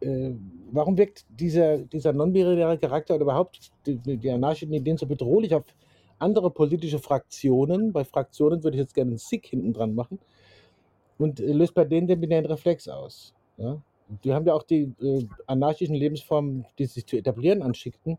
äh, 0.00 0.30
warum 0.70 0.96
wirkt 0.96 1.24
dieser, 1.28 1.78
dieser 1.78 2.12
non-binäre 2.12 2.78
Charakter 2.78 3.14
oder 3.14 3.22
überhaupt 3.22 3.72
die, 3.86 3.96
die 3.96 4.30
anarchischen 4.30 4.72
Ideen 4.72 4.96
so 4.96 5.06
bedrohlich 5.06 5.54
auf 5.54 5.64
andere 6.18 6.50
politische 6.50 6.98
Fraktionen? 6.98 7.92
Bei 7.92 8.04
Fraktionen 8.04 8.62
würde 8.62 8.76
ich 8.76 8.82
jetzt 8.82 8.94
gerne 8.94 9.12
einen 9.12 9.18
Sick 9.18 9.46
hinten 9.46 9.72
dran 9.72 9.94
machen 9.94 10.18
und 11.18 11.40
äh, 11.40 11.52
löst 11.52 11.74
bei 11.74 11.84
denen 11.84 12.06
den 12.06 12.20
binären 12.20 12.46
Reflex 12.46 12.88
aus. 12.88 13.34
Ja? 13.56 13.80
Die 14.22 14.32
haben 14.32 14.46
ja 14.46 14.54
auch 14.54 14.62
die 14.62 14.92
äh, 15.00 15.26
anarchischen 15.46 15.94
Lebensformen, 15.94 16.66
die 16.78 16.86
sich 16.86 17.06
zu 17.06 17.16
etablieren 17.16 17.62
anschickten, 17.62 18.18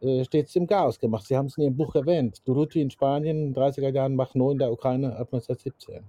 äh, 0.00 0.24
stets 0.24 0.56
im 0.56 0.66
Chaos 0.66 0.98
gemacht. 0.98 1.26
Sie 1.26 1.36
haben 1.36 1.46
es 1.46 1.56
in 1.56 1.64
Ihrem 1.64 1.76
Buch 1.76 1.94
erwähnt. 1.94 2.40
Duruti 2.46 2.80
in 2.80 2.90
Spanien 2.90 3.38
in 3.38 3.54
den 3.54 3.62
30er 3.62 3.92
Jahren, 3.92 4.14
Machno 4.14 4.50
in 4.50 4.58
der 4.58 4.72
Ukraine 4.72 5.12
ab 5.16 5.28
1917. 5.32 6.02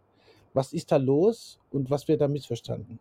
Was 0.54 0.74
ist 0.74 0.92
da 0.92 0.98
los 0.98 1.60
und 1.72 1.90
was 1.90 2.08
wird 2.08 2.22
da 2.22 2.28
missverstanden? 2.28 3.00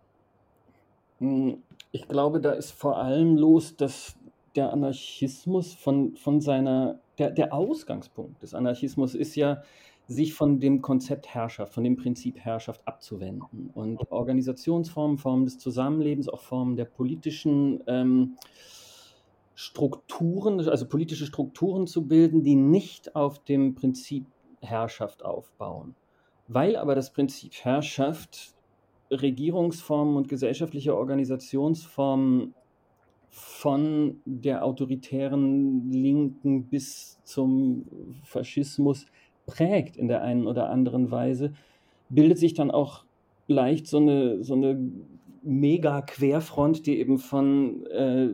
Hm, 1.19 1.63
ich 1.93 2.07
glaube, 2.09 2.41
da 2.41 2.53
ist 2.53 2.71
vor 2.71 2.97
allem 2.97 3.37
los, 3.37 3.77
dass 3.77 4.17
der 4.57 4.73
Anarchismus 4.73 5.75
von, 5.75 6.17
von 6.17 6.41
seiner, 6.41 7.01
der, 7.19 7.31
der 7.31 7.53
Ausgangspunkt 7.53 8.43
des 8.43 8.55
Anarchismus 8.55 9.15
ist 9.15 9.37
ja, 9.37 9.63
sich 10.07 10.35
von 10.35 10.59
dem 10.59 10.83
Konzept 10.83 11.29
Herrschaft, 11.29 11.73
von 11.73 11.85
dem 11.85 11.97
Prinzip 11.97 12.41
Herrschaft 12.41 12.81
abzuwenden 12.85 13.71
und 13.75 14.11
Organisationsformen, 14.11 15.19
Formen 15.19 15.45
des 15.45 15.59
Zusammenlebens, 15.59 16.29
auch 16.29 16.41
Formen 16.41 16.75
der 16.75 16.87
politischen 16.87 17.81
ähm, 17.87 18.37
Strukturen, 19.63 20.67
also 20.67 20.89
politische 20.89 21.27
Strukturen 21.27 21.87
zu 21.87 22.09
bilden, 22.09 22.43
die 22.43 22.55
nicht 22.55 23.15
auf 23.15 23.45
dem 23.45 23.75
Prinzip 23.75 24.25
Herrschaft 24.63 25.23
aufbauen. 25.23 25.95
Weil 26.49 26.77
aber 26.77 26.95
das 26.95 27.13
Prinzip 27.13 27.53
Herrschaft 27.63 28.55
Regierungsformen 29.11 30.17
und 30.17 30.29
gesellschaftliche 30.29 30.97
Organisationsformen 30.97 32.55
von 33.29 34.23
der 34.25 34.65
autoritären 34.65 35.93
Linken 35.93 36.65
bis 36.71 37.21
zum 37.25 37.85
Faschismus 38.25 39.05
prägt 39.45 39.99
in 39.99 40.09
der 40.09 40.23
einen 40.23 40.47
oder 40.47 40.71
anderen 40.71 41.11
Weise, 41.11 41.53
bildet 42.09 42.39
sich 42.39 42.55
dann 42.55 42.71
auch 42.71 43.05
leicht 43.47 43.87
so 43.87 43.99
eine, 43.99 44.43
so 44.43 44.55
eine 44.55 44.81
Mega-Querfront, 45.43 46.87
die 46.87 46.99
eben 46.99 47.19
von, 47.19 47.85
äh, 47.89 48.31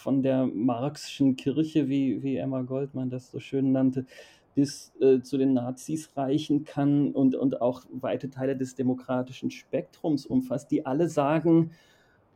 von 0.00 0.22
der 0.22 0.46
Marxischen 0.46 1.36
Kirche, 1.36 1.88
wie, 1.88 2.22
wie 2.22 2.36
Emma 2.36 2.62
Goldman 2.62 3.10
das 3.10 3.30
so 3.30 3.38
schön 3.38 3.70
nannte, 3.72 4.06
bis 4.54 4.92
äh, 5.00 5.20
zu 5.20 5.38
den 5.38 5.52
Nazis 5.54 6.10
reichen 6.16 6.64
kann 6.64 7.12
und, 7.12 7.34
und 7.34 7.60
auch 7.60 7.82
weite 7.92 8.30
Teile 8.30 8.56
des 8.56 8.74
demokratischen 8.74 9.50
Spektrums 9.50 10.26
umfasst, 10.26 10.70
die 10.70 10.86
alle 10.86 11.08
sagen, 11.08 11.70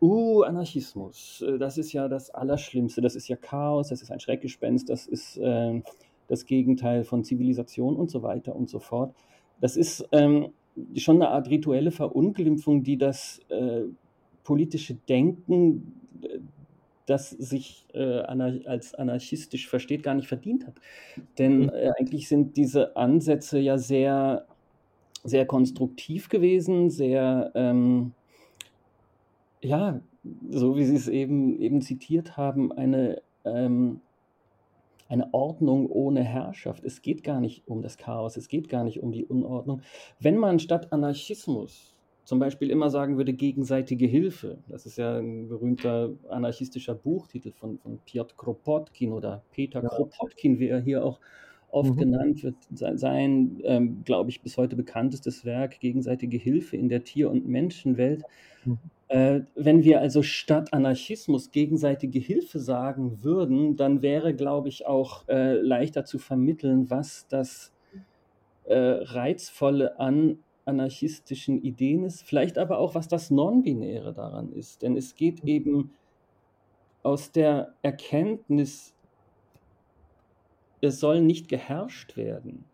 uh, 0.00 0.42
Anarchismus, 0.42 1.42
äh, 1.46 1.58
das 1.58 1.78
ist 1.78 1.92
ja 1.92 2.06
das 2.08 2.30
Allerschlimmste, 2.30 3.00
das 3.00 3.16
ist 3.16 3.28
ja 3.28 3.36
Chaos, 3.36 3.88
das 3.88 4.02
ist 4.02 4.10
ein 4.10 4.20
Schreckgespenst, 4.20 4.88
das 4.88 5.06
ist 5.06 5.38
äh, 5.38 5.82
das 6.28 6.44
Gegenteil 6.46 7.04
von 7.04 7.24
Zivilisation 7.24 7.96
und 7.96 8.10
so 8.10 8.22
weiter 8.22 8.54
und 8.54 8.68
so 8.68 8.78
fort. 8.78 9.14
Das 9.60 9.76
ist 9.76 10.06
ähm, 10.12 10.50
schon 10.96 11.16
eine 11.16 11.28
Art 11.28 11.48
rituelle 11.48 11.90
Verunglimpfung, 11.90 12.82
die 12.82 12.98
das 12.98 13.40
äh, 13.48 13.82
politische 14.42 14.94
Denken 15.08 16.00
das 17.06 17.30
sich 17.30 17.86
äh, 17.92 18.20
als 18.20 18.94
anarchistisch 18.94 19.68
versteht, 19.68 20.02
gar 20.02 20.14
nicht 20.14 20.28
verdient 20.28 20.66
hat. 20.66 20.74
Denn 21.38 21.64
mhm. 21.64 21.68
äh, 21.70 21.90
eigentlich 21.98 22.28
sind 22.28 22.56
diese 22.56 22.96
Ansätze 22.96 23.58
ja 23.58 23.78
sehr, 23.78 24.46
sehr 25.22 25.46
konstruktiv 25.46 26.28
gewesen, 26.28 26.90
sehr, 26.90 27.50
ähm, 27.54 28.12
ja, 29.62 30.00
so 30.50 30.76
wie 30.76 30.84
Sie 30.84 30.96
es 30.96 31.08
eben, 31.08 31.58
eben 31.58 31.82
zitiert 31.82 32.36
haben, 32.36 32.72
eine, 32.72 33.22
ähm, 33.44 34.00
eine 35.08 35.32
Ordnung 35.34 35.90
ohne 35.90 36.22
Herrschaft. 36.22 36.84
Es 36.84 37.02
geht 37.02 37.22
gar 37.22 37.40
nicht 37.40 37.68
um 37.68 37.82
das 37.82 37.98
Chaos, 37.98 38.36
es 38.36 38.48
geht 38.48 38.68
gar 38.68 38.84
nicht 38.84 39.00
um 39.02 39.12
die 39.12 39.24
Unordnung. 39.24 39.82
Wenn 40.20 40.38
man 40.38 40.58
statt 40.58 40.92
Anarchismus 40.92 41.93
zum 42.24 42.38
Beispiel 42.38 42.70
immer 42.70 42.90
sagen 42.90 43.16
würde, 43.16 43.32
gegenseitige 43.32 44.06
Hilfe. 44.06 44.58
Das 44.68 44.86
ist 44.86 44.96
ja 44.96 45.18
ein 45.18 45.48
berühmter 45.48 46.10
anarchistischer 46.28 46.94
Buchtitel 46.94 47.52
von, 47.52 47.78
von 47.78 47.98
Piotr 48.06 48.34
Kropotkin 48.36 49.12
oder 49.12 49.42
Peter 49.52 49.82
ja. 49.82 49.88
Kropotkin, 49.88 50.58
wie 50.58 50.68
er 50.68 50.80
hier 50.80 51.04
auch 51.04 51.20
oft 51.70 51.90
mhm. 51.90 51.96
genannt 51.96 52.42
wird. 52.42 52.56
Sein, 52.70 53.60
ähm, 53.64 54.02
glaube 54.04 54.30
ich, 54.30 54.40
bis 54.40 54.56
heute 54.56 54.76
bekanntestes 54.76 55.44
Werk, 55.44 55.80
gegenseitige 55.80 56.38
Hilfe 56.38 56.76
in 56.76 56.88
der 56.88 57.04
Tier- 57.04 57.30
und 57.30 57.46
Menschenwelt. 57.46 58.22
Mhm. 58.64 58.78
Äh, 59.08 59.40
wenn 59.54 59.84
wir 59.84 60.00
also 60.00 60.22
statt 60.22 60.72
Anarchismus 60.72 61.50
gegenseitige 61.50 62.20
Hilfe 62.20 62.58
sagen 62.58 63.22
würden, 63.22 63.76
dann 63.76 64.00
wäre, 64.00 64.34
glaube 64.34 64.68
ich, 64.68 64.86
auch 64.86 65.28
äh, 65.28 65.54
leichter 65.54 66.06
zu 66.06 66.18
vermitteln, 66.18 66.88
was 66.88 67.26
das 67.28 67.72
äh, 68.64 68.74
Reizvolle 68.74 70.00
an 70.00 70.38
anarchistischen 70.64 71.62
Ideen 71.62 72.04
ist, 72.04 72.22
vielleicht 72.22 72.58
aber 72.58 72.78
auch, 72.78 72.94
was 72.94 73.08
das 73.08 73.30
Non-Binäre 73.30 74.12
daran 74.12 74.52
ist. 74.52 74.82
Denn 74.82 74.96
es 74.96 75.14
geht 75.14 75.44
eben 75.44 75.92
aus 77.02 77.32
der 77.32 77.74
Erkenntnis, 77.82 78.94
es 80.80 81.00
soll 81.00 81.20
nicht 81.20 81.48
geherrscht 81.48 82.16
werden, 82.16 82.64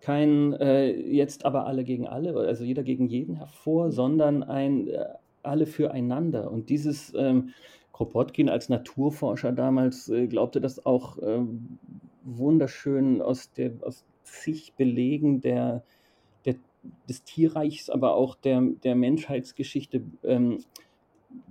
kein 0.00 0.52
äh, 0.54 0.90
jetzt 0.92 1.44
aber 1.44 1.66
alle 1.66 1.82
gegen 1.82 2.06
alle, 2.06 2.34
also 2.36 2.62
jeder 2.62 2.82
gegen 2.82 3.08
jeden 3.08 3.36
hervor, 3.36 3.90
sondern 3.90 4.42
ein 4.42 4.88
äh, 4.88 5.06
alle 5.42 5.66
füreinander. 5.66 6.50
Und 6.50 6.68
dieses 6.68 7.12
ähm, 7.14 7.50
Kropotkin 7.92 8.48
als 8.48 8.68
Naturforscher 8.68 9.52
damals 9.52 10.08
äh, 10.08 10.26
glaubte 10.26 10.60
das 10.60 10.84
auch 10.84 11.18
ähm, 11.22 11.78
wunderschön 12.24 13.22
aus, 13.22 13.52
der, 13.52 13.72
aus 13.82 14.04
zig 14.24 14.74
Belegen 14.76 15.40
der, 15.40 15.54
der, 15.62 15.82
des 17.08 17.24
Tierreichs, 17.24 17.90
aber 17.90 18.14
auch 18.14 18.34
der, 18.34 18.62
der 18.82 18.94
Menschheitsgeschichte 18.94 20.02
ähm, 20.22 20.64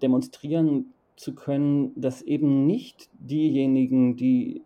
demonstrieren 0.02 0.94
zu 1.16 1.36
können, 1.36 1.92
dass 2.00 2.22
eben 2.22 2.66
nicht 2.66 3.10
diejenigen, 3.20 4.16
die 4.16 4.64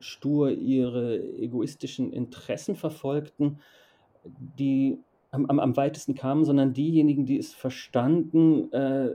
stur 0.00 0.50
ihre 0.50 1.18
egoistischen 1.38 2.12
Interessen 2.12 2.76
verfolgten, 2.76 3.58
die 4.24 4.98
am, 5.30 5.46
am, 5.46 5.58
am 5.58 5.76
weitesten 5.76 6.14
kamen, 6.14 6.44
sondern 6.44 6.72
diejenigen, 6.72 7.26
die 7.26 7.38
es 7.38 7.54
verstanden, 7.54 8.72
äh, 8.72 9.14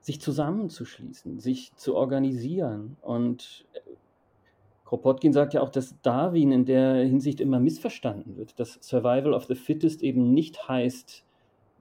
sich 0.00 0.20
zusammenzuschließen, 0.20 1.38
sich 1.38 1.74
zu 1.76 1.94
organisieren. 1.94 2.96
Und 3.02 3.66
äh, 3.74 3.80
Kropotkin 4.88 5.34
sagt 5.34 5.52
ja 5.52 5.60
auch, 5.60 5.68
dass 5.68 6.00
Darwin 6.00 6.50
in 6.50 6.64
der 6.64 6.94
Hinsicht 7.04 7.42
immer 7.42 7.60
missverstanden 7.60 8.38
wird, 8.38 8.58
dass 8.58 8.78
Survival 8.80 9.34
of 9.34 9.44
the 9.44 9.54
Fittest 9.54 10.02
eben 10.02 10.32
nicht 10.32 10.66
heißt, 10.66 11.26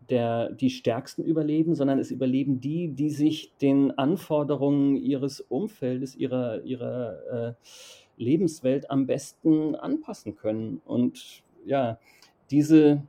der, 0.10 0.51
die 0.51 0.70
Stärksten 0.70 1.24
überleben, 1.24 1.74
sondern 1.74 1.99
es 1.99 2.12
überleben 2.12 2.60
die, 2.60 2.89
die 2.89 3.10
sich 3.10 3.53
den 3.62 3.97
Anforderungen 3.97 4.97
ihres 4.97 5.39
Umfeldes, 5.39 6.18
ihrer, 6.18 6.64
ihrer 6.64 7.22
äh, 7.32 7.53
Lebenswelt 8.18 8.91
am 8.91 9.05
besten 9.05 9.76
anpassen 9.76 10.36
können. 10.36 10.82
Und 10.84 11.43
ja, 11.66 11.99
diese. 12.51 13.03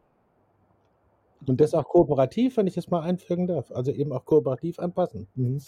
Und 1.45 1.61
das 1.61 1.75
auch 1.75 1.89
kooperativ, 1.89 2.57
wenn 2.57 2.69
ich 2.69 2.75
das 2.75 2.89
mal 2.89 3.01
einfügen 3.01 3.49
darf. 3.49 3.73
Also 3.73 3.91
eben 3.91 4.13
auch 4.13 4.25
kooperativ 4.25 4.79
anpassen. 4.79 5.27
Mhm. 5.35 5.59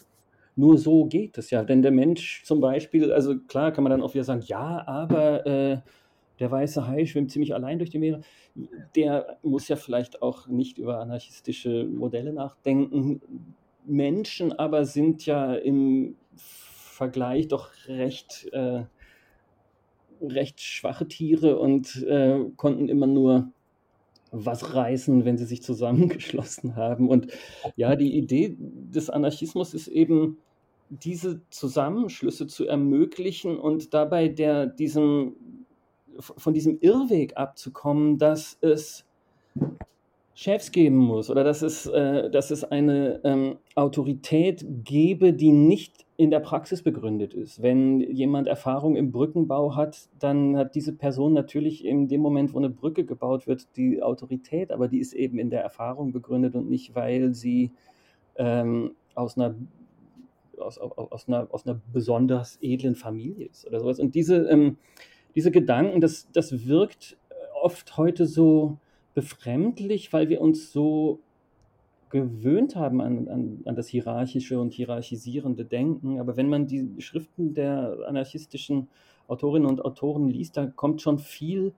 Nur 0.56 0.78
so 0.78 1.06
geht 1.06 1.38
es 1.38 1.50
ja. 1.50 1.64
Denn 1.64 1.82
der 1.82 1.92
Mensch 1.92 2.42
zum 2.44 2.60
Beispiel, 2.60 3.12
also 3.12 3.38
klar 3.38 3.72
kann 3.72 3.84
man 3.84 3.90
dann 3.90 4.02
auch 4.02 4.14
wieder 4.14 4.24
sagen, 4.24 4.42
ja, 4.44 4.86
aber 4.86 5.46
äh, 5.46 5.78
der 6.38 6.50
weiße 6.50 6.86
Hai 6.86 7.06
schwimmt 7.06 7.30
ziemlich 7.30 7.54
allein 7.54 7.78
durch 7.78 7.90
die 7.90 7.98
Meere. 7.98 8.22
Der 8.96 9.38
muss 9.42 9.68
ja 9.68 9.76
vielleicht 9.76 10.22
auch 10.22 10.48
nicht 10.48 10.78
über 10.78 10.98
anarchistische 10.98 11.84
Modelle 11.84 12.32
nachdenken. 12.32 13.20
Menschen 13.84 14.52
aber 14.52 14.84
sind 14.84 15.24
ja 15.26 15.54
im 15.54 16.16
Vergleich 16.36 17.48
doch 17.48 17.70
recht, 17.86 18.48
äh, 18.52 18.84
recht 20.22 20.60
schwache 20.60 21.06
Tiere 21.08 21.58
und 21.58 22.02
äh, 22.04 22.38
konnten 22.56 22.88
immer 22.88 23.06
nur 23.06 23.52
was 24.32 24.74
reißen, 24.74 25.24
wenn 25.24 25.38
sie 25.38 25.44
sich 25.44 25.62
zusammengeschlossen 25.62 26.76
haben. 26.76 27.08
Und 27.08 27.28
ja, 27.76 27.96
die 27.96 28.16
Idee 28.16 28.56
des 28.58 29.10
Anarchismus 29.10 29.74
ist 29.74 29.88
eben, 29.88 30.38
diese 30.90 31.40
Zusammenschlüsse 31.50 32.48
zu 32.48 32.66
ermöglichen 32.66 33.56
und 33.56 33.94
dabei 33.94 34.26
der, 34.26 34.66
diesem 34.66 35.36
von 36.18 36.52
diesem 36.52 36.78
Irrweg 36.80 37.36
abzukommen, 37.36 38.18
dass 38.18 38.58
es 38.60 39.06
Chefs 40.34 40.72
geben 40.72 40.96
muss 40.96 41.30
oder 41.30 41.44
dass 41.44 41.62
es, 41.62 41.86
äh, 41.86 42.30
dass 42.30 42.50
es 42.50 42.64
eine 42.64 43.20
ähm, 43.24 43.58
Autorität 43.74 44.64
gebe, 44.84 45.32
die 45.32 45.52
nicht 45.52 46.06
in 46.20 46.30
der 46.30 46.40
Praxis 46.40 46.82
begründet 46.82 47.32
ist. 47.32 47.62
Wenn 47.62 47.98
jemand 48.00 48.46
Erfahrung 48.46 48.94
im 48.94 49.10
Brückenbau 49.10 49.74
hat, 49.74 50.10
dann 50.18 50.54
hat 50.54 50.74
diese 50.74 50.92
Person 50.92 51.32
natürlich 51.32 51.82
in 51.82 52.08
dem 52.08 52.20
Moment, 52.20 52.52
wo 52.52 52.58
eine 52.58 52.68
Brücke 52.68 53.06
gebaut 53.06 53.46
wird, 53.46 53.74
die 53.78 54.02
Autorität, 54.02 54.70
aber 54.70 54.86
die 54.86 54.98
ist 54.98 55.14
eben 55.14 55.38
in 55.38 55.48
der 55.48 55.62
Erfahrung 55.62 56.12
begründet 56.12 56.56
und 56.56 56.68
nicht, 56.68 56.94
weil 56.94 57.32
sie 57.32 57.72
ähm, 58.36 58.94
aus 59.14 59.38
einer 59.38 59.54
aus, 60.58 60.76
aus, 60.76 61.26
einer, 61.26 61.48
aus 61.52 61.66
einer 61.66 61.80
besonders 61.90 62.58
edlen 62.60 62.96
Familie 62.96 63.46
ist 63.46 63.66
oder 63.66 63.80
sowas. 63.80 63.98
Und 63.98 64.14
diese, 64.14 64.46
ähm, 64.50 64.76
diese 65.34 65.50
Gedanken, 65.50 66.02
das, 66.02 66.30
das 66.32 66.66
wirkt 66.66 67.16
oft 67.62 67.96
heute 67.96 68.26
so 68.26 68.76
befremdlich, 69.14 70.12
weil 70.12 70.28
wir 70.28 70.42
uns 70.42 70.70
so 70.70 71.20
gewöhnt 72.10 72.76
haben 72.76 73.00
an, 73.00 73.28
an, 73.28 73.62
an 73.64 73.76
das 73.76 73.88
hierarchische 73.88 74.60
und 74.60 74.72
hierarchisierende 74.72 75.64
Denken. 75.64 76.18
Aber 76.18 76.36
wenn 76.36 76.48
man 76.48 76.66
die 76.66 76.94
Schriften 76.98 77.54
der 77.54 77.98
anarchistischen 78.06 78.88
Autorinnen 79.28 79.68
und 79.68 79.84
Autoren 79.84 80.28
liest, 80.28 80.56
da 80.56 80.66
kommt 80.66 81.00
schon 81.00 81.18
viel, 81.18 81.72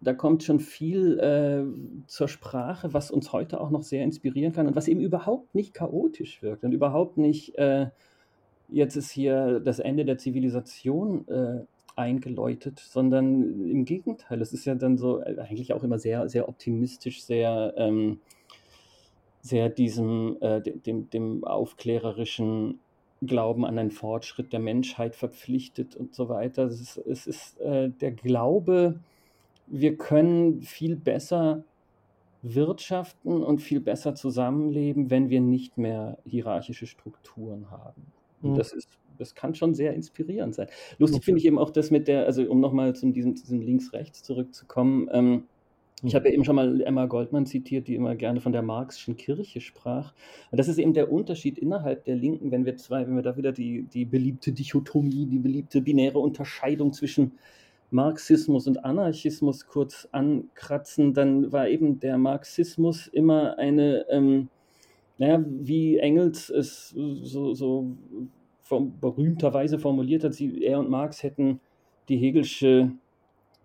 da 0.00 0.12
kommt 0.12 0.42
schon 0.42 0.60
viel 0.60 1.18
äh, 1.18 1.64
zur 2.06 2.28
Sprache, 2.28 2.92
was 2.92 3.10
uns 3.10 3.32
heute 3.32 3.60
auch 3.60 3.70
noch 3.70 3.82
sehr 3.82 4.04
inspirieren 4.04 4.52
kann 4.52 4.66
und 4.66 4.76
was 4.76 4.88
eben 4.88 5.00
überhaupt 5.00 5.54
nicht 5.54 5.72
chaotisch 5.72 6.42
wirkt 6.42 6.64
und 6.64 6.72
überhaupt 6.72 7.16
nicht, 7.16 7.56
äh, 7.56 7.86
jetzt 8.68 8.96
ist 8.96 9.10
hier 9.10 9.60
das 9.60 9.78
Ende 9.78 10.04
der 10.04 10.18
Zivilisation 10.18 11.26
äh, 11.28 11.60
eingeläutet, 11.96 12.78
sondern 12.78 13.68
im 13.68 13.84
Gegenteil. 13.84 14.40
Es 14.40 14.52
ist 14.52 14.64
ja 14.64 14.74
dann 14.74 14.98
so 14.98 15.20
äh, 15.20 15.36
eigentlich 15.38 15.72
auch 15.72 15.82
immer 15.82 15.98
sehr, 15.98 16.28
sehr 16.28 16.48
optimistisch, 16.48 17.24
sehr, 17.24 17.74
ähm, 17.76 18.20
sehr 19.42 19.68
diesem, 19.68 20.38
äh, 20.40 20.60
dem, 20.62 21.10
dem 21.10 21.44
aufklärerischen 21.44 22.78
Glauben 23.20 23.64
an 23.64 23.78
einen 23.78 23.90
Fortschritt 23.90 24.52
der 24.52 24.60
Menschheit 24.60 25.14
verpflichtet 25.14 25.94
und 25.94 26.14
so 26.14 26.28
weiter. 26.28 26.64
Es 26.64 26.80
ist, 26.80 26.96
es 26.96 27.26
ist 27.26 27.60
äh, 27.60 27.90
der 27.90 28.12
Glaube, 28.12 29.00
wir 29.66 29.96
können 29.96 30.62
viel 30.62 30.96
besser 30.96 31.64
wirtschaften 32.42 33.42
und 33.42 33.60
viel 33.60 33.80
besser 33.80 34.14
zusammenleben, 34.14 35.10
wenn 35.10 35.30
wir 35.30 35.40
nicht 35.40 35.78
mehr 35.78 36.18
hierarchische 36.24 36.86
Strukturen 36.86 37.70
haben. 37.70 38.12
Und 38.42 38.52
mhm. 38.52 38.56
das 38.56 38.72
ist 38.72 38.98
das 39.18 39.34
kann 39.34 39.54
schon 39.54 39.74
sehr 39.74 39.94
inspirierend 39.94 40.54
sein. 40.54 40.68
Lustig 40.98 41.24
finde 41.24 41.38
ich 41.38 41.46
eben 41.46 41.58
auch 41.58 41.70
das 41.70 41.90
mit 41.90 42.08
der, 42.08 42.26
also 42.26 42.42
um 42.44 42.60
nochmal 42.60 42.94
zu 42.94 43.10
diesem, 43.12 43.34
diesem 43.34 43.60
Links-Rechts 43.60 44.22
zurückzukommen, 44.22 45.08
ähm, 45.12 45.44
ich 46.02 46.14
habe 46.14 46.28
ja 46.28 46.34
eben 46.34 46.44
schon 46.44 46.56
mal 46.56 46.80
Emma 46.80 47.06
Goldman 47.06 47.46
zitiert, 47.46 47.86
die 47.86 47.94
immer 47.94 48.16
gerne 48.16 48.40
von 48.40 48.52
der 48.52 48.62
Marxischen 48.62 49.16
Kirche 49.16 49.60
sprach. 49.60 50.12
Und 50.50 50.58
das 50.58 50.68
ist 50.68 50.78
eben 50.78 50.94
der 50.94 51.12
Unterschied 51.12 51.58
innerhalb 51.58 52.04
der 52.04 52.16
Linken, 52.16 52.50
wenn 52.50 52.64
wir 52.64 52.76
zwei, 52.76 53.06
wenn 53.06 53.14
wir 53.14 53.22
da 53.22 53.36
wieder 53.36 53.52
die, 53.52 53.84
die 53.84 54.04
beliebte 54.04 54.52
Dichotomie, 54.52 55.26
die 55.26 55.38
beliebte 55.38 55.80
binäre 55.80 56.18
Unterscheidung 56.18 56.92
zwischen 56.92 57.32
Marxismus 57.90 58.66
und 58.66 58.84
Anarchismus 58.84 59.66
kurz 59.66 60.08
ankratzen, 60.10 61.14
dann 61.14 61.52
war 61.52 61.68
eben 61.68 62.00
der 62.00 62.18
Marxismus 62.18 63.06
immer 63.06 63.58
eine, 63.58 64.06
ähm, 64.10 64.48
naja, 65.18 65.44
wie 65.46 65.98
Engels 65.98 66.50
es 66.50 66.88
so, 66.88 67.54
so 67.54 67.96
berühmterweise 69.00 69.78
formuliert 69.78 70.24
hat, 70.24 70.34
sie, 70.34 70.64
er 70.64 70.78
und 70.78 70.88
Marx 70.88 71.22
hätten 71.22 71.60
die 72.08 72.16
Hegelsche 72.16 72.92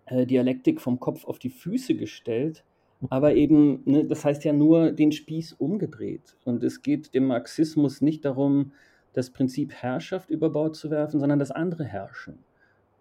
Dialektik 0.10 0.82
vom 0.82 1.00
Kopf 1.00 1.26
auf 1.26 1.40
die 1.40 1.50
Füße 1.50 1.96
gestellt, 1.96 2.64
aber 3.10 3.36
eben, 3.36 3.82
ne, 3.86 4.06
das 4.06 4.26
heißt 4.26 4.44
ja 4.44 4.54
nur 4.54 4.92
den 4.92 5.12
Spieß 5.12 5.54
umgedreht. 5.54 6.36
Und 6.46 6.64
es 6.64 6.82
geht 6.82 7.14
dem 7.14 7.28
Marxismus 7.28 8.02
nicht 8.02 8.26
darum, 8.26 8.72
das 9.14 9.32
Prinzip 9.32 9.74
Herrschaft 9.74 10.30
über 10.30 10.50
Bord 10.50 10.76
zu 10.76 10.90
werfen, 10.90 11.20
sondern 11.20 11.40
das 11.40 11.52
andere 11.52 11.84
herrschen. 11.84 12.40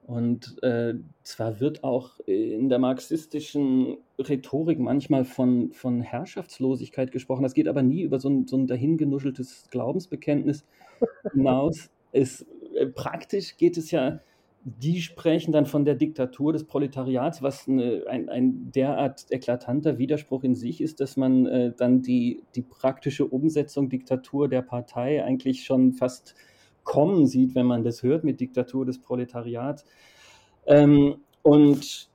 Und 0.07 0.63
äh, 0.63 0.95
zwar 1.25 1.59
wird 1.59 1.83
auch 1.83 2.21
in 2.27 2.69
der 2.69 2.79
marxistischen 2.79 3.97
Rhetorik 4.21 4.79
manchmal 4.79 5.25
von, 5.25 5.73
von 5.73 6.01
Herrschaftslosigkeit 6.01 7.11
gesprochen, 7.11 7.43
das 7.43 7.55
geht 7.55 7.67
aber 7.67 7.83
nie 7.83 8.03
über 8.03 8.21
so 8.21 8.29
ein, 8.29 8.47
so 8.47 8.57
ein 8.57 8.69
dahingenuscheltes 8.69 9.67
Glaubensbekenntnis 9.71 10.65
hinaus. 11.33 11.91
Es, 12.13 12.47
äh, 12.77 12.87
praktisch 12.87 13.57
geht 13.57 13.77
es 13.77 13.91
ja, 13.91 14.21
die 14.69 15.01
sprechen 15.01 15.53
dann 15.53 15.64
von 15.64 15.85
der 15.85 15.95
Diktatur 15.95 16.53
des 16.53 16.64
Proletariats, 16.64 17.41
was 17.41 17.69
eine, 17.69 18.03
ein, 18.09 18.29
ein 18.29 18.73
derart 18.73 19.27
eklatanter 19.31 19.97
Widerspruch 19.97 20.43
in 20.43 20.57
sich 20.57 20.81
ist, 20.81 20.99
dass 20.99 21.17
man 21.17 21.47
äh, 21.47 21.73
dann 21.77 22.03
die, 22.03 22.43
die 22.57 22.62
praktische 22.62 23.27
Umsetzung 23.27 23.89
Diktatur 23.89 24.49
der 24.49 24.62
Partei 24.62 25.23
eigentlich 25.25 25.64
schon 25.64 25.93
fast 25.93 26.35
kommen 26.83 27.27
sieht, 27.27 27.55
wenn 27.55 27.67
man 27.67 27.85
das 27.85 28.03
hört 28.03 28.25
mit 28.25 28.41
Diktatur 28.41 28.85
des 28.85 29.01
Proletariats. 29.01 29.85
Ähm, 30.67 31.19
und 31.43 32.11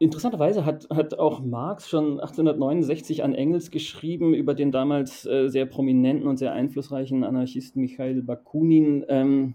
interessanterweise 0.00 0.64
hat, 0.64 0.88
hat 0.90 1.14
auch 1.20 1.38
Marx 1.38 1.88
schon 1.88 2.18
1869 2.18 3.22
an 3.22 3.32
Engels 3.32 3.70
geschrieben 3.70 4.34
über 4.34 4.54
den 4.54 4.72
damals 4.72 5.24
äh, 5.26 5.48
sehr 5.48 5.66
prominenten 5.66 6.26
und 6.26 6.38
sehr 6.38 6.52
einflussreichen 6.52 7.22
Anarchisten 7.22 7.80
Michail 7.80 8.22
Bakunin. 8.22 9.04
Ähm, 9.08 9.54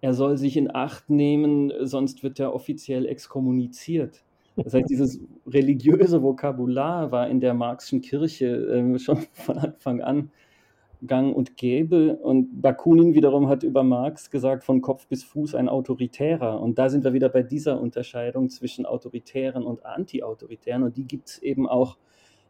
er 0.00 0.14
soll 0.14 0.36
sich 0.36 0.56
in 0.56 0.74
Acht 0.74 1.10
nehmen, 1.10 1.72
sonst 1.80 2.22
wird 2.22 2.38
er 2.38 2.54
offiziell 2.54 3.06
exkommuniziert. 3.06 4.22
Das 4.56 4.74
heißt, 4.74 4.90
dieses 4.90 5.20
religiöse 5.46 6.22
Vokabular 6.22 7.12
war 7.12 7.28
in 7.28 7.40
der 7.40 7.54
Marxischen 7.54 8.00
Kirche 8.00 8.46
äh, 8.46 8.98
schon 8.98 9.18
von 9.32 9.58
Anfang 9.58 10.00
an 10.00 10.30
gang 11.06 11.34
und 11.34 11.56
gäbe. 11.56 12.16
Und 12.16 12.60
Bakunin 12.60 13.14
wiederum 13.14 13.48
hat 13.48 13.62
über 13.62 13.84
Marx 13.84 14.30
gesagt, 14.30 14.64
von 14.64 14.80
Kopf 14.80 15.06
bis 15.06 15.22
Fuß 15.24 15.54
ein 15.54 15.68
Autoritärer. 15.68 16.60
Und 16.60 16.78
da 16.78 16.88
sind 16.88 17.04
wir 17.04 17.12
wieder 17.12 17.28
bei 17.28 17.42
dieser 17.42 17.80
Unterscheidung 17.80 18.50
zwischen 18.50 18.84
Autoritären 18.84 19.64
und 19.64 19.84
Anti-Autoritären. 19.86 20.82
Und 20.82 20.96
die 20.96 21.04
gibt 21.04 21.28
es 21.28 21.38
eben 21.38 21.68
auch 21.68 21.96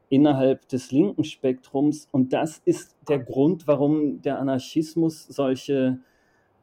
innerhalb 0.09 0.66
des 0.68 0.90
linken 0.90 1.24
Spektrums. 1.24 2.09
Und 2.11 2.32
das 2.32 2.62
ist 2.64 2.96
der 3.07 3.18
Grund, 3.18 3.66
warum 3.66 4.22
der 4.22 4.38
Anarchismus 4.38 5.26
solche 5.26 5.99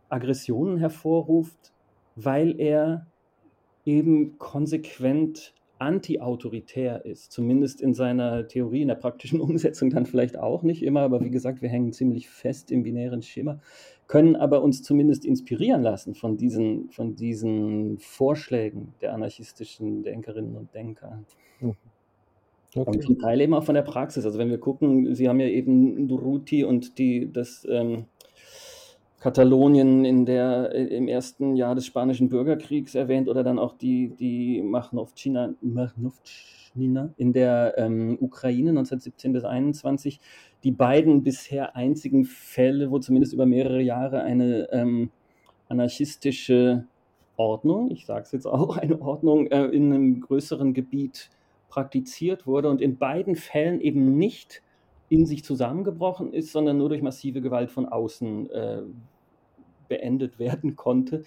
Aggressionen 0.10 0.78
hervorruft, 0.78 1.74
weil 2.16 2.60
er 2.60 3.08
eben 3.86 4.38
konsequent 4.38 5.54
anti-autoritär 5.78 7.06
ist, 7.06 7.32
zumindest 7.32 7.82
in 7.82 7.94
seiner 7.94 8.48
Theorie, 8.48 8.82
in 8.82 8.88
der 8.88 8.96
praktischen 8.96 9.42
Umsetzung 9.42 9.90
dann 9.90 10.06
vielleicht 10.06 10.38
auch 10.38 10.64
nicht 10.64 10.84
immer, 10.84 11.02
aber 11.02 11.24
wie 11.24 11.32
gesagt, 11.32 11.62
wir 11.62 11.70
hängen 11.70 11.92
ziemlich 11.92 12.30
fest 12.30 12.72
im 12.72 12.84
binären 12.84 13.22
Schema, 13.22 13.60
können 14.08 14.36
aber 14.36 14.62
uns 14.62 14.84
zumindest 14.84 15.26
inspirieren 15.26 15.82
lassen 15.82 16.16
von 16.16 16.38
diesen, 16.38 16.90
von 16.92 17.16
diesen 17.16 17.98
Vorschlägen 17.98 18.94
der 19.02 19.14
anarchistischen 19.14 20.04
Denkerinnen 20.04 20.56
und 20.56 20.74
Denker. 20.74 21.24
Mhm. 21.60 21.76
Okay. 22.76 22.90
Und 22.90 23.04
zum 23.04 23.20
Teil 23.20 23.40
eben 23.40 23.54
auch 23.54 23.64
von 23.64 23.76
der 23.76 23.84
Praxis. 23.84 24.26
Also 24.26 24.38
wenn 24.38 24.50
wir 24.50 24.58
gucken, 24.58 25.16
Sie 25.16 25.30
haben 25.30 25.40
ja 25.40 25.48
eben 25.48 26.10
Duruti 26.10 26.66
und 26.66 26.98
die, 26.98 27.32
das 27.32 27.66
ähm, 27.70 28.06
Katalonien 29.26 30.06
in 30.06 30.24
der, 30.28 30.72
im 30.76 31.08
ersten 31.08 31.56
Jahr 31.56 31.74
des 31.74 31.88
Spanischen 31.88 32.30
Bürgerkriegs 32.30 32.94
erwähnt 32.94 33.28
oder 33.28 33.44
dann 33.44 33.58
auch 33.58 33.74
die, 33.74 34.10
die 34.10 34.62
Machnovtschina 34.62 35.56
in 37.18 37.34
der 37.34 37.74
ähm, 37.76 38.20
Ukraine 38.22 38.70
1917 38.70 39.34
bis 39.34 39.44
1921. 39.44 40.20
Die 40.64 40.72
beiden 40.72 41.24
bisher 41.24 41.76
einzigen 41.76 42.26
Fälle, 42.26 42.92
wo 42.92 43.00
zumindest 43.00 43.34
über 43.34 43.48
mehrere 43.48 43.82
Jahre 43.82 44.22
eine 44.22 44.70
ähm, 44.72 45.10
anarchistische 45.70 46.86
Ordnung, 47.36 47.90
ich 47.90 48.06
sage 48.06 48.26
es 48.26 48.32
jetzt 48.32 48.46
auch, 48.46 48.78
eine 48.78 49.02
Ordnung 49.02 49.48
äh, 49.48 49.66
in 49.66 49.92
einem 49.92 50.22
größeren 50.22 50.76
Gebiet 50.76 51.32
praktiziert 51.70 52.46
wurde 52.46 52.70
und 52.70 52.80
in 52.80 53.00
beiden 53.00 53.36
Fällen 53.36 53.82
eben 53.82 54.20
nicht 54.20 54.62
in 55.10 55.26
sich 55.26 55.44
zusammengebrochen 55.44 56.32
ist, 56.32 56.52
sondern 56.52 56.78
nur 56.78 56.90
durch 56.90 57.02
massive 57.02 57.42
Gewalt 57.42 57.72
von 57.72 57.88
außen 57.88 58.52
äh, 58.52 58.82
beendet 59.88 60.40
werden 60.40 60.76
konnte. 60.76 61.24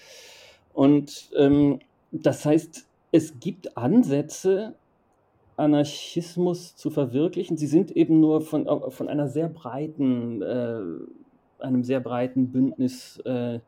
Und 0.73 1.31
ähm, 1.37 1.81
das 2.13 2.45
heißt, 2.45 2.87
es 3.13 3.41
gibt 3.41 3.77
Ansätze, 3.77 4.75
Anarchismus 5.57 6.77
zu 6.77 6.91
verwirklichen. 6.91 7.57
Sie 7.57 7.67
sind 7.67 7.91
eben 7.91 8.21
nur 8.21 8.41
von, 8.43 8.67
von 8.91 9.09
einer 9.09 9.29
sehr 9.29 9.49
breiten, 9.49 10.41
äh, 10.43 10.81
einem 11.59 11.83
sehr 11.83 12.01
breiten 12.01 12.53
Bündnis 12.53 13.19
äh, 13.25 13.61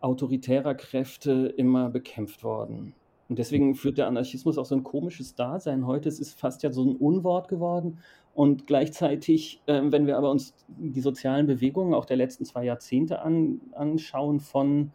autoritärer 0.00 0.74
Kräfte 0.74 1.54
immer 1.56 1.88
bekämpft 1.88 2.42
worden. 2.42 2.94
Und 3.28 3.38
deswegen 3.38 3.74
führt 3.74 3.98
der 3.98 4.06
Anarchismus 4.06 4.58
auch 4.58 4.66
so 4.66 4.74
ein 4.74 4.82
komisches 4.82 5.34
Dasein 5.34 5.86
heute. 5.86 6.08
Es 6.08 6.20
ist 6.20 6.38
fast 6.38 6.62
ja 6.62 6.70
so 6.70 6.84
ein 6.84 6.96
Unwort 6.96 7.48
geworden. 7.48 7.98
Und 8.34 8.66
gleichzeitig, 8.66 9.62
äh, 9.66 9.80
wenn 9.84 10.06
wir 10.06 10.18
aber 10.18 10.30
uns 10.30 10.54
die 10.68 11.00
sozialen 11.00 11.46
Bewegungen 11.46 11.94
auch 11.94 12.04
der 12.04 12.16
letzten 12.16 12.44
zwei 12.44 12.64
Jahrzehnte 12.64 13.22
an, 13.22 13.60
anschauen, 13.72 14.40
von 14.40 14.90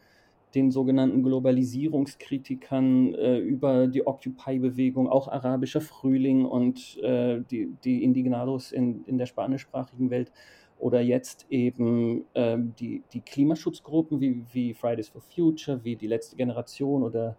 den 0.56 0.72
sogenannten 0.72 1.24
Globalisierungskritikern 1.24 3.14
äh, 3.14 3.38
über 3.38 3.88
die 3.88 4.06
Occupy-Bewegung, 4.06 5.08
auch 5.08 5.28
arabischer 5.28 5.80
Frühling 5.80 6.46
und 6.46 6.98
äh, 7.04 7.42
die, 7.50 7.72
die 7.84 8.04
Indignados 8.04 8.72
in, 8.72 9.06
in 9.06 9.18
der 9.18 9.28
spanischsprachigen 9.28 10.10
Welt 10.10 10.32
oder 10.80 11.02
jetzt 11.02 11.46
eben 11.50 12.26
äh, 12.34 12.58
die, 12.58 13.04
die 13.14 13.22
Klimaschutzgruppen 13.22 14.20
wie, 14.20 14.44
wie 14.52 14.74
Fridays 14.74 15.10
for 15.10 15.22
Future, 15.22 15.84
wie 15.84 15.96
die 15.96 16.08
letzte 16.08 16.36
Generation 16.36 17.04
oder, 17.04 17.38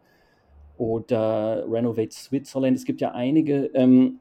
oder 0.78 1.64
Renovate 1.68 2.12
Switzerland. 2.12 2.76
Es 2.76 2.84
gibt 2.84 3.00
ja 3.00 3.12
einige, 3.12 3.66
ähm, 3.74 4.20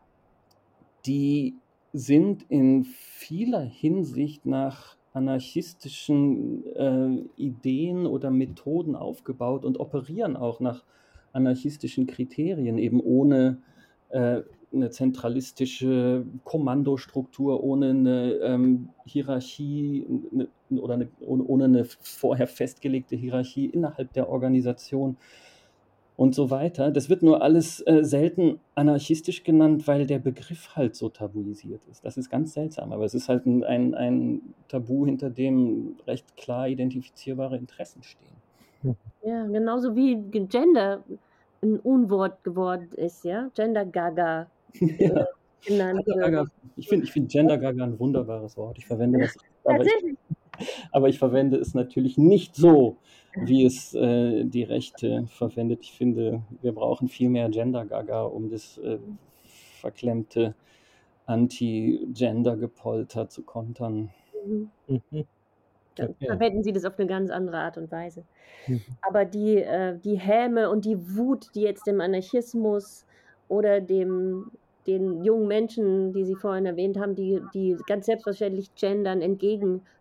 die 1.06 1.56
sind 1.94 2.46
in 2.50 2.84
vieler 2.84 3.62
Hinsicht 3.62 4.46
nach 4.46 4.96
anarchistischen 5.14 6.66
äh, 6.76 7.24
Ideen 7.36 8.06
oder 8.06 8.30
Methoden 8.30 8.96
aufgebaut 8.96 9.66
und 9.66 9.80
operieren 9.80 10.38
auch 10.38 10.60
nach 10.60 10.84
anarchistischen 11.34 12.08
Kriterien, 12.08 12.78
eben 12.78 13.00
ohne 13.00 13.58
äh, 14.10 14.42
eine 14.72 14.92
zentralistische 14.92 16.26
Kommandostruktur, 16.44 17.64
ohne 17.64 17.90
eine 17.90 18.32
ähm, 18.34 18.90
Hierarchie 19.06 20.06
eine, 20.32 20.48
oder 20.80 20.94
eine, 20.94 21.08
ohne, 21.22 21.44
ohne 21.44 21.64
eine 21.66 21.86
vorher 21.86 22.48
festgelegte 22.48 23.16
Hierarchie 23.16 23.66
innerhalb 23.66 24.14
der 24.14 24.30
Organisation 24.30 25.18
und 26.20 26.36
so 26.36 26.52
weiter. 26.52 26.92
Das 26.92 27.10
wird 27.10 27.24
nur 27.24 27.42
alles 27.42 27.80
äh, 27.88 28.04
selten 28.04 28.60
anarchistisch 28.76 29.46
genannt, 29.46 29.88
weil 29.88 30.06
der 30.06 30.20
Begriff 30.20 30.76
halt 30.76 30.98
so 30.98 31.08
tabuisiert 31.08 31.86
ist. 31.90 32.04
Das 32.04 32.18
ist 32.18 32.30
ganz 32.30 32.54
seltsam, 32.54 32.92
aber 32.92 33.06
es 33.06 33.14
ist 33.14 33.30
halt 33.30 33.46
ein, 33.46 33.64
ein, 33.64 33.96
ein 33.96 34.42
Tabu, 34.68 35.06
hinter 35.06 35.30
dem 35.30 35.96
recht 36.06 36.36
klar 36.36 36.68
identifizierbare 36.68 37.56
Interessen 37.56 38.04
stehen. 38.04 38.98
Ja, 39.24 39.46
genauso 39.46 39.96
wie 39.96 40.18
Gender 40.18 41.06
ein 41.62 41.80
Unwort 41.80 42.44
geworden 42.44 42.90
ist, 42.98 43.24
ja? 43.24 43.50
Gender 43.56 43.86
Gaga. 43.86 44.48
Ja. 44.74 45.26
Genannt 45.66 46.06
Gaga, 46.06 46.48
ich 46.76 46.90
finde 46.90 47.06
ich 47.06 47.14
find 47.14 47.32
Gender 47.32 47.58
Gaga 47.58 47.86
ein 47.86 47.98
wunderbares 47.98 48.58
Wort. 48.58 48.78
Ich 48.78 48.86
verwende 48.86 49.20
das. 49.20 49.38
Aber 49.64 49.86
ich, 49.86 50.18
aber 50.92 51.10
ich 51.10 51.20
verwende 51.20 51.58
es 51.58 51.74
natürlich 51.74 52.18
nicht 52.18 52.56
so, 52.56 52.98
wie 53.36 53.66
es 53.66 53.94
äh, 53.94 54.44
die 54.46 54.64
Rechte 54.64 55.26
verwendet. 55.28 55.80
Ich 55.84 55.94
finde, 55.94 56.42
wir 56.62 56.74
brauchen 56.74 57.08
viel 57.08 57.30
mehr 57.30 57.50
Gender-Gaga, 57.50 58.24
um 58.24 58.50
das 58.50 58.78
äh, 58.80 58.98
verklemmte 59.80 60.56
Anti-Gender-Gepolter 61.26 63.30
zu 63.30 63.44
kontern. 63.44 64.10
Mhm. 64.46 64.70
Mhm. 64.88 65.26
Dann 65.96 66.16
verwenden 66.16 66.64
sie 66.64 66.72
das 66.72 66.86
auf 66.86 66.98
eine 66.98 67.08
ganz 67.08 67.30
andere 67.30 67.58
Art 67.58 67.78
und 67.78 67.92
Weise. 67.92 68.24
Mhm. 68.68 68.82
Aber 69.02 69.26
die, 69.26 69.58
äh, 69.58 69.98
die 70.00 70.18
Häme 70.18 70.70
und 70.70 70.86
die 70.86 71.16
Wut, 71.16 71.48
die 71.56 71.62
jetzt 71.62 71.88
dem 71.88 72.02
Anarchismus 72.02 73.06
oder 73.48 73.82
dem, 73.82 74.52
den 74.88 75.24
jungen 75.24 75.48
Menschen, 75.48 76.14
die 76.14 76.24
Sie 76.24 76.36
vorhin 76.36 76.66
erwähnt 76.66 76.98
haben, 76.98 77.16
die, 77.16 77.42
die 77.54 77.76
ganz 77.86 78.06
selbstverständlich 78.06 78.74
gendern, 78.76 79.22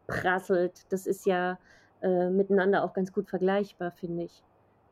entgegenprasselt, 0.09 0.86
das 0.90 1.06
ist 1.06 1.26
ja 1.26 1.59
äh, 2.02 2.30
miteinander 2.30 2.84
auch 2.84 2.92
ganz 2.92 3.12
gut 3.12 3.28
vergleichbar, 3.28 3.90
finde 3.92 4.24
ich. 4.24 4.42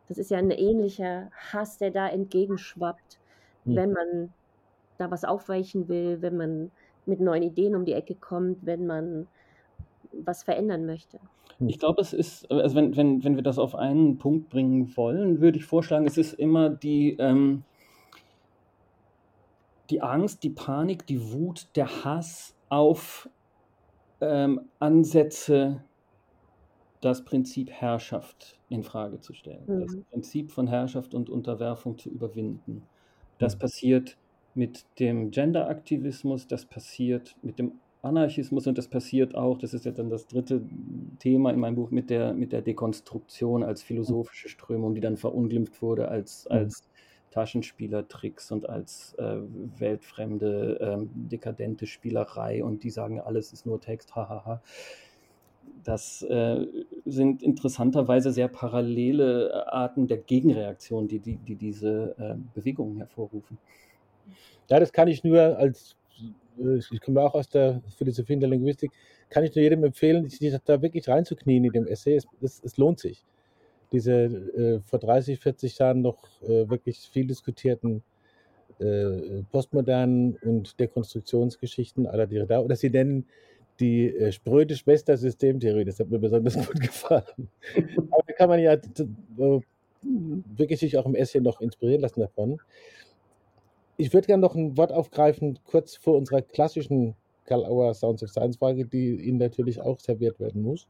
Das 0.08 0.18
ist 0.18 0.30
ja 0.30 0.38
ein 0.38 0.50
ähnlicher 0.50 1.30
Hass, 1.52 1.78
der 1.78 1.90
da 1.90 2.08
entgegenschwappt, 2.08 3.18
mhm. 3.64 3.76
wenn 3.76 3.92
man 3.92 4.32
da 4.98 5.10
was 5.10 5.24
aufweichen 5.24 5.88
will, 5.88 6.22
wenn 6.22 6.36
man 6.36 6.70
mit 7.06 7.20
neuen 7.20 7.42
Ideen 7.42 7.74
um 7.74 7.84
die 7.84 7.92
Ecke 7.92 8.14
kommt, 8.14 8.64
wenn 8.64 8.86
man 8.86 9.26
was 10.12 10.42
verändern 10.42 10.86
möchte. 10.86 11.18
Ich 11.58 11.78
glaube, 11.78 12.02
es 12.02 12.12
ist, 12.12 12.50
also 12.50 12.76
wenn, 12.76 12.96
wenn, 12.96 13.24
wenn 13.24 13.36
wir 13.36 13.42
das 13.42 13.58
auf 13.58 13.74
einen 13.74 14.18
Punkt 14.18 14.50
bringen 14.50 14.94
wollen, 14.96 15.40
würde 15.40 15.58
ich 15.58 15.64
vorschlagen, 15.64 16.06
es 16.06 16.18
ist 16.18 16.34
immer 16.34 16.68
die, 16.68 17.16
ähm, 17.18 17.64
die 19.90 20.02
Angst, 20.02 20.42
die 20.42 20.50
Panik, 20.50 21.06
die 21.06 21.32
Wut, 21.32 21.68
der 21.74 22.04
Hass 22.04 22.54
auf 22.68 23.28
ähm, 24.20 24.62
Ansätze 24.78 25.82
das 27.00 27.24
Prinzip 27.24 27.70
Herrschaft 27.70 28.58
in 28.68 28.82
Frage 28.82 29.20
zu 29.20 29.34
stellen, 29.34 29.64
mhm. 29.66 29.80
das 29.80 29.96
Prinzip 30.10 30.50
von 30.50 30.66
Herrschaft 30.66 31.14
und 31.14 31.30
Unterwerfung 31.30 31.98
zu 31.98 32.10
überwinden. 32.10 32.82
Das 33.38 33.54
mhm. 33.54 33.60
passiert 33.60 34.16
mit 34.54 34.86
dem 34.98 35.30
Genderaktivismus, 35.30 36.46
das 36.46 36.64
passiert 36.64 37.36
mit 37.42 37.58
dem 37.58 37.72
Anarchismus 38.02 38.66
und 38.66 38.78
das 38.78 38.88
passiert 38.88 39.34
auch, 39.34 39.58
das 39.58 39.74
ist 39.74 39.84
jetzt 39.84 39.98
dann 39.98 40.10
das 40.10 40.26
dritte 40.26 40.62
Thema 41.18 41.50
in 41.50 41.60
meinem 41.60 41.74
Buch, 41.74 41.90
mit 41.90 42.08
der, 42.08 42.32
mit 42.32 42.52
der 42.52 42.62
Dekonstruktion 42.62 43.62
als 43.62 43.82
philosophische 43.82 44.48
Strömung, 44.48 44.94
die 44.94 45.00
dann 45.00 45.16
verunglimpft 45.16 45.82
wurde 45.82 46.08
als, 46.08 46.46
mhm. 46.46 46.56
als 46.56 46.88
Taschenspielertricks 47.36 48.50
und 48.50 48.66
als 48.66 49.14
äh, 49.18 49.36
weltfremde, 49.78 50.80
äh, 50.80 51.06
dekadente 51.28 51.86
Spielerei 51.86 52.64
und 52.64 52.82
die 52.82 52.88
sagen, 52.88 53.20
alles 53.20 53.52
ist 53.52 53.66
nur 53.66 53.78
Text, 53.78 54.16
hahaha. 54.16 54.62
Das 55.84 56.22
äh, 56.22 56.66
sind 57.04 57.42
interessanterweise 57.42 58.32
sehr 58.32 58.48
parallele 58.48 59.50
äh, 59.50 59.52
Arten 59.68 60.06
der 60.06 60.16
Gegenreaktion, 60.16 61.08
die, 61.08 61.18
die, 61.18 61.36
die 61.36 61.56
diese 61.56 62.14
äh, 62.18 62.36
Bewegungen 62.54 62.96
hervorrufen. 62.96 63.58
Ja, 64.70 64.80
das 64.80 64.90
kann 64.90 65.06
ich 65.06 65.22
nur 65.22 65.58
als, 65.58 65.94
äh, 66.58 66.78
ich 66.90 67.00
komme 67.02 67.20
auch 67.20 67.34
aus 67.34 67.50
der 67.50 67.82
Philosophie 67.98 68.32
und 68.32 68.40
der 68.40 68.48
Linguistik, 68.48 68.92
kann 69.28 69.44
ich 69.44 69.54
nur 69.54 69.62
jedem 69.62 69.84
empfehlen, 69.84 70.26
sich 70.26 70.56
da 70.64 70.80
wirklich 70.80 71.06
reinzuknien 71.06 71.64
in 71.64 71.72
dem 71.72 71.86
Essay. 71.86 72.16
Es, 72.16 72.26
es, 72.40 72.62
es 72.64 72.78
lohnt 72.78 72.98
sich. 72.98 73.22
Diese 73.96 74.12
äh, 74.12 74.80
vor 74.80 74.98
30, 74.98 75.40
40 75.40 75.78
Jahren 75.78 76.02
noch 76.02 76.18
äh, 76.42 76.68
wirklich 76.68 76.98
viel 76.98 77.26
diskutierten 77.26 78.02
äh, 78.78 79.42
postmodernen 79.50 80.36
und 80.42 80.78
Dekonstruktionsgeschichten 80.78 82.06
aller 82.06 82.26
Derrida. 82.26 82.60
Oder 82.60 82.76
Sie 82.76 82.90
nennen 82.90 83.24
die 83.80 84.14
äh, 84.14 84.32
spröde 84.32 84.76
Schwester-Systemtheorie, 84.76 85.86
das 85.86 85.98
hat 85.98 86.10
mir 86.10 86.18
besonders 86.18 86.56
gut 86.66 86.78
gefallen. 86.78 87.48
Aber 88.10 88.22
da 88.26 88.32
kann 88.34 88.50
man 88.50 88.60
ja 88.60 88.76
wirklich 90.02 90.80
sich 90.80 90.98
auch 90.98 91.06
im 91.06 91.14
Essay 91.14 91.40
noch 91.40 91.62
inspirieren 91.62 92.02
lassen 92.02 92.20
davon. 92.20 92.60
Ich 93.96 94.12
würde 94.12 94.26
gerne 94.26 94.42
noch 94.42 94.54
ein 94.54 94.76
Wort 94.76 94.92
aufgreifen, 94.92 95.58
kurz 95.64 95.96
vor 95.96 96.18
unserer 96.18 96.42
klassischen 96.42 97.14
Karl 97.46 97.64
Auer 97.64 97.94
Sounds 97.94 98.22
of 98.22 98.28
Science 98.28 98.58
Frage, 98.58 98.84
die 98.84 99.14
Ihnen 99.14 99.38
natürlich 99.38 99.80
auch 99.80 99.98
serviert 100.00 100.38
werden 100.38 100.60
muss. 100.60 100.86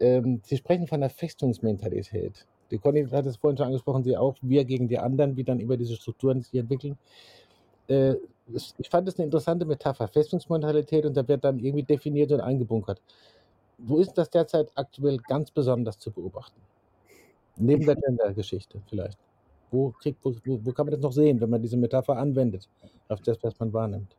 Ähm, 0.00 0.40
Sie 0.44 0.56
sprechen 0.56 0.86
von 0.86 1.00
der 1.00 1.10
Festungsmentalität. 1.10 2.46
Die 2.70 2.78
Conny 2.78 3.06
hat 3.06 3.26
es 3.26 3.36
vorhin 3.36 3.56
schon 3.56 3.66
angesprochen, 3.66 4.04
sie 4.04 4.16
auch, 4.16 4.36
wir 4.42 4.64
gegen 4.64 4.88
die 4.88 4.98
anderen, 4.98 5.36
wie 5.36 5.44
dann 5.44 5.60
über 5.60 5.76
diese 5.76 5.96
Strukturen 5.96 6.40
sich 6.40 6.54
entwickeln. 6.54 6.96
Äh, 7.88 8.14
ich 8.78 8.88
fand 8.88 9.06
das 9.06 9.16
eine 9.16 9.26
interessante 9.26 9.64
Metapher, 9.64 10.08
Festungsmentalität, 10.08 11.04
und 11.04 11.16
da 11.16 11.26
wird 11.26 11.44
dann 11.44 11.58
irgendwie 11.58 11.82
definiert 11.84 12.32
und 12.32 12.40
eingebunkert. 12.40 13.00
Wo 13.78 13.98
ist 13.98 14.14
das 14.14 14.30
derzeit 14.30 14.70
aktuell 14.74 15.18
ganz 15.18 15.50
besonders 15.50 15.98
zu 15.98 16.10
beobachten? 16.10 16.60
Neben 17.56 17.84
der 17.84 17.96
Gendergeschichte 17.96 18.80
vielleicht. 18.88 19.18
Wo, 19.70 19.90
kriegt, 19.90 20.24
wo, 20.24 20.34
wo 20.44 20.72
kann 20.72 20.86
man 20.86 20.94
das 20.94 21.02
noch 21.02 21.12
sehen, 21.12 21.40
wenn 21.40 21.50
man 21.50 21.62
diese 21.62 21.76
Metapher 21.76 22.16
anwendet 22.16 22.68
auf 23.08 23.20
das, 23.20 23.38
was 23.42 23.58
man 23.58 23.72
wahrnimmt? 23.72 24.16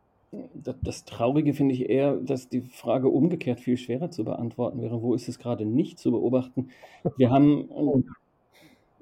Das 0.84 1.04
Traurige 1.04 1.54
finde 1.54 1.76
ich 1.76 1.90
eher, 1.90 2.16
dass 2.16 2.48
die 2.48 2.62
Frage 2.62 3.10
umgekehrt 3.10 3.60
viel 3.60 3.76
schwerer 3.76 4.12
zu 4.12 4.24
beantworten 4.24 4.82
wäre. 4.82 5.02
Wo 5.02 5.14
ist 5.14 5.28
es 5.28 5.40
gerade 5.40 5.66
nicht 5.66 6.00
zu 6.00 6.12
beobachten? 6.12 6.70
Wir 7.18 7.30
haben 7.32 7.70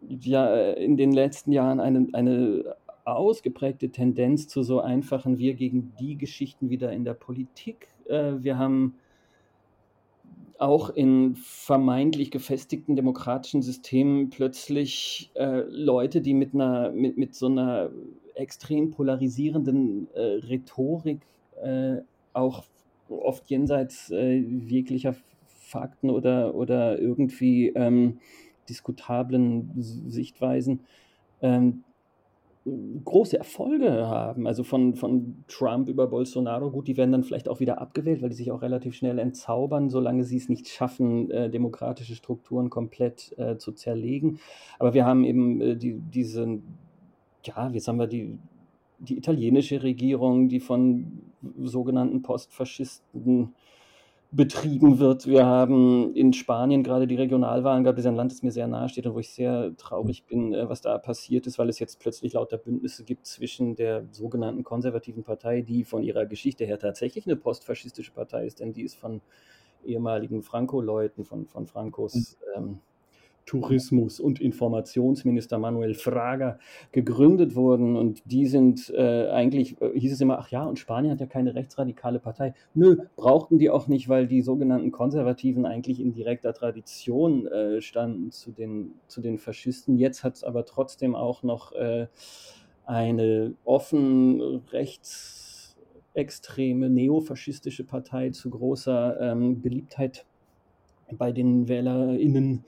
ja 0.08 0.72
in 0.72 0.98
den 0.98 1.12
letzten 1.12 1.52
Jahren 1.52 1.80
eine, 1.80 2.08
eine 2.14 2.76
ausgeprägte 3.06 3.90
Tendenz 3.90 4.48
zu 4.48 4.64
so 4.64 4.80
einfachen 4.80 5.38
Wir 5.38 5.54
gegen 5.54 5.94
die 6.00 6.18
Geschichten 6.18 6.70
wieder 6.70 6.92
in 6.92 7.04
der 7.04 7.14
Politik. 7.14 7.88
Äh, 8.08 8.34
wir 8.40 8.58
haben 8.58 8.96
auch 10.58 10.90
in 10.90 11.36
vermeintlich 11.36 12.32
gefestigten 12.32 12.96
demokratischen 12.96 13.62
Systemen 13.62 14.30
plötzlich 14.30 15.32
äh, 15.36 15.62
Leute, 15.70 16.22
die 16.22 16.34
mit 16.34 16.54
einer 16.54 16.92
mit, 16.92 17.18
mit 17.18 17.34
so 17.34 17.46
einer 17.46 17.92
extrem 18.40 18.92
polarisierenden 18.92 20.08
äh, 20.14 20.22
Rhetorik 20.22 21.22
äh, 21.62 21.98
auch 22.34 22.64
oft 23.10 23.50
jenseits 23.50 24.12
äh, 24.12 24.38
jeglicher 24.38 25.16
Fakten 25.46 26.10
oder, 26.10 26.56
oder 26.56 27.00
irgendwie 27.00 27.70
ähm, 27.70 28.20
diskutablen 28.68 29.72
Sichtweisen 29.78 30.82
ähm, 31.42 31.84
große 33.06 33.38
Erfolge 33.38 34.08
haben. 34.08 34.46
Also 34.46 34.64
von, 34.64 34.96
von 34.96 35.44
Trump 35.48 35.90
über 35.90 36.08
Bolsonaro, 36.08 36.72
gut, 36.72 36.88
die 36.88 36.98
werden 36.98 37.12
dann 37.12 37.24
vielleicht 37.24 37.48
auch 37.48 37.60
wieder 37.60 37.82
abgewählt, 37.82 38.22
weil 38.22 38.30
die 38.30 38.36
sich 38.36 38.52
auch 38.52 38.62
relativ 38.62 38.96
schnell 38.96 39.20
entzaubern, 39.20 39.90
solange 39.90 40.24
sie 40.24 40.38
es 40.38 40.50
nicht 40.50 40.68
schaffen, 40.68 41.32
äh, 41.32 41.50
demokratische 41.50 42.16
Strukturen 42.16 42.70
komplett 42.70 43.34
äh, 43.38 43.58
zu 43.58 43.72
zerlegen. 43.72 44.40
Aber 44.78 44.94
wir 44.94 45.06
haben 45.06 45.24
eben 45.24 45.62
äh, 45.62 45.76
die, 45.78 46.00
diese, 46.00 46.60
ja, 47.44 47.74
wie 47.74 47.80
sagen 47.80 48.00
wir, 48.00 48.08
die, 48.08 48.38
die 49.00 49.18
italienische 49.18 49.82
Regierung, 49.82 50.50
die 50.50 50.60
von 50.60 51.22
sogenannten 51.58 52.22
Postfaschisten 52.22 53.56
betrieben 54.32 55.00
wird. 55.00 55.26
Wir 55.26 55.46
haben 55.46 56.14
in 56.14 56.34
Spanien 56.34 56.84
gerade 56.84 57.08
die 57.08 57.16
Regionalwahlen 57.16 57.84
gehabt, 57.84 57.98
das 57.98 58.06
ist 58.06 58.10
ein 58.10 58.16
Land, 58.16 58.32
das 58.32 58.44
mir 58.44 58.52
sehr 58.52 58.68
nahe 58.68 58.88
steht 58.88 59.08
und 59.08 59.16
wo 59.16 59.20
ich 59.20 59.32
sehr 59.32 59.76
traurig 59.78 60.26
bin, 60.26 60.54
äh, 60.54 60.70
was 60.70 60.82
da 60.82 60.98
passiert 61.00 61.48
ist, 61.48 61.58
weil 61.58 61.70
es 61.70 61.80
jetzt 61.80 62.00
plötzlich 62.00 62.34
lauter 62.34 62.58
Bündnisse 62.58 63.04
gibt 63.04 63.26
zwischen 63.26 63.76
der 63.76 64.06
sogenannten 64.12 64.64
konservativen 64.64 65.24
Partei, 65.24 65.62
die 65.62 65.84
von 65.84 66.04
ihrer 66.04 66.28
Geschichte 66.28 66.64
her 66.66 66.78
tatsächlich 66.78 67.26
eine 67.26 67.38
postfaschistische 67.38 68.12
Partei 68.12 68.46
ist, 68.46 68.60
denn 68.60 68.72
die 68.72 68.84
ist 68.84 68.96
von 68.96 69.22
ehemaligen 69.84 70.44
Franco-Leuten, 70.44 71.26
von, 71.26 71.48
von 71.48 71.66
Francos 71.66 72.38
hm. 72.54 72.64
ähm, 72.64 72.80
Tourismus- 73.50 74.20
und 74.20 74.40
Informationsminister 74.40 75.58
Manuel 75.58 75.96
Fraga 75.96 76.60
gegründet 76.92 77.56
wurden. 77.56 77.96
Und 77.96 78.22
die 78.26 78.46
sind 78.46 78.94
äh, 78.96 79.28
eigentlich, 79.30 79.82
äh, 79.82 80.00
hieß 80.00 80.14
es 80.14 80.22
immer, 80.22 80.38
ach 80.38 80.52
ja, 80.52 80.66
und 80.66 80.78
Spanien 80.78 81.14
hat 81.14 81.20
ja 81.20 81.26
keine 81.26 81.56
rechtsradikale 81.56 82.20
Partei. 82.20 82.54
Nö, 82.76 82.98
brauchten 83.16 83.58
die 83.58 83.72
auch 83.72 83.88
nicht, 83.88 84.08
weil 84.08 84.28
die 84.28 84.44
sogenannten 84.44 84.92
Konservativen 84.92 85.66
eigentlich 85.66 86.00
in 86.00 86.14
direkter 86.14 86.54
Tradition 86.54 87.48
äh, 87.48 87.82
standen 87.82 88.30
zu 88.30 88.52
den, 88.52 88.94
zu 89.08 89.20
den 89.20 89.40
Faschisten. 89.40 89.98
Jetzt 89.98 90.24
hat 90.24 90.36
es 90.36 90.44
aber 90.44 90.66
trotzdem 90.66 91.16
auch 91.16 91.42
noch 91.42 91.72
äh, 91.72 92.06
eine 92.86 93.56
offen 93.66 94.62
rechtsextreme 94.72 96.92
neofaschistische 96.92 97.84
Partei 97.84 98.30
zu 98.30 98.52
großer 98.52 99.20
ähm, 99.20 99.60
Beliebtheit 99.60 100.28
bei 101.18 101.32
den 101.32 101.68
WählerInnen 101.68 102.66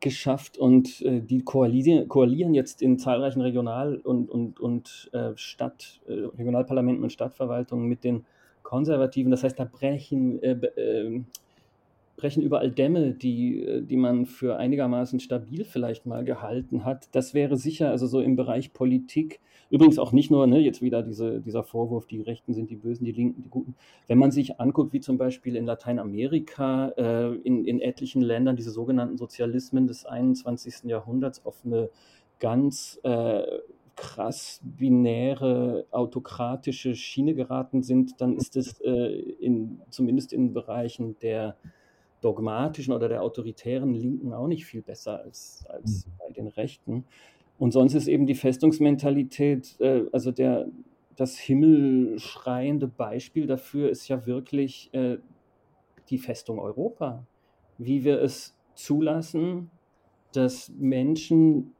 geschafft 0.00 0.58
und 0.58 1.00
äh, 1.02 1.20
die 1.20 1.42
koalieren, 1.42 2.08
koalieren, 2.08 2.54
jetzt 2.54 2.82
in 2.82 2.98
zahlreichen 2.98 3.40
Regional- 3.40 3.96
und, 3.96 4.30
und, 4.30 4.60
und 4.60 5.10
äh, 5.12 5.32
Stadt, 5.36 6.00
äh, 6.06 6.12
Regionalparlamenten 6.12 7.02
und 7.02 7.10
Stadtverwaltungen 7.10 7.88
mit 7.88 8.04
den 8.04 8.26
Konservativen. 8.62 9.30
Das 9.30 9.44
heißt, 9.44 9.58
da 9.58 9.64
brechen, 9.64 10.42
äh, 10.42 10.58
ähm, 10.76 11.26
brechen 12.16 12.42
überall 12.42 12.70
Dämme, 12.70 13.12
die, 13.12 13.62
äh, 13.62 13.82
die 13.82 13.96
man 13.96 14.26
für 14.26 14.56
einigermaßen 14.56 15.20
stabil 15.20 15.64
vielleicht 15.64 16.06
mal 16.06 16.24
gehalten 16.24 16.84
hat. 16.84 17.08
Das 17.12 17.34
wäre 17.34 17.56
sicher, 17.56 17.90
also 17.90 18.06
so 18.06 18.20
im 18.20 18.36
Bereich 18.36 18.72
Politik, 18.72 19.40
Übrigens 19.70 19.98
auch 19.98 20.12
nicht 20.12 20.30
nur, 20.30 20.46
ne, 20.46 20.60
jetzt 20.60 20.82
wieder 20.82 21.02
diese, 21.02 21.40
dieser 21.40 21.64
Vorwurf, 21.64 22.06
die 22.06 22.20
Rechten 22.20 22.54
sind 22.54 22.70
die 22.70 22.76
Bösen, 22.76 23.04
die 23.04 23.12
Linken 23.12 23.42
die 23.42 23.48
Guten. 23.48 23.74
Wenn 24.06 24.18
man 24.18 24.30
sich 24.30 24.60
anguckt, 24.60 24.92
wie 24.92 25.00
zum 25.00 25.18
Beispiel 25.18 25.56
in 25.56 25.66
Lateinamerika, 25.66 26.90
äh, 26.96 27.34
in, 27.38 27.64
in 27.64 27.80
etlichen 27.80 28.22
Ländern 28.22 28.54
diese 28.54 28.70
sogenannten 28.70 29.16
Sozialismen 29.16 29.88
des 29.88 30.04
21. 30.04 30.84
Jahrhunderts 30.84 31.44
auf 31.44 31.56
eine 31.64 31.90
ganz 32.38 33.00
äh, 33.02 33.42
krass 33.96 34.60
binäre, 34.62 35.86
autokratische 35.90 36.94
Schiene 36.94 37.34
geraten 37.34 37.82
sind, 37.82 38.20
dann 38.20 38.36
ist 38.36 38.56
es 38.56 38.80
äh, 38.80 38.90
in, 39.40 39.80
zumindest 39.90 40.32
in 40.32 40.52
Bereichen 40.52 41.16
der 41.20 41.56
dogmatischen 42.24 42.92
oder 42.92 43.08
der 43.08 43.22
autoritären 43.22 43.94
Linken 43.94 44.32
auch 44.32 44.46
nicht 44.46 44.64
viel 44.64 44.82
besser 44.82 45.20
als, 45.20 45.64
als 45.68 46.06
mhm. 46.06 46.12
bei 46.18 46.32
den 46.32 46.46
Rechten. 46.48 47.04
Und 47.58 47.72
sonst 47.72 47.94
ist 47.94 48.08
eben 48.08 48.26
die 48.26 48.34
Festungsmentalität, 48.34 49.78
äh, 49.80 50.04
also 50.12 50.32
der, 50.32 50.66
das 51.16 51.38
himmelschreiende 51.38 52.88
Beispiel 52.88 53.46
dafür 53.46 53.90
ist 53.90 54.08
ja 54.08 54.26
wirklich 54.26 54.92
äh, 54.92 55.18
die 56.10 56.18
Festung 56.18 56.58
Europa. 56.58 57.26
Wie 57.78 58.04
wir 58.04 58.20
es 58.20 58.56
zulassen, 58.74 59.70
dass 60.32 60.72
Menschen, 60.76 61.72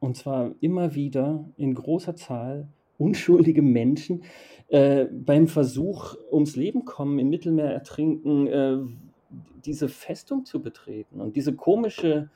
und 0.00 0.16
zwar 0.16 0.52
immer 0.60 0.94
wieder 0.94 1.48
in 1.56 1.74
großer 1.74 2.16
Zahl, 2.16 2.68
unschuldige 2.98 3.62
Menschen 3.62 4.24
äh, 4.68 5.06
beim 5.06 5.48
Versuch 5.48 6.16
ums 6.30 6.56
Leben 6.56 6.84
kommen, 6.84 7.18
im 7.18 7.28
Mittelmeer 7.28 7.70
ertrinken, 7.70 8.46
äh, 8.46 8.78
diese 9.64 9.88
Festung 9.88 10.44
zu 10.44 10.62
betreten. 10.62 11.20
Und 11.20 11.36
diese 11.36 11.54
komische 11.54 12.30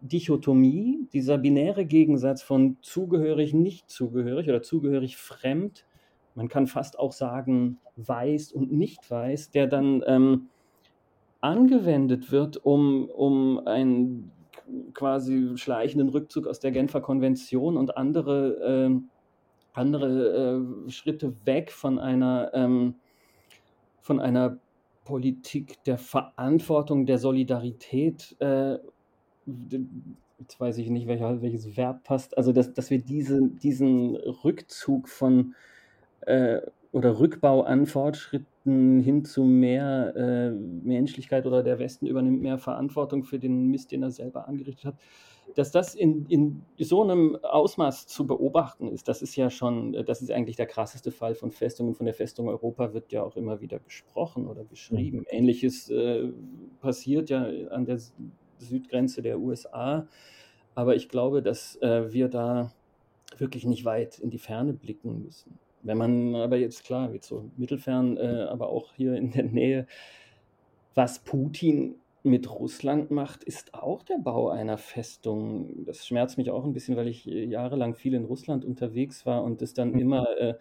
Dichotomie, 0.00 1.08
dieser 1.12 1.38
binäre 1.38 1.84
Gegensatz 1.84 2.42
von 2.42 2.76
zugehörig, 2.82 3.52
nicht 3.52 3.90
zugehörig 3.90 4.48
oder 4.48 4.62
zugehörig 4.62 5.16
fremd, 5.16 5.84
man 6.34 6.48
kann 6.48 6.68
fast 6.68 6.98
auch 6.98 7.12
sagen 7.12 7.78
weiß 7.96 8.52
und 8.52 8.72
nicht 8.72 9.10
weiß, 9.10 9.50
der 9.50 9.66
dann 9.66 10.04
ähm, 10.06 10.48
angewendet 11.40 12.30
wird, 12.30 12.64
um, 12.64 13.08
um 13.10 13.66
einen 13.66 14.30
quasi 14.94 15.56
schleichenden 15.56 16.08
Rückzug 16.08 16.46
aus 16.46 16.60
der 16.60 16.70
Genfer 16.70 17.00
Konvention 17.00 17.76
und 17.76 17.96
andere, 17.96 18.90
äh, 18.90 19.00
andere 19.72 20.62
äh, 20.86 20.90
Schritte 20.90 21.34
weg 21.44 21.72
von 21.72 21.98
einer, 21.98 22.52
ähm, 22.54 22.94
von 24.00 24.20
einer 24.20 24.58
Politik 25.08 25.82
der 25.84 25.96
Verantwortung, 25.96 27.06
der 27.06 27.16
Solidarität 27.16 28.36
äh, 28.40 28.76
jetzt 30.38 30.60
weiß 30.60 30.76
ich 30.78 30.90
nicht, 30.90 31.06
welcher, 31.06 31.40
welches 31.40 31.78
Verb 31.78 32.04
passt, 32.04 32.36
also 32.36 32.52
dass, 32.52 32.74
dass 32.74 32.90
wir 32.90 32.98
diese, 32.98 33.40
diesen 33.42 34.16
Rückzug 34.16 35.08
von 35.08 35.54
äh, 36.20 36.60
oder 36.92 37.18
Rückbau 37.18 37.62
an 37.62 37.86
Fortschritten 37.86 39.00
hin 39.00 39.24
zu 39.24 39.44
mehr 39.44 40.14
äh, 40.16 40.50
Menschlichkeit 40.50 41.46
oder 41.46 41.62
der 41.62 41.78
Westen 41.78 42.06
übernimmt 42.06 42.42
mehr 42.42 42.58
Verantwortung 42.58 43.24
für 43.24 43.38
den 43.38 43.66
Mist, 43.66 43.92
den 43.92 44.02
er 44.02 44.10
selber 44.10 44.48
angerichtet 44.48 44.84
hat, 44.86 44.94
dass 45.54 45.70
das 45.70 45.94
in, 45.94 46.26
in 46.26 46.62
so 46.78 47.02
einem 47.02 47.36
Ausmaß 47.42 48.06
zu 48.06 48.26
beobachten 48.26 48.88
ist, 48.88 49.08
das 49.08 49.22
ist 49.22 49.36
ja 49.36 49.50
schon, 49.50 49.92
das 50.06 50.22
ist 50.22 50.30
eigentlich 50.30 50.56
der 50.56 50.66
krasseste 50.66 51.10
Fall 51.10 51.34
von 51.34 51.50
Festungen. 51.50 51.94
Von 51.94 52.06
der 52.06 52.14
Festung 52.14 52.48
Europa 52.48 52.92
wird 52.92 53.12
ja 53.12 53.22
auch 53.22 53.36
immer 53.36 53.60
wieder 53.60 53.78
gesprochen 53.78 54.46
oder 54.46 54.64
geschrieben. 54.64 55.18
Mhm. 55.18 55.26
Ähnliches 55.30 55.90
äh, 55.90 56.30
passiert 56.80 57.30
ja 57.30 57.44
an 57.70 57.84
der 57.84 57.98
Südgrenze 58.58 59.22
der 59.22 59.38
USA. 59.40 60.06
Aber 60.74 60.96
ich 60.96 61.08
glaube, 61.08 61.42
dass 61.42 61.76
äh, 61.76 62.12
wir 62.12 62.28
da 62.28 62.72
wirklich 63.36 63.64
nicht 63.64 63.84
weit 63.84 64.18
in 64.18 64.30
die 64.30 64.38
Ferne 64.38 64.72
blicken 64.72 65.22
müssen. 65.22 65.58
Wenn 65.82 65.98
man 65.98 66.34
aber 66.34 66.56
jetzt 66.56 66.84
klar, 66.84 67.12
wie 67.12 67.20
so 67.22 67.50
mittelfern, 67.56 68.16
äh, 68.16 68.46
aber 68.48 68.70
auch 68.70 68.92
hier 68.94 69.14
in 69.14 69.30
der 69.30 69.44
Nähe, 69.44 69.86
was 70.94 71.20
Putin 71.20 71.96
mit 72.24 72.50
Russland 72.50 73.10
macht, 73.10 73.44
ist 73.44 73.74
auch 73.74 74.02
der 74.02 74.18
Bau 74.18 74.48
einer 74.50 74.78
Festung. 74.78 75.84
Das 75.84 76.06
schmerzt 76.06 76.36
mich 76.38 76.50
auch 76.50 76.64
ein 76.64 76.72
bisschen, 76.72 76.96
weil 76.96 77.08
ich 77.08 77.28
äh, 77.28 77.44
jahrelang 77.44 77.94
viel 77.94 78.14
in 78.14 78.24
Russland 78.24 78.64
unterwegs 78.64 79.24
war 79.26 79.44
und 79.44 79.62
es 79.62 79.74
dann 79.74 79.92
mhm. 79.92 79.98
immer 79.98 80.38
äh, 80.38 80.54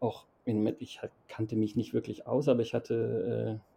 auch 0.00 0.26
in, 0.44 0.74
ich 0.78 1.00
kannte 1.28 1.56
mich 1.56 1.76
nicht 1.76 1.92
wirklich 1.92 2.26
aus, 2.26 2.48
aber 2.48 2.62
ich 2.62 2.74
hatte 2.74 3.60
äh, 3.60 3.70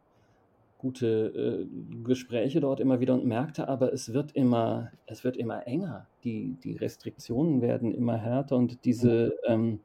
gute 0.78 1.68
äh, 1.68 2.04
Gespräche 2.04 2.60
dort 2.60 2.80
immer 2.80 3.00
wieder 3.00 3.14
und 3.14 3.26
merkte 3.26 3.68
aber, 3.68 3.94
es 3.94 4.14
wird 4.14 4.34
immer, 4.34 4.92
es 5.06 5.24
wird 5.24 5.38
immer 5.38 5.66
enger. 5.68 6.08
Die, 6.24 6.58
die 6.64 6.76
Restriktionen 6.76 7.62
werden 7.62 7.94
immer 7.94 8.18
härter 8.18 8.58
und 8.58 8.84
diese 8.86 9.34
ähm, 9.48 9.80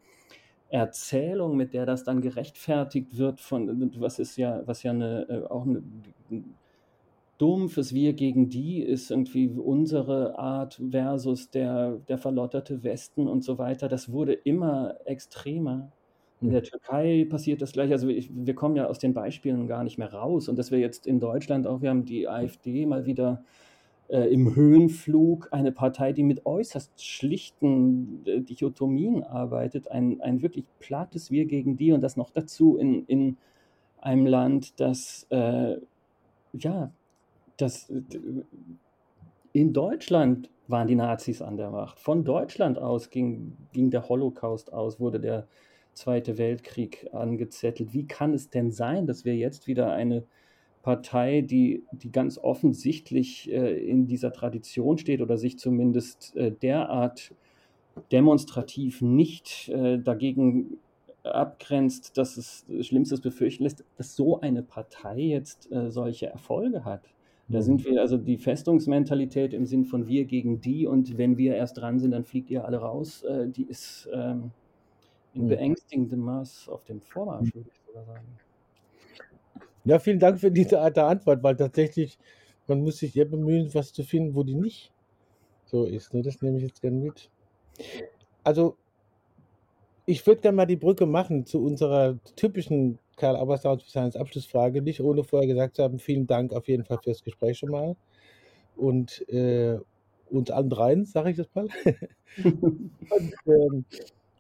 Erzählung, 0.71 1.57
mit 1.57 1.73
der 1.75 1.87
das 1.87 2.05
dann 2.05 2.21
gerechtfertigt 2.21 3.17
wird, 3.17 3.41
von 3.41 3.91
was 4.01 4.19
ist 4.19 4.37
ja, 4.37 4.63
was 4.67 4.83
ja 4.83 4.91
eine, 4.91 5.27
äh, 5.29 5.45
auch 5.47 5.67
eine, 5.67 5.83
dumpfes 7.39 7.95
Wir 7.95 8.13
gegen 8.15 8.49
die 8.49 8.83
ist 8.83 9.11
irgendwie 9.11 9.49
unsere 9.49 10.39
Art 10.39 10.81
versus 10.91 11.51
der, 11.51 12.01
der 12.09 12.19
verlotterte 12.19 12.83
Westen 12.83 13.29
und 13.29 13.45
so 13.45 13.59
weiter, 13.59 13.89
das 13.89 14.13
wurde 14.13 14.33
immer 14.33 14.97
extremer. 15.05 15.93
In 16.41 16.51
der 16.51 16.63
Türkei 16.63 17.27
passiert 17.29 17.63
das 17.63 17.73
gleich. 17.73 17.91
Also 17.91 18.09
ich, 18.09 18.31
wir 18.33 18.55
kommen 18.55 18.77
ja 18.77 18.87
aus 18.87 19.01
den 19.01 19.13
Beispielen 19.13 19.67
gar 19.67 19.83
nicht 19.83 19.99
mehr 19.99 20.13
raus. 20.13 20.49
Und 20.49 20.57
dass 20.57 20.71
wir 20.71 20.79
jetzt 20.79 21.05
in 21.07 21.19
Deutschland 21.19 21.67
auch, 21.67 21.83
wir 21.83 21.91
haben 21.91 22.05
die 22.05 22.29
AfD 22.29 22.87
mal 22.87 23.07
wieder 23.07 23.43
äh, 24.09 24.33
im 24.33 24.55
Höhenflug, 24.55 25.49
eine 25.53 25.73
Partei, 25.73 26.13
die 26.13 26.23
mit 26.23 26.47
äußerst 26.47 27.05
schlichten 27.05 28.25
äh, 28.27 28.41
Dichotomien 28.41 29.23
arbeitet, 29.23 29.91
ein, 29.91 30.21
ein 30.21 30.43
wirklich 30.43 30.65
plattes 30.81 31.31
Wir 31.31 31.47
gegen 31.47 31.77
die 31.77 31.93
und 31.93 32.01
das 32.01 32.17
noch 32.17 32.31
dazu 32.31 32.77
in, 32.77 33.05
in 33.07 33.37
einem 34.01 34.27
Land, 34.27 34.81
das, 34.81 35.27
äh, 35.31 35.77
ja, 36.53 36.91
das 37.57 37.93
in 39.53 39.73
Deutschland 39.73 40.51
waren 40.69 40.87
die 40.87 40.95
Nazis 40.95 41.43
an 41.43 41.57
der 41.57 41.71
Macht. 41.71 41.99
Von 41.99 42.25
Deutschland 42.25 42.79
aus 42.79 43.11
ging, 43.11 43.57
ging 43.73 43.91
der 43.91 44.09
Holocaust 44.09 44.73
aus, 44.73 45.01
wurde 45.01 45.21
der 45.21 45.47
Zweite 45.95 46.39
Weltkrieg 46.39 47.09
angezettelt. 47.13 47.93
Wie 47.93 48.07
kann 48.07 48.33
es 48.33 48.51
denn 48.51 48.71
sein, 48.71 49.07
dass 49.07 49.25
wir 49.25 49.35
jetzt 49.35 49.67
wieder 49.67 49.91
eine 49.93 50.25
Partei, 50.83 51.43
die, 51.43 51.83
die 51.93 52.11
ganz 52.11 52.39
offensichtlich 52.39 53.51
äh, 53.51 53.79
in 53.89 54.07
dieser 54.07 54.33
Tradition 54.33 54.99
steht 54.99 55.21
oder 55.21 55.37
sich 55.37 55.59
zumindest 55.59 56.37
äh, 56.37 56.51
derart 56.51 57.35
demonstrativ 58.13 59.03
nicht 59.03 59.69
äh, 59.69 59.99
dagegen 59.99 60.79
abgrenzt, 61.25 62.17
dass 62.17 62.37
es 62.37 62.65
Schlimmstes 62.81 63.21
befürchten 63.21 63.65
lässt, 63.65 63.85
dass 63.97 64.17
so 64.17 64.41
eine 64.41 64.63
Partei 64.63 65.19
jetzt 65.19 65.71
äh, 65.73 65.91
solche 65.91 66.27
Erfolge 66.27 66.85
hat. 66.85 67.03
Da 67.51 67.63
sind 67.63 67.87
wir 67.87 68.03
also 68.03 68.19
die 68.19 68.37
Festungsmentalität 68.37 69.55
im 69.55 69.65
Sinn 69.65 69.87
von 69.87 70.07
wir 70.07 70.27
gegen 70.27 70.61
die 70.61 70.87
und 70.87 71.17
wenn 71.17 71.39
wir 71.39 71.57
erst 71.57 71.79
dran 71.79 71.99
sind, 71.99 72.11
dann 72.11 72.25
fliegt 72.25 72.51
ihr 72.51 72.67
alle 72.67 72.77
raus. 72.77 73.23
Äh, 73.23 73.49
die 73.49 73.65
ist 73.65 74.07
ähm, 74.13 74.51
in 75.33 75.43
hm. 75.43 75.49
beängstigendem 75.49 76.21
Maß 76.21 76.69
auf 76.69 76.85
dem 76.85 77.01
Vormarsch, 77.01 77.55
würde 77.55 77.71
ich 77.71 77.81
sogar 77.87 78.05
sagen. 78.05 78.27
Ja, 79.89 79.99
vielen 79.99 80.19
Dank 80.19 80.39
für 80.39 80.51
diese 80.51 80.83
Art 80.83 80.99
der 80.99 81.07
Antwort, 81.07 81.43
weil 81.43 81.57
tatsächlich, 81.57 82.19
man 82.67 82.83
muss 82.83 82.99
sich 82.99 83.17
eher 83.17 83.25
bemühen, 83.25 83.73
was 83.73 83.91
zu 83.95 84.03
finden, 84.03 84.35
wo 84.35 84.43
die 84.43 84.55
nicht 84.55 84.93
so 85.65 85.85
ist. 85.85 86.13
Ne? 86.13 86.21
Das 86.21 86.43
nehme 86.43 86.59
ich 86.59 86.65
jetzt 86.65 86.83
gerne 86.83 86.99
mit. 86.99 87.31
Also, 88.45 88.77
ich 90.05 90.27
würde 90.27 90.43
gerne 90.43 90.57
mal 90.57 90.67
die 90.67 90.77
Brücke 90.77 91.07
machen 91.07 91.47
zu 91.47 91.65
unserer 91.65 92.19
typischen 92.37 92.99
Karl 93.17 93.37
Auersdorf 93.37 93.89
Science 93.89 94.15
Abschlussfrage, 94.15 94.83
nicht 94.83 95.01
ohne 95.01 95.25
vorher 95.25 95.49
gesagt 95.49 95.77
zu 95.77 95.83
haben, 95.83 95.99
vielen 95.99 96.27
Dank 96.27 96.53
auf 96.53 96.69
jeden 96.69 96.85
Fall 96.85 96.99
fürs 97.03 97.25
Gespräch 97.25 97.57
schon 97.57 97.71
mal. 97.71 97.97
Und 98.77 99.27
äh, 99.31 99.79
uns 100.29 100.51
allen 100.51 100.69
dreien, 100.69 101.07
sage 101.07 101.31
ich 101.31 101.39
das 101.39 101.49
mal. 101.55 101.69
Und 102.45 103.35
ähm, 103.47 103.87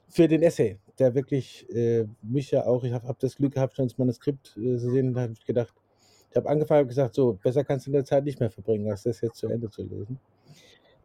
für 0.08 0.28
den 0.28 0.42
Essay, 0.42 0.78
der 0.98 1.14
wirklich 1.14 1.68
äh, 1.70 2.06
mich 2.22 2.50
ja 2.50 2.66
auch, 2.66 2.84
ich 2.84 2.92
habe 2.92 3.06
hab 3.06 3.18
das 3.18 3.36
Glück 3.36 3.54
gehabt, 3.54 3.76
schon 3.76 3.86
das 3.86 3.98
Manuskript 3.98 4.56
äh, 4.56 4.76
zu 4.78 4.90
sehen, 4.90 5.14
da 5.14 5.22
habe 5.22 5.32
ich 5.32 5.44
gedacht, 5.44 5.74
ich 6.30 6.36
habe 6.36 6.48
angefangen 6.48 6.82
und 6.82 6.88
gesagt, 6.88 7.14
so, 7.14 7.38
besser 7.42 7.64
kannst 7.64 7.86
du 7.86 7.90
in 7.90 7.94
der 7.94 8.04
Zeit 8.04 8.24
nicht 8.24 8.40
mehr 8.40 8.50
verbringen, 8.50 8.90
als 8.90 9.02
das 9.04 9.20
jetzt 9.20 9.36
zu 9.36 9.48
Ende 9.48 9.70
zu 9.70 9.82
lösen. 9.82 10.18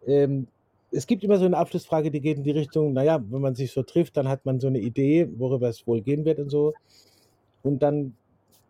Ähm, 0.06 0.48
es 0.92 1.08
gibt 1.08 1.24
immer 1.24 1.38
so 1.38 1.46
eine 1.46 1.58
Abschlussfrage, 1.58 2.12
die 2.12 2.22
geht 2.22 2.38
in 2.38 2.44
die 2.44 2.52
Richtung, 2.52 2.94
naja, 2.94 3.24
wenn 3.30 3.42
man 3.42 3.56
sich 3.56 3.72
so 3.72 3.84
trifft, 3.84 4.16
dann 4.18 4.28
hat 4.28 4.46
man 4.46 4.60
so 4.60 4.68
eine 4.68 4.80
Idee, 4.80 5.28
worüber 5.38 5.70
es 5.70 5.88
wohl 5.88 6.02
gehen 6.02 6.24
wird 6.26 6.40
und 6.40 6.50
so. 6.50 6.74
Und 7.64 7.82
dann 7.82 8.16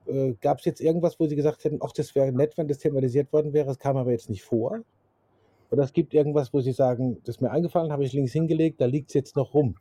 äh, 0.06 0.34
gab 0.40 0.60
es 0.60 0.66
jetzt 0.66 0.80
irgendwas, 0.80 1.20
wo 1.20 1.28
Sie 1.28 1.36
gesagt 1.36 1.64
hätten, 1.64 1.80
ach, 1.82 1.92
das 1.92 2.16
wäre 2.16 2.32
nett, 2.32 2.58
wenn 2.58 2.68
das 2.68 2.80
thematisiert 2.80 3.34
worden 3.34 3.54
wäre, 3.54 3.72
es 3.72 3.80
kam 3.80 3.98
aber 3.98 4.12
jetzt 4.12 4.30
nicht 4.30 4.44
vor. 4.44 4.80
Oder 5.72 5.84
es 5.84 5.92
gibt 5.92 6.14
irgendwas, 6.14 6.54
wo 6.54 6.62
Sie 6.62 6.72
sagen, 6.72 7.18
das 7.26 7.38
ist 7.38 7.42
mir 7.42 7.52
eingefallen, 7.52 7.92
habe 7.92 8.06
ich 8.06 8.14
links 8.14 8.32
hingelegt, 8.32 8.80
da 8.80 8.86
liegt 8.86 9.10
es 9.10 9.16
jetzt 9.16 9.36
noch 9.36 9.54
rum. 9.54 9.76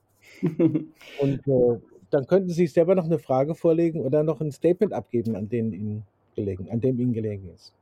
Und 1.21 1.47
äh, 1.47 1.81
dann 2.11 2.27
könnten 2.27 2.49
Sie 2.49 2.55
sich 2.55 2.73
selber 2.73 2.95
noch 2.95 3.07
eine 3.07 3.19
Frage 3.19 3.55
vorlegen 3.55 4.01
oder 4.01 4.23
noch 4.23 4.41
ein 4.41 4.53
Statement 4.53 4.93
abgeben, 4.93 5.35
an, 5.35 5.49
dem 5.49 5.73
Ihnen 5.73 6.03
gelegen, 6.35 6.69
an 6.71 6.81
dem 6.81 6.99
Ihnen 6.99 7.13
gelegen 7.13 7.49
ist. 7.55 7.75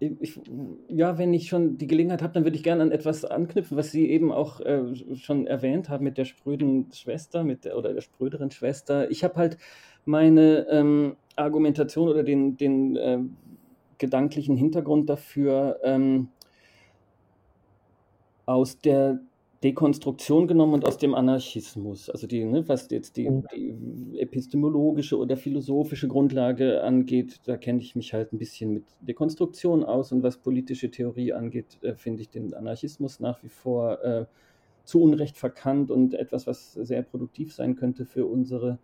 Ich, 0.00 0.40
ja, 0.88 1.18
wenn 1.18 1.34
ich 1.34 1.48
schon 1.48 1.76
die 1.76 1.88
Gelegenheit 1.88 2.22
habe, 2.22 2.32
dann 2.32 2.44
würde 2.44 2.56
ich 2.56 2.62
gerne 2.62 2.82
an 2.82 2.92
etwas 2.92 3.24
anknüpfen, 3.24 3.76
was 3.76 3.90
Sie 3.90 4.08
eben 4.08 4.30
auch 4.30 4.60
äh, 4.60 4.94
schon 5.16 5.48
erwähnt 5.48 5.88
haben 5.88 6.04
mit 6.04 6.18
der 6.18 6.24
spröden 6.24 6.92
Schwester 6.92 7.42
mit 7.42 7.64
der, 7.64 7.76
oder 7.76 7.92
der 7.92 8.00
spröderen 8.00 8.52
Schwester. 8.52 9.10
Ich 9.10 9.24
habe 9.24 9.34
halt 9.34 9.58
meine 10.04 10.68
ähm, 10.70 11.16
Argumentation 11.34 12.08
oder 12.08 12.22
den, 12.22 12.56
den 12.56 12.96
äh, 12.96 13.18
gedanklichen 13.98 14.56
Hintergrund 14.56 15.08
dafür 15.08 15.80
ähm, 15.82 16.28
aus 18.46 18.78
der 18.78 19.20
Dekonstruktion 19.64 20.46
genommen 20.46 20.74
und 20.74 20.86
aus 20.86 20.98
dem 20.98 21.14
Anarchismus. 21.14 22.08
Also 22.10 22.28
die, 22.28 22.44
ne, 22.44 22.68
was 22.68 22.88
jetzt 22.90 23.16
die, 23.16 23.28
mhm. 23.28 23.44
die, 23.54 24.20
epistemologische 24.20 25.18
oder 25.18 25.36
philosophische 25.36 26.06
Grundlage 26.06 26.82
angeht, 26.82 27.40
da 27.44 27.56
kenne 27.56 27.80
ich 27.80 27.96
mich 27.96 28.14
halt 28.14 28.32
ein 28.32 28.38
bisschen 28.38 28.72
mit 28.72 28.84
Dekonstruktion 29.00 29.84
aus 29.84 30.12
und 30.12 30.22
was 30.22 30.38
politische 30.38 30.90
Theorie 30.90 31.32
angeht, 31.32 31.78
äh, 31.82 31.94
finde 31.94 32.22
ich 32.22 32.30
den 32.30 32.54
Anarchismus 32.54 33.18
nach 33.18 33.42
wie 33.42 33.48
vor 33.48 34.02
äh, 34.04 34.26
zu 34.84 35.02
Unrecht 35.02 35.36
verkannt 35.36 35.90
und 35.90 36.14
etwas, 36.14 36.46
was 36.46 36.72
sehr 36.74 37.02
produktiv 37.02 37.52
sein 37.52 37.74
könnte 37.74 38.06
für 38.06 38.26
unsere 38.26 38.78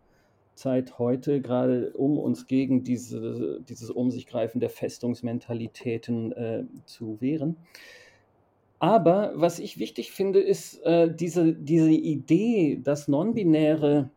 Zeit 0.55 0.99
heute, 0.99 1.41
gerade 1.41 1.93
um 1.93 2.19
uns 2.19 2.47
gegen 2.47 2.85
diese, 2.85 3.61
dieses 3.69 3.91
Um 3.91 4.11
sich 4.11 4.27
greifen 4.27 4.61
der 4.61 4.71
Festungsmentalitäten 4.71 6.33
äh, 6.33 6.65
zu 6.85 7.21
wehren. 7.21 7.57
Aber 8.79 9.33
was 9.35 9.59
ich 9.59 9.79
wichtig 9.79 10.13
finde, 10.13 10.41
ist 10.41 10.85
äh, 10.85 11.13
diese, 11.13 11.53
diese 11.53 11.91
Idee, 11.91 12.81
das 12.83 13.09
Nonbinäre, 13.09 14.11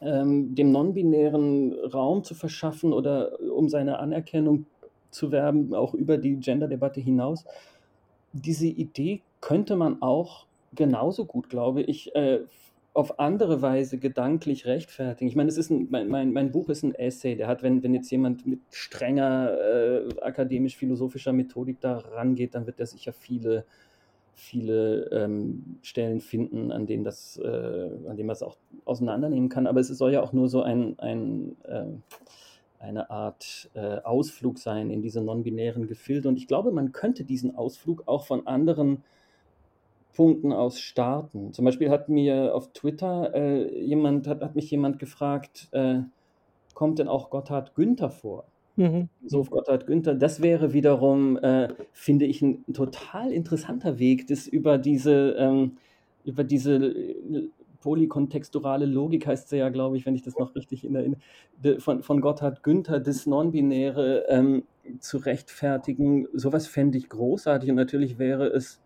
ähm, 0.00 0.54
dem 0.54 0.72
nonbinären 0.72 1.72
Raum 1.72 2.24
zu 2.24 2.34
verschaffen 2.34 2.92
oder 2.92 3.38
um 3.40 3.68
seine 3.68 3.98
Anerkennung 3.98 4.66
zu 5.10 5.32
werben, 5.32 5.74
auch 5.74 5.94
über 5.94 6.18
die 6.18 6.36
Gender-Debatte 6.36 7.00
hinaus. 7.00 7.44
Diese 8.32 8.66
Idee 8.66 9.22
könnte 9.40 9.76
man 9.76 10.02
auch 10.02 10.46
genauso 10.74 11.24
gut, 11.24 11.48
glaube 11.48 11.82
ich, 11.82 12.14
äh, 12.14 12.40
auf 12.94 13.18
andere 13.18 13.60
Weise 13.60 13.98
gedanklich 13.98 14.66
rechtfertigen. 14.66 15.28
Ich 15.28 15.34
meine, 15.34 15.48
es 15.48 15.58
ist 15.58 15.70
ein, 15.70 15.88
mein, 15.90 16.08
mein, 16.08 16.32
mein 16.32 16.52
Buch 16.52 16.68
ist 16.68 16.84
ein 16.84 16.94
Essay, 16.94 17.34
der 17.34 17.48
hat, 17.48 17.62
wenn, 17.62 17.82
wenn 17.82 17.92
jetzt 17.92 18.10
jemand 18.10 18.46
mit 18.46 18.60
strenger 18.70 19.50
äh, 19.58 20.20
akademisch-philosophischer 20.20 21.32
Methodik 21.32 21.80
da 21.80 21.98
rangeht, 21.98 22.54
dann 22.54 22.66
wird 22.66 22.78
er 22.78 22.86
sicher 22.86 23.12
viele 23.12 23.64
viele 24.34 25.08
ähm, 25.12 25.78
Stellen 25.82 26.20
finden, 26.20 26.72
an 26.72 26.86
denen 26.86 27.04
das, 27.04 27.38
äh, 27.38 27.46
an 27.46 28.16
denen 28.16 28.26
man 28.26 28.34
es 28.34 28.42
auch 28.42 28.56
auseinandernehmen 28.84 29.48
kann. 29.48 29.66
Aber 29.66 29.80
es 29.80 29.88
soll 29.88 30.12
ja 30.12 30.22
auch 30.22 30.32
nur 30.32 30.48
so 30.48 30.62
ein, 30.62 30.98
ein 30.98 31.56
äh, 31.64 31.86
eine 32.84 33.10
Art 33.10 33.70
äh, 33.74 33.98
Ausflug 34.02 34.58
sein 34.58 34.90
in 34.90 35.02
diese 35.02 35.22
non-binären 35.22 35.86
Gefilde. 35.86 36.28
Und 36.28 36.36
ich 36.36 36.46
glaube, 36.46 36.70
man 36.70 36.92
könnte 36.92 37.24
diesen 37.24 37.56
Ausflug 37.56 38.06
auch 38.06 38.26
von 38.26 38.46
anderen 38.46 39.02
Punkten 40.14 40.52
aus 40.52 40.80
starten. 40.80 41.52
Zum 41.52 41.64
Beispiel 41.64 41.90
hat 41.90 42.08
mir 42.08 42.54
auf 42.54 42.72
Twitter 42.72 43.34
äh, 43.34 43.80
jemand, 43.80 44.28
hat, 44.28 44.42
hat 44.42 44.54
mich 44.54 44.70
jemand 44.70 44.98
gefragt, 44.98 45.68
äh, 45.72 46.00
kommt 46.74 46.98
denn 46.98 47.08
auch 47.08 47.30
Gotthard 47.30 47.74
Günther 47.74 48.10
vor? 48.10 48.44
Mhm. 48.76 49.08
So 49.24 49.44
Gotthard 49.44 49.86
Günther, 49.86 50.14
das 50.14 50.42
wäre 50.42 50.72
wiederum, 50.72 51.36
äh, 51.36 51.68
finde 51.92 52.26
ich, 52.26 52.42
ein 52.42 52.64
total 52.72 53.32
interessanter 53.32 53.98
Weg, 53.98 54.26
das 54.26 54.46
über 54.46 54.78
diese, 54.78 55.36
ähm, 55.38 55.76
über 56.24 56.42
diese 56.42 56.76
äh, 56.76 57.50
polykontexturale 57.80 58.86
Logik 58.86 59.26
heißt 59.26 59.50
sie 59.50 59.58
ja, 59.58 59.68
glaube 59.68 59.96
ich, 59.98 60.06
wenn 60.06 60.14
ich 60.14 60.22
das 60.22 60.38
noch 60.38 60.54
richtig 60.54 60.84
erinnere, 60.84 61.16
von, 61.78 62.02
von 62.02 62.20
Gotthard 62.20 62.62
Günther, 62.62 62.98
das 62.98 63.26
Non-Binäre 63.26 64.24
ähm, 64.28 64.64
zu 65.00 65.18
rechtfertigen. 65.18 66.26
Sowas 66.32 66.66
fände 66.66 66.96
ich 66.96 67.10
großartig 67.10 67.70
und 67.70 67.76
natürlich 67.76 68.18
wäre 68.18 68.46
es 68.46 68.80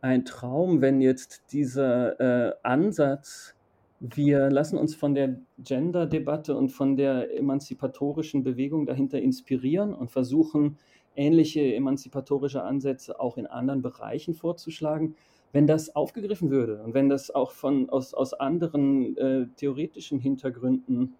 ein 0.00 0.24
Traum, 0.24 0.80
wenn 0.80 1.00
jetzt 1.00 1.52
dieser 1.52 2.20
äh, 2.48 2.54
Ansatz, 2.62 3.54
wir 4.02 4.50
lassen 4.50 4.78
uns 4.78 4.96
von 4.96 5.14
der 5.14 5.36
Gender-Debatte 5.58 6.56
und 6.56 6.70
von 6.70 6.96
der 6.96 7.38
emanzipatorischen 7.38 8.42
Bewegung 8.42 8.84
dahinter 8.84 9.20
inspirieren 9.20 9.94
und 9.94 10.10
versuchen, 10.10 10.76
ähnliche 11.14 11.60
emanzipatorische 11.74 12.64
Ansätze 12.64 13.20
auch 13.20 13.36
in 13.36 13.46
anderen 13.46 13.80
Bereichen 13.80 14.34
vorzuschlagen. 14.34 15.14
Wenn 15.52 15.68
das 15.68 15.94
aufgegriffen 15.94 16.50
würde 16.50 16.82
und 16.82 16.94
wenn 16.94 17.08
das 17.08 17.30
auch 17.30 17.52
von, 17.52 17.90
aus, 17.90 18.12
aus 18.12 18.34
anderen 18.34 19.16
äh, 19.18 19.46
theoretischen 19.56 20.18
Hintergründen 20.18 21.14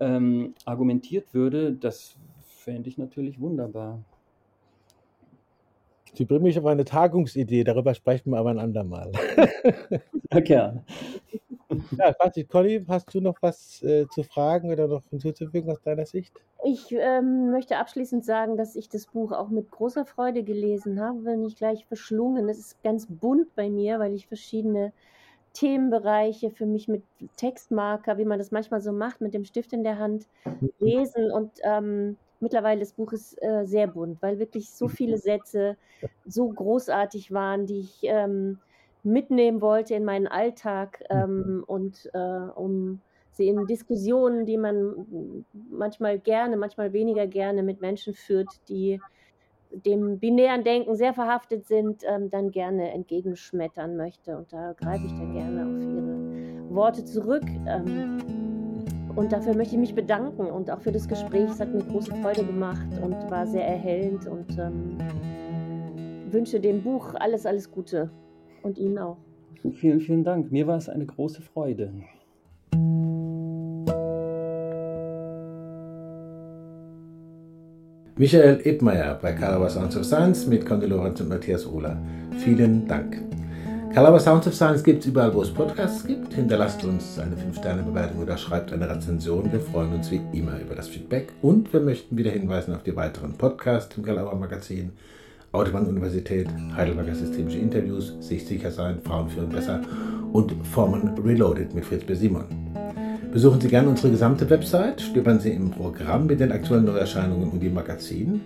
ähm, 0.00 0.54
argumentiert 0.64 1.34
würde, 1.34 1.74
das 1.74 2.16
fände 2.40 2.88
ich 2.88 2.96
natürlich 2.96 3.40
wunderbar. 3.40 4.02
Sie 6.14 6.24
bringen 6.24 6.44
mich 6.44 6.58
auf 6.58 6.66
eine 6.66 6.84
Tagungsidee, 6.84 7.64
darüber 7.64 7.92
sprechen 7.94 8.30
wir 8.30 8.38
aber 8.38 8.50
ein 8.50 8.58
andermal. 8.58 9.12
Ja, 10.32 10.40
gerne. 10.40 10.84
Ja, 11.98 12.14
nicht, 12.36 12.48
Conny, 12.48 12.84
hast 12.88 13.14
du 13.14 13.20
noch 13.20 13.36
was 13.40 13.82
äh, 13.82 14.06
zu 14.08 14.22
fragen 14.22 14.70
oder 14.70 14.88
noch 14.88 15.02
hinzuzufügen 15.10 15.70
aus 15.70 15.82
deiner 15.82 16.06
Sicht? 16.06 16.32
Ich 16.64 16.92
ähm, 16.92 17.50
möchte 17.50 17.76
abschließend 17.76 18.24
sagen, 18.24 18.56
dass 18.56 18.76
ich 18.76 18.88
das 18.88 19.06
Buch 19.06 19.32
auch 19.32 19.48
mit 19.48 19.70
großer 19.70 20.04
Freude 20.04 20.42
gelesen 20.42 21.00
habe, 21.00 21.36
nicht 21.36 21.58
gleich 21.58 21.86
verschlungen. 21.86 22.48
Es 22.48 22.58
ist 22.58 22.82
ganz 22.82 23.06
bunt 23.08 23.54
bei 23.54 23.68
mir, 23.70 23.98
weil 23.98 24.14
ich 24.14 24.26
verschiedene 24.26 24.92
Themenbereiche 25.54 26.50
für 26.50 26.66
mich 26.66 26.88
mit 26.88 27.02
Textmarker, 27.36 28.16
wie 28.18 28.24
man 28.24 28.38
das 28.38 28.50
manchmal 28.50 28.80
so 28.80 28.92
macht, 28.92 29.20
mit 29.20 29.34
dem 29.34 29.44
Stift 29.44 29.72
in 29.72 29.84
der 29.84 29.98
Hand 29.98 30.26
lesen. 30.78 31.30
Und 31.30 31.50
ähm, 31.62 32.16
mittlerweile 32.40 32.80
das 32.80 32.92
Buch 32.92 33.12
ist 33.12 33.40
äh, 33.42 33.64
sehr 33.66 33.86
bunt, 33.86 34.22
weil 34.22 34.38
wirklich 34.38 34.70
so 34.70 34.88
viele 34.88 35.18
Sätze 35.18 35.76
so 36.26 36.48
großartig 36.48 37.32
waren, 37.32 37.66
die 37.66 37.80
ich 37.80 37.98
ähm, 38.02 38.58
mitnehmen 39.02 39.60
wollte 39.60 39.94
in 39.94 40.04
meinen 40.04 40.26
Alltag 40.26 41.02
ähm, 41.10 41.64
und 41.66 42.08
äh, 42.14 42.18
um 42.54 43.00
sie 43.32 43.48
in 43.48 43.66
Diskussionen, 43.66 44.46
die 44.46 44.58
man 44.58 45.44
manchmal 45.70 46.18
gerne, 46.18 46.56
manchmal 46.56 46.92
weniger 46.92 47.26
gerne 47.26 47.62
mit 47.62 47.80
Menschen 47.80 48.14
führt, 48.14 48.48
die 48.68 49.00
dem 49.70 50.18
binären 50.18 50.64
Denken 50.64 50.94
sehr 50.96 51.14
verhaftet 51.14 51.66
sind, 51.66 52.02
ähm, 52.06 52.30
dann 52.30 52.50
gerne 52.50 52.92
entgegenschmettern 52.92 53.96
möchte. 53.96 54.36
Und 54.36 54.52
da 54.52 54.74
greife 54.74 55.06
ich 55.06 55.12
dann 55.12 55.32
gerne 55.32 55.62
auf 55.62 55.82
Ihre 55.82 56.74
Worte 56.74 57.04
zurück. 57.04 57.44
Ähm, 57.66 58.18
und 59.16 59.32
dafür 59.32 59.54
möchte 59.54 59.74
ich 59.74 59.80
mich 59.80 59.94
bedanken 59.94 60.46
und 60.46 60.70
auch 60.70 60.80
für 60.80 60.92
das 60.92 61.08
Gespräch. 61.08 61.48
Es 61.50 61.60
hat 61.60 61.72
mir 61.72 61.82
große 61.84 62.14
Freude 62.16 62.44
gemacht 62.44 62.86
und 63.02 63.30
war 63.30 63.46
sehr 63.46 63.66
erhellend 63.66 64.26
und 64.26 64.58
ähm, 64.58 64.98
wünsche 66.30 66.60
dem 66.60 66.82
Buch 66.82 67.14
alles, 67.14 67.46
alles 67.46 67.70
Gute 67.70 68.10
und 68.62 68.78
Ihnen 68.78 68.98
auch. 68.98 69.18
Vielen, 69.74 70.00
vielen 70.00 70.24
Dank. 70.24 70.50
Mir 70.50 70.66
war 70.66 70.76
es 70.76 70.88
eine 70.88 71.06
große 71.06 71.42
Freude. 71.42 71.92
Michael 78.16 78.60
Ebmeier 78.64 79.18
bei 79.22 79.32
Calabar 79.32 79.70
Sounds 79.70 79.96
of 79.96 80.04
Science 80.04 80.46
mit 80.46 80.66
Conny 80.66 80.86
Lorenz 80.86 81.20
und 81.20 81.28
Matthias 81.28 81.66
Ohler. 81.66 81.96
Vielen 82.38 82.86
Dank. 82.86 83.20
Calabar 83.94 84.20
Sounds 84.20 84.46
of 84.46 84.54
Science 84.54 84.82
gibt 84.82 85.00
es 85.00 85.06
überall, 85.06 85.34
wo 85.34 85.42
es 85.42 85.50
Podcasts 85.50 86.06
gibt. 86.06 86.34
Hinterlasst 86.34 86.84
uns 86.84 87.18
eine 87.18 87.36
5-Sterne-Bewertung 87.36 88.22
oder 88.22 88.36
schreibt 88.36 88.72
eine 88.72 88.88
Rezension. 88.88 89.50
Wir 89.52 89.60
freuen 89.60 89.92
uns 89.92 90.10
wie 90.10 90.20
immer 90.32 90.58
über 90.60 90.74
das 90.74 90.88
Feedback. 90.88 91.32
Und 91.42 91.72
wir 91.72 91.80
möchten 91.80 92.16
wieder 92.16 92.30
hinweisen 92.30 92.74
auf 92.74 92.82
die 92.82 92.96
weiteren 92.96 93.32
Podcasts 93.32 93.96
im 93.96 94.02
Calabar 94.02 94.34
Magazin. 94.34 94.92
Autobahn-Universität, 95.52 96.48
Heidelberger 96.74 97.14
Systemische 97.14 97.58
Interviews, 97.58 98.14
Sich 98.20 98.46
sicher 98.46 98.70
sein, 98.70 99.00
Frauen 99.02 99.28
führen 99.28 99.50
besser 99.50 99.82
und 100.32 100.54
Formen 100.66 101.18
Reloaded 101.18 101.74
mit 101.74 101.84
Fritz 101.84 102.04
B. 102.04 102.14
Simon. 102.14 102.44
Besuchen 103.32 103.60
Sie 103.60 103.68
gerne 103.68 103.88
unsere 103.88 104.10
gesamte 104.10 104.48
Website, 104.48 105.00
stöbern 105.00 105.40
Sie 105.40 105.50
im 105.50 105.70
Programm 105.70 106.26
mit 106.26 106.40
den 106.40 106.52
aktuellen 106.52 106.86
Neuerscheinungen 106.86 107.50
und 107.50 107.62
im 107.62 107.74
Magazin. 107.74 108.40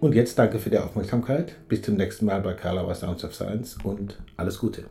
Und 0.00 0.14
jetzt 0.14 0.38
danke 0.38 0.58
für 0.58 0.70
die 0.70 0.78
Aufmerksamkeit. 0.78 1.56
Bis 1.68 1.82
zum 1.82 1.96
nächsten 1.96 2.24
Mal 2.24 2.40
bei 2.40 2.54
Carla 2.54 2.94
Sounds 2.94 3.22
of 3.22 3.34
Science 3.34 3.76
und 3.84 4.18
alles 4.36 4.58
Gute. 4.58 4.84